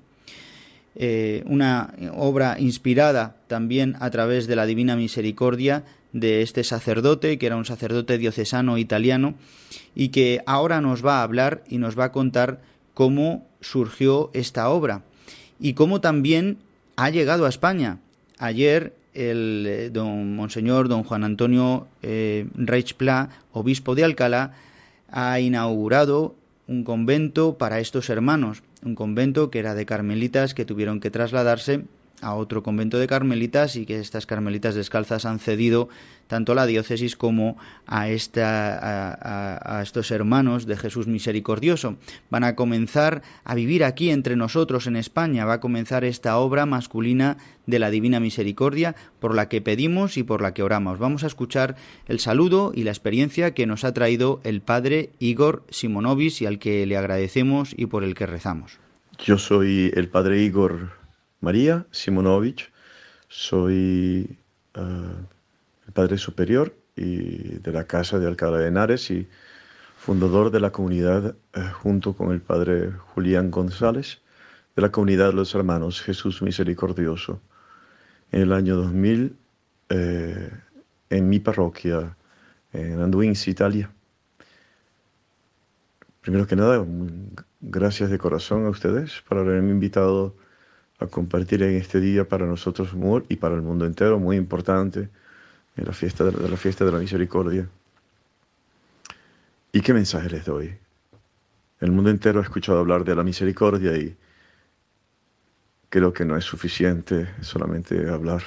Eh, 0.96 1.44
una 1.46 1.94
obra 2.18 2.58
inspirada 2.60 3.38
también 3.48 3.96
a 4.02 4.10
través 4.10 4.48
de 4.48 4.58
la 4.58 4.66
Divina 4.66 4.98
Misericordia 4.98 5.86
de 6.12 6.42
este 6.42 6.66
sacerdote, 6.66 7.38
que 7.38 7.46
era 7.46 7.56
un 7.56 7.66
sacerdote 7.66 8.18
diocesano 8.18 8.78
italiano, 8.78 9.36
y 9.96 10.10
que 10.10 10.42
ahora 10.46 10.82
nos 10.82 11.06
va 11.06 11.20
a 11.20 11.24
hablar 11.24 11.64
y 11.70 11.78
nos 11.78 11.98
va 11.98 12.06
a 12.06 12.12
contar 12.12 12.60
cómo 13.00 13.48
surgió 13.62 14.30
esta 14.34 14.68
obra 14.68 15.04
y 15.58 15.74
cómo 15.74 16.02
también 16.02 16.58
ha 16.98 17.10
llegado 17.10 17.46
a 17.46 17.50
España. 17.50 18.00
Ayer 18.40 18.94
el 19.14 19.66
eh, 19.66 19.90
don 19.90 20.36
Monseñor 20.36 20.90
don 20.90 21.06
Juan 21.06 21.24
Antonio 21.24 21.88
eh, 22.02 22.48
Reichpla, 22.56 23.30
obispo 23.54 23.96
de 23.96 24.04
Alcalá, 24.04 24.52
ha 25.10 25.40
inaugurado 25.40 26.36
un 26.68 26.84
convento 26.84 27.58
para 27.58 27.80
estos 27.80 28.10
hermanos, 28.10 28.64
un 28.84 28.96
convento 28.96 29.50
que 29.50 29.60
era 29.60 29.76
de 29.76 29.86
carmelitas 29.86 30.54
que 30.54 30.66
tuvieron 30.66 31.00
que 31.00 31.10
trasladarse 31.10 31.86
a 32.22 32.34
otro 32.34 32.64
convento 32.64 33.00
de 33.00 33.08
carmelitas 33.08 33.76
y 33.76 33.86
que 33.86 34.00
estas 34.00 34.26
carmelitas 34.26 34.76
descalzas 34.76 35.26
han 35.26 35.40
cedido 35.40 35.90
tanto 36.28 36.52
a 36.52 36.56
la 36.56 36.68
diócesis 36.68 37.16
como 37.16 37.58
a, 37.88 38.08
esta, 38.08 39.78
a, 39.78 39.82
estos 39.82 40.12
hermanos 40.12 40.68
de 40.68 40.78
Jesús 40.78 41.08
misericordioso. 41.08 41.98
Van 42.30 42.44
a 42.44 42.56
comenzar 42.56 43.24
a 43.44 43.56
vivir 43.56 43.84
aquí 43.84 44.12
entre 44.12 44.36
nosotros 44.36 44.86
en 44.86 44.96
España, 44.96 45.46
va 45.46 45.54
a 45.54 45.60
comenzar 45.60 46.04
esta 46.04 46.38
obra 46.38 46.68
masculina 46.68 47.38
de 47.66 47.80
la 47.80 47.90
Divina 47.90 48.20
Misericordia 48.20 48.96
por 49.20 49.34
la 49.34 49.50
que 49.50 49.62
pedimos 49.62 50.18
y 50.18 50.24
por 50.24 50.42
la 50.42 50.54
que 50.54 50.62
oramos. 50.62 51.00
Vamos 51.00 51.24
a 51.24 51.28
escuchar 51.28 51.76
el 52.08 52.20
saludo 52.20 52.74
y 52.76 52.84
la 52.84 52.92
experiencia 52.92 53.56
que 53.56 53.66
nos 53.66 53.84
ha 53.84 53.94
traído 53.94 54.40
el 54.44 54.62
padre 54.62 55.10
Igor 55.18 55.64
Simonovis 55.70 56.44
y 56.44 56.46
al 56.46 56.60
que 56.60 56.86
le 56.86 56.96
agradecemos 56.96 57.74
y 57.76 57.88
por 57.88 58.04
el 58.04 58.14
que 58.14 58.28
rezamos. 58.28 58.80
Yo 59.18 59.38
soy 59.38 59.92
el 59.96 60.08
padre 60.10 60.44
Igor 60.44 60.99
María 61.42 61.86
Simonovich, 61.92 62.72
soy 63.30 64.38
eh, 64.74 65.14
el 65.88 65.94
Padre 65.94 66.18
Superior 66.18 66.76
y 66.96 67.60
de 67.60 67.72
la 67.72 67.86
Casa 67.86 68.20
de 68.20 68.28
Alcalá 68.28 68.58
de 68.58 68.68
Henares 68.68 69.10
y 69.10 69.28
fundador 69.98 70.52
de 70.52 70.60
la 70.60 70.72
comunidad 70.72 71.36
eh, 71.54 71.62
junto 71.82 72.14
con 72.14 72.32
el 72.32 72.42
Padre 72.42 72.92
Julián 72.92 73.52
González 73.52 74.22
de 74.76 74.82
la 74.82 74.92
comunidad 74.92 75.28
de 75.28 75.34
los 75.34 75.56
hermanos 75.56 76.02
Jesús 76.02 76.42
Misericordioso. 76.42 77.40
En 78.32 78.42
el 78.42 78.54
año 78.54 78.76
2000, 78.76 79.36
eh, 79.90 80.52
en 81.10 81.30
mi 81.30 81.40
parroquia, 81.40 82.16
en 82.74 83.02
Anduins, 83.02 83.48
Italia. 83.48 83.90
Primero 86.22 86.46
que 86.46 86.56
nada, 86.56 86.86
gracias 87.62 88.10
de 88.10 88.18
corazón 88.18 88.66
a 88.66 88.70
ustedes 88.70 89.24
por 89.28 89.38
haberme 89.38 89.72
invitado 89.72 90.36
a 91.00 91.08
compartir 91.08 91.64
en 91.64 91.76
este 91.76 92.00
día 92.00 92.28
para 92.28 92.46
nosotros 92.46 92.90
y 93.30 93.36
para 93.38 93.56
el 93.56 93.62
mundo 93.62 93.86
entero, 93.86 94.20
muy 94.20 94.36
importante, 94.36 95.10
en 95.78 95.86
la 95.86 95.94
fiesta 95.94 96.26
de 96.26 96.50
la, 96.50 96.58
fiesta 96.58 96.84
de 96.84 96.92
la 96.92 97.00
misericordia. 97.00 97.70
¿Y 99.72 99.82
qué 99.82 99.94
mensaje 99.94 100.30
les 100.30 100.46
doy? 100.46 100.76
El 101.80 101.92
mundo 101.92 102.10
entero 102.10 102.40
ha 102.40 102.44
escuchado 102.44 102.80
hablar 102.80 103.06
de 103.06 103.16
la 103.16 103.24
misericordia 103.24 103.96
y 103.96 104.16
creo 105.90 106.12
que 106.12 106.26
no 106.26 106.36
es 106.36 106.44
suficiente 106.44 107.30
solamente 107.42 108.10
hablar. 108.10 108.44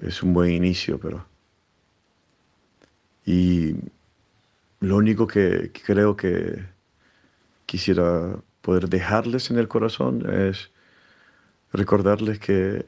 Es 0.00 0.22
un 0.22 0.32
buen 0.32 0.50
inicio, 0.50 0.98
pero... 0.98 1.24
Y 3.24 3.76
lo 4.80 4.96
único 4.96 5.26
que, 5.26 5.70
creo 5.84 6.16
que 6.16 6.64
quisiera 7.66 8.40
poder 8.68 8.90
dejarles 8.90 9.50
en 9.50 9.56
el 9.56 9.66
corazón 9.66 10.28
es 10.30 10.70
recordarles 11.72 12.38
que, 12.38 12.84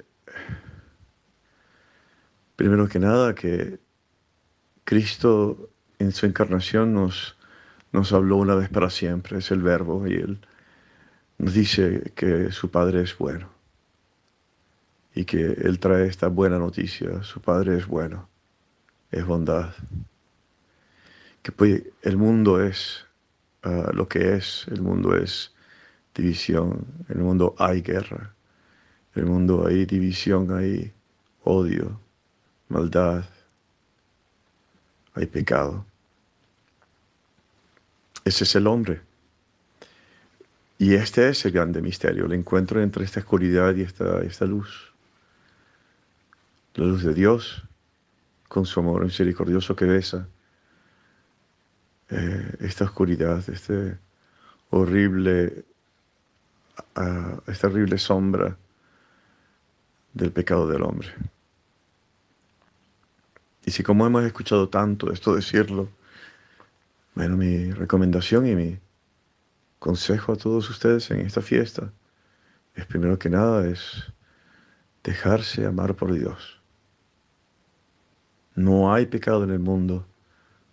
primero 2.54 2.86
que 2.86 2.98
nada, 2.98 3.34
que 3.34 3.80
Cristo 4.84 5.70
en 5.98 6.12
su 6.12 6.26
encarnación 6.26 6.92
nos, 6.92 7.34
nos 7.92 8.12
habló 8.12 8.36
una 8.36 8.56
vez 8.56 8.68
para 8.68 8.90
siempre, 8.90 9.38
es 9.38 9.50
el 9.52 9.62
verbo, 9.62 10.06
y 10.06 10.16
Él 10.16 10.46
nos 11.38 11.54
dice 11.54 12.12
que 12.14 12.52
su 12.52 12.70
Padre 12.70 13.00
es 13.00 13.16
bueno 13.16 13.48
y 15.14 15.24
que 15.24 15.40
Él 15.40 15.78
trae 15.78 16.06
esta 16.06 16.28
buena 16.28 16.58
noticia, 16.58 17.22
su 17.22 17.40
Padre 17.40 17.78
es 17.78 17.86
bueno, 17.86 18.28
es 19.10 19.24
bondad 19.24 19.72
que 21.42 21.52
pues, 21.52 21.84
el 22.02 22.18
mundo 22.18 22.62
es 22.62 23.06
ah, 23.62 23.92
lo 23.94 24.08
que 24.08 24.34
es, 24.34 24.66
el 24.68 24.82
mundo 24.82 25.16
es 25.16 25.54
división, 26.20 26.86
en 27.08 27.18
el 27.18 27.24
mundo 27.24 27.54
hay 27.58 27.82
guerra, 27.82 28.34
en 29.14 29.24
el 29.24 29.28
mundo 29.28 29.66
hay 29.66 29.86
división, 29.86 30.52
hay 30.56 30.92
odio, 31.44 31.98
maldad, 32.68 33.24
hay 35.14 35.26
pecado. 35.26 35.84
Ese 38.24 38.44
es 38.44 38.54
el 38.54 38.66
hombre. 38.66 39.00
Y 40.78 40.94
este 40.94 41.28
es 41.28 41.44
el 41.44 41.52
grande 41.52 41.82
misterio, 41.82 42.26
el 42.26 42.32
encuentro 42.32 42.82
entre 42.82 43.04
esta 43.04 43.20
oscuridad 43.20 43.74
y 43.74 43.82
esta, 43.82 44.22
esta 44.22 44.46
luz. 44.46 44.92
La 46.74 46.86
luz 46.86 47.02
de 47.02 47.12
Dios, 47.12 47.62
con 48.48 48.64
su 48.64 48.80
amor 48.80 49.04
misericordioso 49.04 49.76
que 49.76 49.84
besa 49.84 50.28
eh, 52.10 52.56
esta 52.60 52.84
oscuridad, 52.84 53.48
este 53.48 53.98
horrible, 54.70 55.64
uh, 56.96 57.50
esta 57.50 57.66
horrible 57.66 57.98
sombra 57.98 58.56
del 60.12 60.32
pecado 60.32 60.68
del 60.68 60.82
hombre. 60.82 61.08
Y 63.64 63.70
si 63.70 63.82
como 63.82 64.06
hemos 64.06 64.24
escuchado 64.24 64.68
tanto 64.68 65.12
esto 65.12 65.34
decirlo, 65.34 65.88
bueno, 67.14 67.36
mi 67.36 67.72
recomendación 67.72 68.46
y 68.46 68.54
mi 68.54 68.78
consejo 69.78 70.32
a 70.32 70.36
todos 70.36 70.68
ustedes 70.70 71.10
en 71.10 71.20
esta 71.20 71.42
fiesta 71.42 71.92
es 72.74 72.86
primero 72.86 73.18
que 73.18 73.30
nada 73.30 73.66
es 73.66 74.12
dejarse 75.04 75.66
amar 75.66 75.94
por 75.94 76.12
Dios. 76.12 76.60
No 78.54 78.92
hay 78.92 79.06
pecado 79.06 79.44
en 79.44 79.50
el 79.50 79.60
mundo 79.60 80.06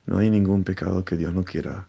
no 0.07 0.19
hay 0.19 0.29
ningún 0.29 0.63
pecado 0.63 1.03
que 1.03 1.17
Dios 1.17 1.33
no 1.33 1.43
quiera 1.43 1.85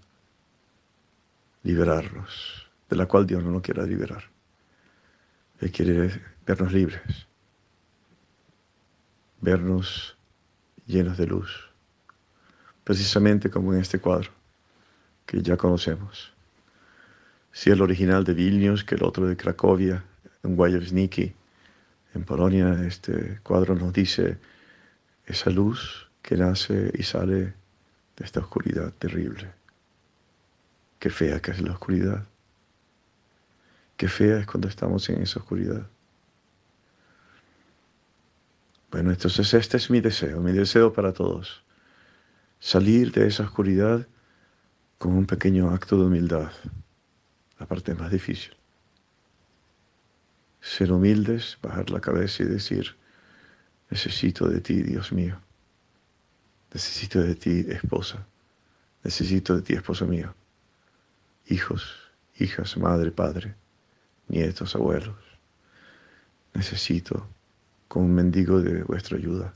liberarnos, 1.63 2.68
de 2.89 2.97
la 2.97 3.07
cual 3.07 3.27
Dios 3.27 3.43
no 3.45 3.51
nos 3.51 3.63
quiera 3.63 3.85
liberar. 3.85 4.25
Él 5.61 5.73
quiere 5.73 6.21
vernos 6.47 6.73
libres, 6.73 7.27
vernos 9.41 10.17
llenos 10.87 11.19
de 11.19 11.27
luz, 11.27 11.71
precisamente 12.85 13.51
como 13.51 13.75
en 13.75 13.81
este 13.81 13.99
cuadro 13.99 14.31
que 15.27 15.43
ya 15.43 15.57
conocemos. 15.57 16.33
Si 17.53 17.71
el 17.71 17.83
original 17.83 18.25
de 18.25 18.35
Vilnius, 18.35 18.85
que 18.85 18.95
el 18.95 19.03
otro 19.03 19.27
de 19.27 19.37
Cracovia, 19.37 20.05
en 20.43 20.59
Wojewicki, 20.59 21.35
en 22.15 22.25
Polonia, 22.25 22.73
este 22.87 23.41
cuadro 23.43 23.75
nos 23.75 23.93
dice 23.93 24.39
esa 25.27 25.51
luz 25.51 26.09
que 26.23 26.37
nace 26.37 26.91
y 26.95 27.03
sale 27.03 27.55
de 28.17 28.25
esta 28.25 28.41
oscuridad 28.41 28.93
terrible. 28.99 29.51
Qué 30.99 31.11
fea 31.11 31.41
que 31.41 31.51
es 31.51 31.61
la 31.61 31.73
oscuridad. 31.73 32.27
Qué 33.99 34.07
fea 34.07 34.39
es 34.39 34.47
cuando 34.47 34.69
estamos 34.69 35.09
en 35.09 35.21
esa 35.23 35.41
oscuridad. 35.41 35.85
Bueno, 38.93 39.11
entonces 39.11 39.53
este 39.55 39.77
es 39.77 39.91
mi 39.91 40.01
deseo, 40.01 40.41
mi 40.41 40.53
deseo 40.53 40.93
para 40.93 41.13
todos. 41.13 41.65
Salir 42.61 43.11
de 43.11 43.27
esa 43.27 43.43
oscuridad 43.43 44.07
con 44.99 45.15
un 45.15 45.27
pequeño 45.27 45.71
acto 45.71 45.97
de 45.97 46.05
humildad, 46.05 46.53
la 47.59 47.67
parte 47.67 47.93
más 47.97 48.13
difícil. 48.13 48.57
Ser 50.61 50.93
humildes, 50.93 51.59
bajar 51.61 51.91
la 51.91 52.01
cabeza 52.01 52.45
y 52.45 52.47
decir, 52.47 52.95
necesito 53.91 54.49
de 54.49 54.61
ti, 54.61 54.81
Dios 54.81 55.11
mío. 55.11 55.41
Necesito 56.73 57.21
de 57.21 57.35
ti, 57.35 57.67
esposa. 57.69 58.25
Necesito 59.03 59.57
de 59.57 59.63
ti, 59.63 59.73
esposo 59.73 60.07
mío. 60.07 60.33
Hijos, 61.49 61.97
hijas, 62.39 62.77
madre, 62.77 63.11
padre, 63.11 63.57
nietos, 64.29 64.75
abuelos. 64.75 65.17
Necesito 66.55 67.27
como 67.89 68.07
un 68.07 68.15
mendigo 68.15 68.61
de 68.61 68.83
vuestra 68.83 69.17
ayuda. 69.17 69.55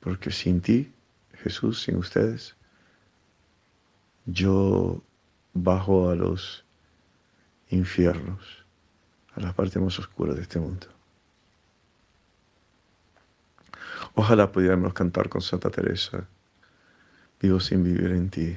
Porque 0.00 0.30
sin 0.30 0.60
ti, 0.60 0.92
Jesús, 1.34 1.82
sin 1.82 1.96
ustedes, 1.96 2.56
yo 4.24 5.02
bajo 5.52 6.10
a 6.10 6.14
los 6.14 6.64
infiernos, 7.70 8.64
a 9.34 9.40
la 9.40 9.52
parte 9.52 9.78
más 9.78 9.98
oscura 9.98 10.34
de 10.34 10.42
este 10.42 10.58
mundo. 10.58 10.86
Ojalá 14.14 14.50
pudiéramos 14.50 14.94
cantar 14.94 15.28
con 15.28 15.42
Santa 15.42 15.70
Teresa, 15.70 16.26
vivo 17.40 17.60
sin 17.60 17.84
vivir 17.84 18.12
en 18.12 18.30
ti. 18.30 18.56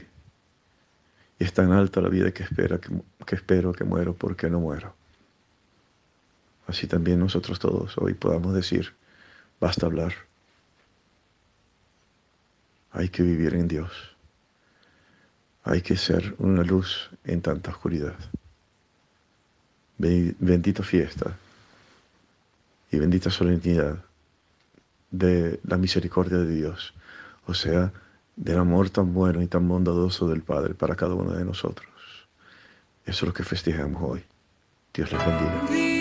Y 1.40 1.46
es 1.46 1.54
tan 1.54 1.72
alta 1.72 2.02
la 2.02 2.10
vida 2.10 2.32
que, 2.32 2.44
espera, 2.44 2.80
que, 2.80 3.36
espero 3.36 3.72
que 3.72 3.86
muero 3.86 4.14
porque 4.14 4.50
no 4.50 4.60
muero. 4.60 4.94
Así 6.68 6.86
también 6.86 7.20
nosotros 7.20 7.58
todos 7.58 7.98
hoy 7.98 8.14
podamos 8.14 8.54
decir, 8.54 8.94
basta 9.60 9.86
hablar. 9.86 10.14
Hay 12.92 13.10
que 13.10 13.24
vivir 13.24 13.56
en 13.56 13.68
Dios. 13.68 13.92
Hay 15.64 15.82
que 15.82 15.96
ser 15.96 16.36
una 16.40 16.64
luz 16.64 17.10
en 17.24 17.42
tanta 17.42 17.72
oscuridad. 17.72 18.16
Bendita 19.98 20.84
fiesta 20.84 21.36
y 22.92 23.00
bendita 23.00 23.30
solemnidad 23.30 24.04
de 25.12 25.60
la 25.64 25.78
misericordia 25.78 26.38
de 26.38 26.56
Dios, 26.56 26.94
o 27.46 27.54
sea, 27.54 27.92
del 28.40 28.58
amor 28.58 28.90
tan 28.90 29.14
bueno 29.14 29.42
y 29.42 29.48
tan 29.48 29.68
bondadoso 29.68 30.28
del 30.30 30.42
Padre 30.42 30.74
para 30.74 30.96
cada 30.96 31.14
uno 31.14 31.34
de 31.34 31.44
nosotros. 31.44 31.90
Eso 33.06 33.26
es 33.26 33.28
lo 33.28 33.34
que 33.34 33.44
festejamos 33.44 34.02
hoy. 34.02 34.24
Dios 34.94 35.12
les 35.12 35.26
bendiga. 35.26 35.99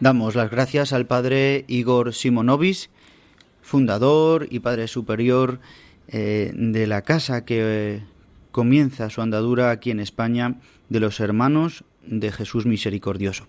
Damos 0.00 0.34
las 0.34 0.50
gracias 0.50 0.94
al 0.94 1.06
padre 1.06 1.66
Igor 1.68 2.14
Simonovis, 2.14 2.88
fundador 3.60 4.48
y 4.50 4.60
padre 4.60 4.88
superior 4.88 5.60
eh, 6.08 6.52
de 6.54 6.86
la 6.86 7.02
casa 7.02 7.44
que 7.44 8.00
comienza 8.50 9.10
su 9.10 9.20
andadura 9.20 9.70
aquí 9.70 9.90
en 9.90 10.00
España 10.00 10.56
de 10.88 11.00
los 11.00 11.20
hermanos 11.20 11.84
de 12.06 12.32
Jesús 12.32 12.64
Misericordioso. 12.64 13.46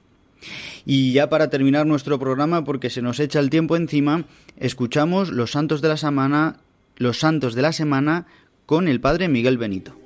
Y 0.86 1.14
ya 1.14 1.30
para 1.30 1.50
terminar 1.50 1.86
nuestro 1.86 2.20
programa, 2.20 2.66
porque 2.66 2.90
se 2.90 3.02
nos 3.02 3.20
echa 3.22 3.40
el 3.40 3.50
tiempo 3.50 3.78
encima, 3.78 4.26
escuchamos 4.58 5.30
los 5.30 5.52
santos 5.52 5.82
de 5.82 5.88
la 5.88 5.98
semana, 5.98 6.58
los 6.98 7.20
santos 7.20 7.56
de 7.56 7.62
la 7.62 7.72
semana 7.72 8.26
con 8.66 8.90
el 8.90 9.00
padre 9.00 9.30
Miguel 9.30 9.58
Benito. 9.58 10.01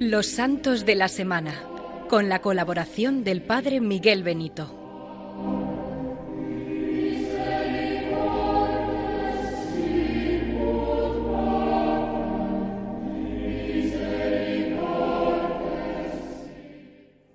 Los 0.00 0.26
santos 0.26 0.84
de 0.84 0.96
la 0.96 1.06
semana, 1.06 1.54
con 2.08 2.28
la 2.28 2.40
colaboración 2.40 3.22
del 3.22 3.42
padre 3.42 3.80
Miguel 3.80 4.24
Benito. 4.24 4.66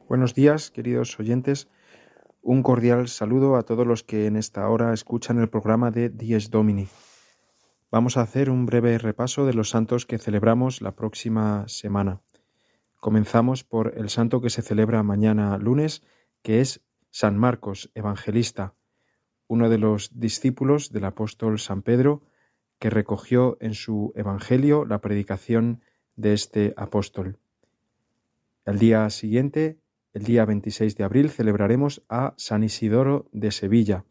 Buenos 0.09 0.35
días, 0.35 0.69
queridos 0.69 1.17
oyentes. 1.17 1.69
Un 2.41 2.61
cordial 2.61 3.07
saludo 3.07 3.55
a 3.55 3.63
todos 3.63 3.87
los 3.87 4.03
que 4.03 4.25
en 4.25 4.35
esta 4.35 4.67
hora 4.67 4.93
escuchan 4.93 5.39
el 5.39 5.47
programa 5.49 5.91
de 5.91 6.09
Dies 6.09 6.51
Domini. 6.51 6.89
Vamos 7.89 8.17
a 8.17 8.21
hacer 8.21 8.49
un 8.49 8.65
breve 8.65 8.97
repaso 8.97 9.45
de 9.45 9.53
los 9.53 9.69
santos 9.69 10.05
que 10.05 10.17
celebramos 10.17 10.81
la 10.81 10.91
próxima 10.91 11.65
semana. 11.69 12.21
Comenzamos 12.99 13.63
por 13.63 13.93
el 13.97 14.09
santo 14.09 14.41
que 14.41 14.49
se 14.49 14.61
celebra 14.61 15.03
mañana 15.03 15.57
lunes, 15.57 16.03
que 16.41 16.61
es 16.61 16.81
San 17.11 17.37
Marcos, 17.37 17.91
evangelista, 17.95 18.75
uno 19.47 19.69
de 19.69 19.77
los 19.77 20.19
discípulos 20.19 20.91
del 20.91 21.05
apóstol 21.05 21.59
San 21.59 21.81
Pedro, 21.81 22.23
que 22.77 22.89
recogió 22.89 23.57
en 23.59 23.73
su 23.73 24.13
Evangelio 24.15 24.85
la 24.85 25.01
predicación 25.01 25.81
de 26.15 26.33
este 26.33 26.73
apóstol. 26.77 27.39
El 28.65 28.79
día 28.79 29.09
siguiente 29.09 29.79
el 30.11 30.23
día 30.23 30.43
26 30.43 30.95
de 30.97 31.03
abril 31.03 31.29
celebraremos 31.29 32.01
a 32.09 32.33
San 32.35 32.63
Isidoro 32.63 33.29
de 33.31 33.51
Sevilla. 33.51 34.05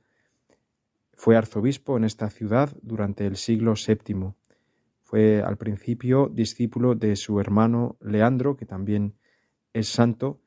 Fue 1.15 1.37
arzobispo 1.37 1.97
en 1.97 2.05
esta 2.05 2.31
ciudad 2.31 2.71
durante 2.83 3.27
el 3.27 3.37
siglo 3.37 3.75
VII. 3.75 4.35
Fue 5.09 5.43
al 5.43 5.57
principio 5.57 6.29
discípulo 6.31 6.95
de 6.95 7.17
su 7.17 7.41
hermano 7.41 7.97
Leandro, 8.03 8.59
que 8.59 8.67
también 8.67 9.15
es 9.73 9.89
santo, 9.89 10.43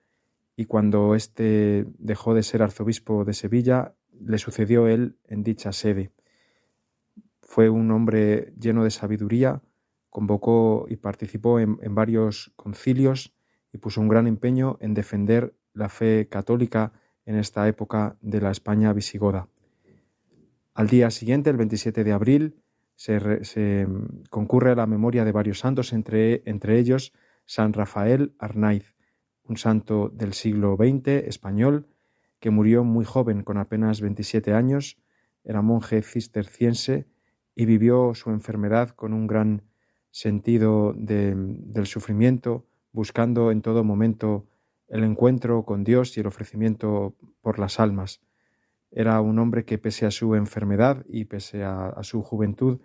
y 0.55 0.65
cuando 0.65 1.15
éste 1.15 1.87
dejó 1.97 2.35
de 2.35 2.43
ser 2.43 2.61
arzobispo 2.61 3.25
de 3.25 3.33
Sevilla, 3.33 3.95
le 4.19 4.37
sucedió 4.37 4.87
él 4.87 5.17
en 5.27 5.41
dicha 5.41 5.71
sede. 5.71 6.11
Fue 7.41 7.71
un 7.71 7.89
hombre 7.89 8.53
lleno 8.55 8.83
de 8.83 8.91
sabiduría, 8.91 9.63
convocó 10.11 10.85
y 10.87 10.97
participó 10.97 11.59
en, 11.59 11.79
en 11.81 11.95
varios 11.95 12.53
concilios, 12.55 13.33
y 13.73 13.79
puso 13.79 13.99
un 13.99 14.09
gran 14.09 14.27
empeño 14.27 14.77
en 14.79 14.93
defender 14.93 15.55
la 15.73 15.89
fe 15.89 16.27
católica 16.29 16.93
en 17.25 17.35
esta 17.35 17.67
época 17.67 18.15
de 18.21 18.41
la 18.41 18.51
España 18.51 18.93
visigoda. 18.93 19.47
Al 20.75 20.87
día 20.87 21.09
siguiente, 21.09 21.49
el 21.49 21.57
27 21.57 22.03
de 22.03 22.11
abril, 22.11 22.60
se, 23.01 23.87
concurre 24.29 24.71
a 24.71 24.75
la 24.75 24.85
memoria 24.85 25.25
de 25.25 25.31
varios 25.31 25.59
santos, 25.59 25.91
entre, 25.91 26.43
entre 26.45 26.77
ellos 26.77 27.13
San 27.45 27.73
Rafael 27.73 28.35
Arnaiz, 28.37 28.95
un 29.43 29.57
santo 29.57 30.09
del 30.09 30.33
siglo 30.33 30.77
XX 30.77 31.27
español 31.27 31.87
que 32.39 32.51
murió 32.51 32.83
muy 32.83 33.03
joven, 33.03 33.43
con 33.43 33.57
apenas 33.57 34.01
27 34.01 34.53
años, 34.53 34.97
era 35.43 35.63
monje 35.63 36.03
cisterciense 36.03 37.07
y 37.55 37.65
vivió 37.65 38.13
su 38.13 38.29
enfermedad 38.29 38.89
con 38.89 39.13
un 39.13 39.25
gran 39.25 39.63
sentido 40.11 40.93
del 40.95 41.85
sufrimiento, 41.85 42.67
buscando 42.91 43.51
en 43.51 43.61
todo 43.61 43.83
momento 43.83 44.47
el 44.87 45.03
encuentro 45.03 45.65
con 45.65 45.83
Dios 45.83 46.15
y 46.17 46.19
el 46.19 46.27
ofrecimiento 46.27 47.15
por 47.41 47.57
las 47.57 47.79
almas. 47.79 48.21
Era 48.91 49.21
un 49.21 49.39
hombre 49.39 49.63
que 49.63 49.77
pese 49.77 50.05
a 50.05 50.11
su 50.11 50.35
enfermedad 50.35 51.05
y 51.07 51.25
pese 51.25 51.63
a, 51.63 51.97
su 52.03 52.21
juventud, 52.21 52.79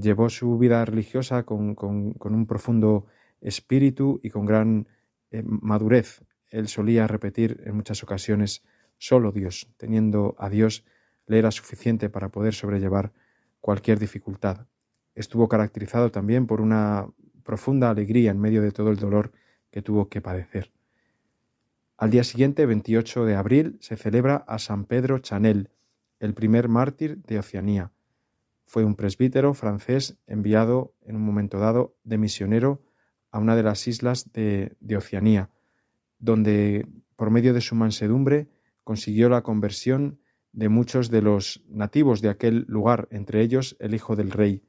llevó 0.00 0.30
su 0.30 0.58
vida 0.58 0.84
religiosa 0.84 1.44
con, 1.44 1.76
un 1.78 2.46
profundo 2.46 3.06
espíritu 3.40 4.20
y 4.22 4.30
con 4.30 4.46
gran 4.46 4.88
eh, 5.30 5.42
madurez. 5.44 6.22
Él 6.48 6.68
solía 6.68 7.06
repetir 7.06 7.62
en 7.66 7.76
muchas 7.76 8.02
ocasiones, 8.02 8.62
solo 8.98 9.32
Dios, 9.32 9.68
teniendo 9.76 10.34
a 10.38 10.48
Dios, 10.48 10.84
le 11.26 11.38
era 11.38 11.50
suficiente 11.50 12.08
para 12.08 12.30
poder 12.30 12.54
sobrellevar 12.54 13.12
cualquier 13.60 13.98
dificultad. 13.98 14.66
Estuvo 15.14 15.48
caracterizado 15.48 16.10
también 16.10 16.46
por 16.46 16.60
una 16.60 17.06
profunda 17.42 17.90
alegría 17.90 18.30
en 18.30 18.40
medio 18.40 18.62
de 18.62 18.72
todo 18.72 18.90
el 18.90 18.96
dolor 18.96 19.32
que 19.70 19.82
tuvo 19.82 20.08
que 20.08 20.20
padecer. 20.20 20.72
Al 21.96 22.10
día 22.10 22.24
siguiente, 22.24 22.66
28 22.66 23.24
de 23.26 23.36
abril, 23.36 23.76
se 23.80 23.96
celebra 23.96 24.36
a 24.36 24.58
San 24.58 24.84
Pedro 24.84 25.18
Chanel, 25.18 25.70
el 26.18 26.34
primer 26.34 26.68
mártir 26.68 27.22
de 27.22 27.38
Oceanía. 27.38 27.92
Fue 28.72 28.86
un 28.86 28.94
presbítero 28.94 29.52
francés 29.52 30.16
enviado 30.26 30.94
en 31.02 31.16
un 31.16 31.22
momento 31.26 31.58
dado 31.58 31.94
de 32.04 32.16
misionero 32.16 32.80
a 33.30 33.38
una 33.38 33.54
de 33.54 33.62
las 33.62 33.86
islas 33.86 34.32
de, 34.32 34.74
Oceanía, 34.96 35.50
donde, 36.18 36.86
por 37.14 37.30
medio 37.30 37.52
de 37.52 37.60
su 37.60 37.74
mansedumbre, 37.74 38.48
consiguió 38.82 39.28
la 39.28 39.42
conversión 39.42 40.20
de 40.52 40.70
muchos 40.70 41.10
de 41.10 41.20
los 41.20 41.62
nativos 41.68 42.22
de 42.22 42.30
aquel 42.30 42.64
lugar, 42.66 43.08
entre 43.10 43.42
ellos 43.42 43.76
el 43.78 43.94
hijo 43.94 44.16
del 44.16 44.30
rey 44.30 44.62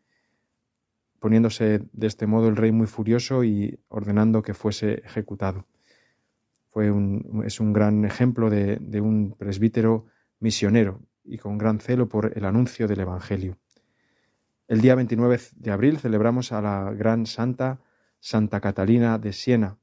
poniéndose 1.20 1.88
de 1.94 2.08
este 2.08 2.28
modo 2.28 2.50
el 2.50 2.58
rey 2.58 2.74
muy 2.74 2.88
furioso 2.88 3.46
y 3.46 3.80
ordenando 3.88 4.42
que 4.42 4.54
fuese 4.54 4.96
ejecutado. 5.06 5.66
Fue 6.68 6.92
es 7.46 7.62
un 7.62 7.72
gran 7.72 8.04
ejemplo 8.04 8.50
de 8.50 9.00
un 9.00 9.34
presbítero 9.38 10.08
misionero 10.42 11.00
y 11.24 11.38
con 11.38 11.58
gran 11.58 11.80
celo 11.80 12.10
por 12.10 12.38
el 12.38 12.44
anuncio 12.44 12.86
del 12.86 13.00
Evangelio. 13.00 13.63
El 14.68 14.82
día 14.82 14.96
29 14.96 15.40
de 15.56 15.72
abril 15.72 16.00
celebramos 16.00 16.52
a 16.52 16.62
la 16.62 16.92
gran 16.94 17.26
santa 17.26 17.82
Santa 18.20 18.62
Catalina 18.62 19.18
de 19.18 19.34
Siena, 19.34 19.78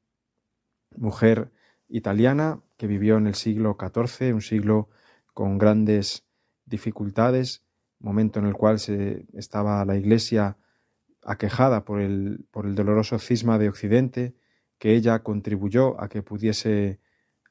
mujer 0.95 1.51
italiana 1.87 2.61
que 2.77 2.87
vivió 2.87 3.17
en 3.17 3.27
el 3.27 3.35
siglo 3.35 3.77
XIV, 3.79 4.33
un 4.33 4.41
siglo 4.41 4.89
con 5.35 5.59
grandes 5.59 6.25
dificultades, 6.65 7.63
momento 7.99 8.39
en 8.39 8.47
el 8.47 8.53
cual 8.53 8.79
se 8.79 9.27
estaba 9.33 9.85
la 9.85 9.95
Iglesia 9.95 10.57
aquejada 11.23 11.85
por 11.85 12.01
el, 12.01 12.47
por 12.49 12.65
el 12.65 12.73
doloroso 12.73 13.19
cisma 13.19 13.59
de 13.59 13.69
Occidente, 13.69 14.33
que 14.79 14.95
ella 14.95 15.19
contribuyó 15.19 16.01
a 16.01 16.09
que 16.09 16.23
pudiese 16.23 16.99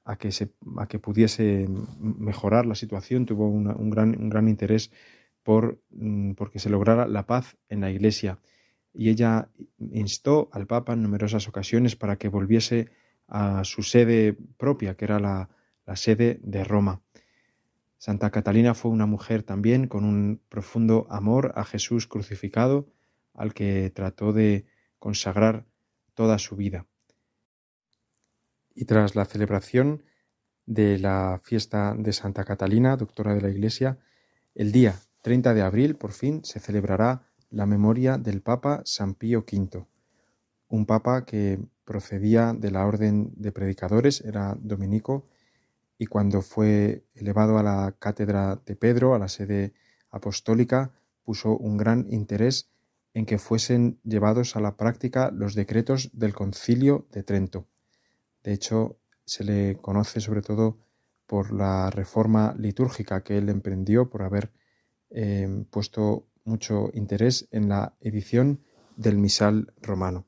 a 0.05 0.17
que, 0.17 0.33
se, 0.33 0.51
a 0.79 0.89
que 0.89 0.99
pudiese 0.99 1.69
mejorar 2.01 2.67
la 2.67 2.75
situación, 2.75 3.27
tuvo 3.27 3.49
un, 3.49 3.91
gran, 3.91 4.21
un 4.21 4.29
gran 4.29 4.49
interés 4.49 4.91
por 5.43 5.83
mm, 5.91 6.33
porque 6.33 6.59
se 6.59 6.71
lograra 6.71 7.07
la 7.07 7.27
paz 7.27 7.57
en 7.69 7.81
la 7.81 7.91
Iglesia. 7.91 8.39
Y 8.93 9.11
ella 9.11 9.51
instó 9.79 10.49
al 10.53 10.67
Papa 10.67 10.95
en 10.95 11.03
numerosas 11.03 11.49
ocasiones 11.49 11.97
para 11.97 12.17
que 12.17 12.29
volviese 12.29 12.91
a 13.29 13.63
su 13.65 13.83
sede 13.83 14.37
propia, 14.57 14.97
que 14.97 15.05
era 15.05 15.21
la, 15.21 15.49
la 15.87 15.97
sede 15.97 16.41
de 16.43 16.65
Roma. 16.65 17.03
Santa 17.99 18.31
Catalina 18.31 18.75
fue 18.75 18.91
una 18.91 19.07
mujer 19.07 19.43
también 19.43 19.87
con 19.87 20.05
un 20.05 20.41
profundo 20.49 21.07
amor 21.11 21.53
a 21.55 21.65
Jesús 21.65 22.07
crucificado, 22.07 22.89
al 23.35 23.55
que 23.55 23.91
trató 23.91 24.33
de 24.33 24.67
consagrar 24.99 25.67
toda 26.15 26.39
su 26.39 26.57
vida. 26.57 26.87
Y 28.75 28.87
tras 28.87 29.15
la 29.15 29.25
celebración 29.25 30.03
de 30.67 30.99
la 30.99 31.41
fiesta 31.43 31.95
de 31.97 32.13
Santa 32.13 32.45
Catalina, 32.45 32.97
doctora 32.97 33.35
de 33.35 33.43
la 33.43 33.51
Iglesia, 33.51 33.99
el 34.55 34.73
día 34.73 34.95
30 35.23 35.55
de 35.55 35.63
abril, 35.63 35.97
por 35.97 36.13
fin, 36.13 36.45
se 36.45 36.61
celebrará 36.61 37.23
la 37.51 37.67
memoria 37.67 38.17
del 38.17 38.41
Papa 38.43 38.83
San 38.85 39.15
Pío 39.15 39.41
V, 39.41 39.87
un 40.69 40.87
papa 40.87 41.25
que 41.25 41.61
procedía 41.85 42.55
de 42.57 42.71
la 42.71 42.87
orden 42.87 43.33
de 43.37 43.53
predicadores, 43.53 44.21
era 44.21 44.57
dominico, 44.61 45.27
y 45.99 46.07
cuando 46.07 46.41
fue 46.41 47.05
elevado 47.15 47.59
a 47.59 47.63
la 47.63 47.95
cátedra 47.99 48.61
de 48.65 48.77
Pedro, 48.77 49.15
a 49.15 49.19
la 49.19 49.29
sede 49.29 49.75
apostólica, 50.11 50.93
puso 51.25 51.57
un 51.57 51.77
gran 51.77 52.07
interés 52.11 52.71
en 53.13 53.27
que 53.27 53.39
fuesen 53.39 53.99
llevados 54.05 54.57
a 54.57 54.61
la 54.61 54.77
práctica 54.77 55.31
los 55.33 55.55
decretos 55.55 56.11
del 56.13 56.33
concilio 56.33 57.07
de 57.13 57.23
Trento. 57.25 57.67
De 58.43 58.53
hecho, 58.53 58.99
se 59.27 59.45
le 59.45 59.77
conoce 59.77 60.21
sobre 60.21 60.43
todo 60.43 60.79
por 61.27 61.53
la 61.53 61.91
reforma 61.91 62.55
litúrgica 62.57 63.23
que 63.23 63.39
él 63.39 63.49
emprendió, 63.49 64.09
por 64.09 64.23
haber 64.23 64.53
eh, 65.11 65.65
puesto 65.71 66.27
mucho 66.45 66.91
interés 66.95 67.49
en 67.51 67.69
la 67.69 67.95
edición 68.01 68.61
del 68.97 69.19
misal 69.19 69.73
romano. 69.81 70.27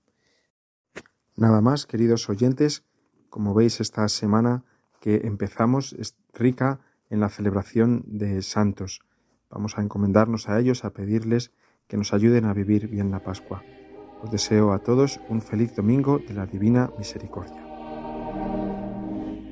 Nada 1.36 1.60
más, 1.60 1.86
queridos 1.86 2.28
oyentes, 2.28 2.84
como 3.30 3.54
veis 3.54 3.80
esta 3.80 4.06
semana 4.08 4.64
que 5.00 5.22
empezamos 5.24 5.94
es 5.94 6.16
rica 6.32 6.80
en 7.10 7.20
la 7.20 7.28
celebración 7.28 8.04
de 8.06 8.42
santos. 8.42 9.00
Vamos 9.50 9.76
a 9.76 9.82
encomendarnos 9.82 10.48
a 10.48 10.58
ellos, 10.60 10.84
a 10.84 10.92
pedirles 10.92 11.52
que 11.88 11.96
nos 11.96 12.12
ayuden 12.14 12.44
a 12.44 12.54
vivir 12.54 12.88
bien 12.88 13.10
la 13.10 13.20
Pascua. 13.20 13.62
Os 14.22 14.30
deseo 14.30 14.72
a 14.72 14.78
todos 14.78 15.20
un 15.28 15.42
feliz 15.42 15.74
domingo 15.74 16.18
de 16.18 16.34
la 16.34 16.46
Divina 16.46 16.90
Misericordia. 16.98 17.60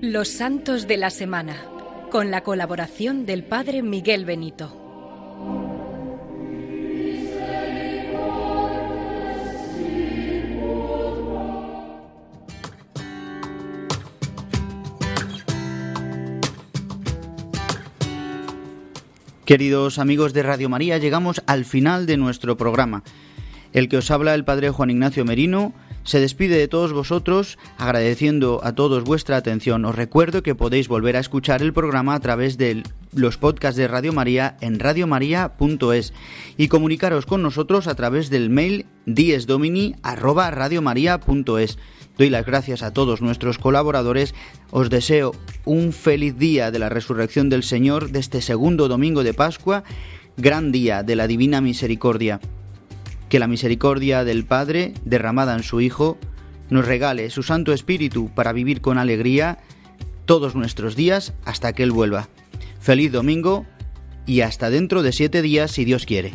Los 0.01 0.29
Santos 0.29 0.87
de 0.87 0.97
la 0.97 1.11
Semana, 1.11 1.57
con 2.11 2.31
la 2.31 2.43
colaboración 2.43 3.27
del 3.27 3.45
Padre 3.45 3.83
Miguel 3.83 4.25
Benito. 4.25 4.90
Queridos 19.51 19.99
amigos 19.99 20.33
de 20.33 20.45
Radio 20.45 20.69
María, 20.69 20.99
llegamos 20.99 21.43
al 21.49 21.65
final 21.65 22.07
de 22.07 22.17
nuestro 22.17 22.57
programa. 22.57 23.03
El 23.73 23.89
que 23.89 23.97
os 23.97 24.13
habla 24.13 24.37
el 24.37 24.45
Padre 24.45 24.71
Juan 24.71 24.91
Ignacio 24.91 25.25
Merino 25.25 25.75
se 26.05 26.21
despide 26.21 26.57
de 26.57 26.69
todos 26.69 26.93
vosotros 26.93 27.59
agradeciendo 27.77 28.61
a 28.63 28.77
todos 28.77 29.03
vuestra 29.03 29.37
atención. 29.37 29.85
Os 29.87 29.97
recuerdo 29.97 30.45
que 30.45 30.55
podéis 30.55 30.87
volver 30.87 31.17
a 31.17 31.21
escuchar 31.21 31.63
el 31.63 31.73
programa 31.73 32.15
a 32.15 32.21
través 32.21 32.59
de 32.59 32.85
los 33.13 33.39
podcasts 33.39 33.77
de 33.77 33.89
Radio 33.89 34.13
María 34.13 34.57
en 34.61 34.79
radiomaria.es 34.79 36.13
y 36.57 36.69
comunicaros 36.69 37.27
con 37.27 37.43
nosotros 37.43 37.89
a 37.89 37.97
través 37.97 38.31
del 38.31 38.51
mail 38.51 38.87
diesdomini@radiomaria.es. 39.07 41.77
Doy 42.21 42.29
las 42.29 42.45
gracias 42.45 42.83
a 42.83 42.93
todos 42.93 43.23
nuestros 43.23 43.57
colaboradores. 43.57 44.35
Os 44.71 44.91
deseo 44.91 45.33
un 45.65 45.95
feliz 45.95 46.37
día 46.37 46.71
de 46.71 46.79
la 46.79 46.91
resurrección 46.91 47.49
del 47.49 47.63
Señor 47.63 48.11
de 48.11 48.19
este 48.19 48.43
segundo 48.43 48.89
domingo 48.89 49.25
de 49.25 49.33
Pascua, 49.33 49.85
gran 50.37 50.71
día 50.71 51.03
de 51.03 51.17
la 51.17 51.27
Divina 51.27 51.63
Misericordia. 51.63 52.39
Que 53.31 53.39
la 53.39 53.47
misericordia 53.47 54.23
del 54.23 54.45
Padre, 54.45 54.93
derramada 55.07 55.57
en 55.57 55.63
su 55.63 55.81
Hijo, 55.81 56.19
nos 56.69 56.85
regale 56.85 57.31
su 57.31 57.43
Santo 57.43 57.73
Espíritu 57.73 58.29
para 58.35 58.53
vivir 58.53 58.83
con 58.83 58.99
alegría 58.99 59.57
todos 60.27 60.55
nuestros 60.55 60.97
días 60.97 61.33
hasta 61.47 61.73
que 61.73 61.85
Él 61.85 61.91
vuelva. 61.91 62.29
Feliz 62.81 63.13
domingo 63.13 63.65
y 64.27 64.43
hasta 64.43 64.69
dentro 64.69 65.03
de 65.03 65.13
siete 65.13 65.41
días 65.41 65.71
si 65.71 65.87
Dios 65.87 66.05
quiere. 66.05 66.35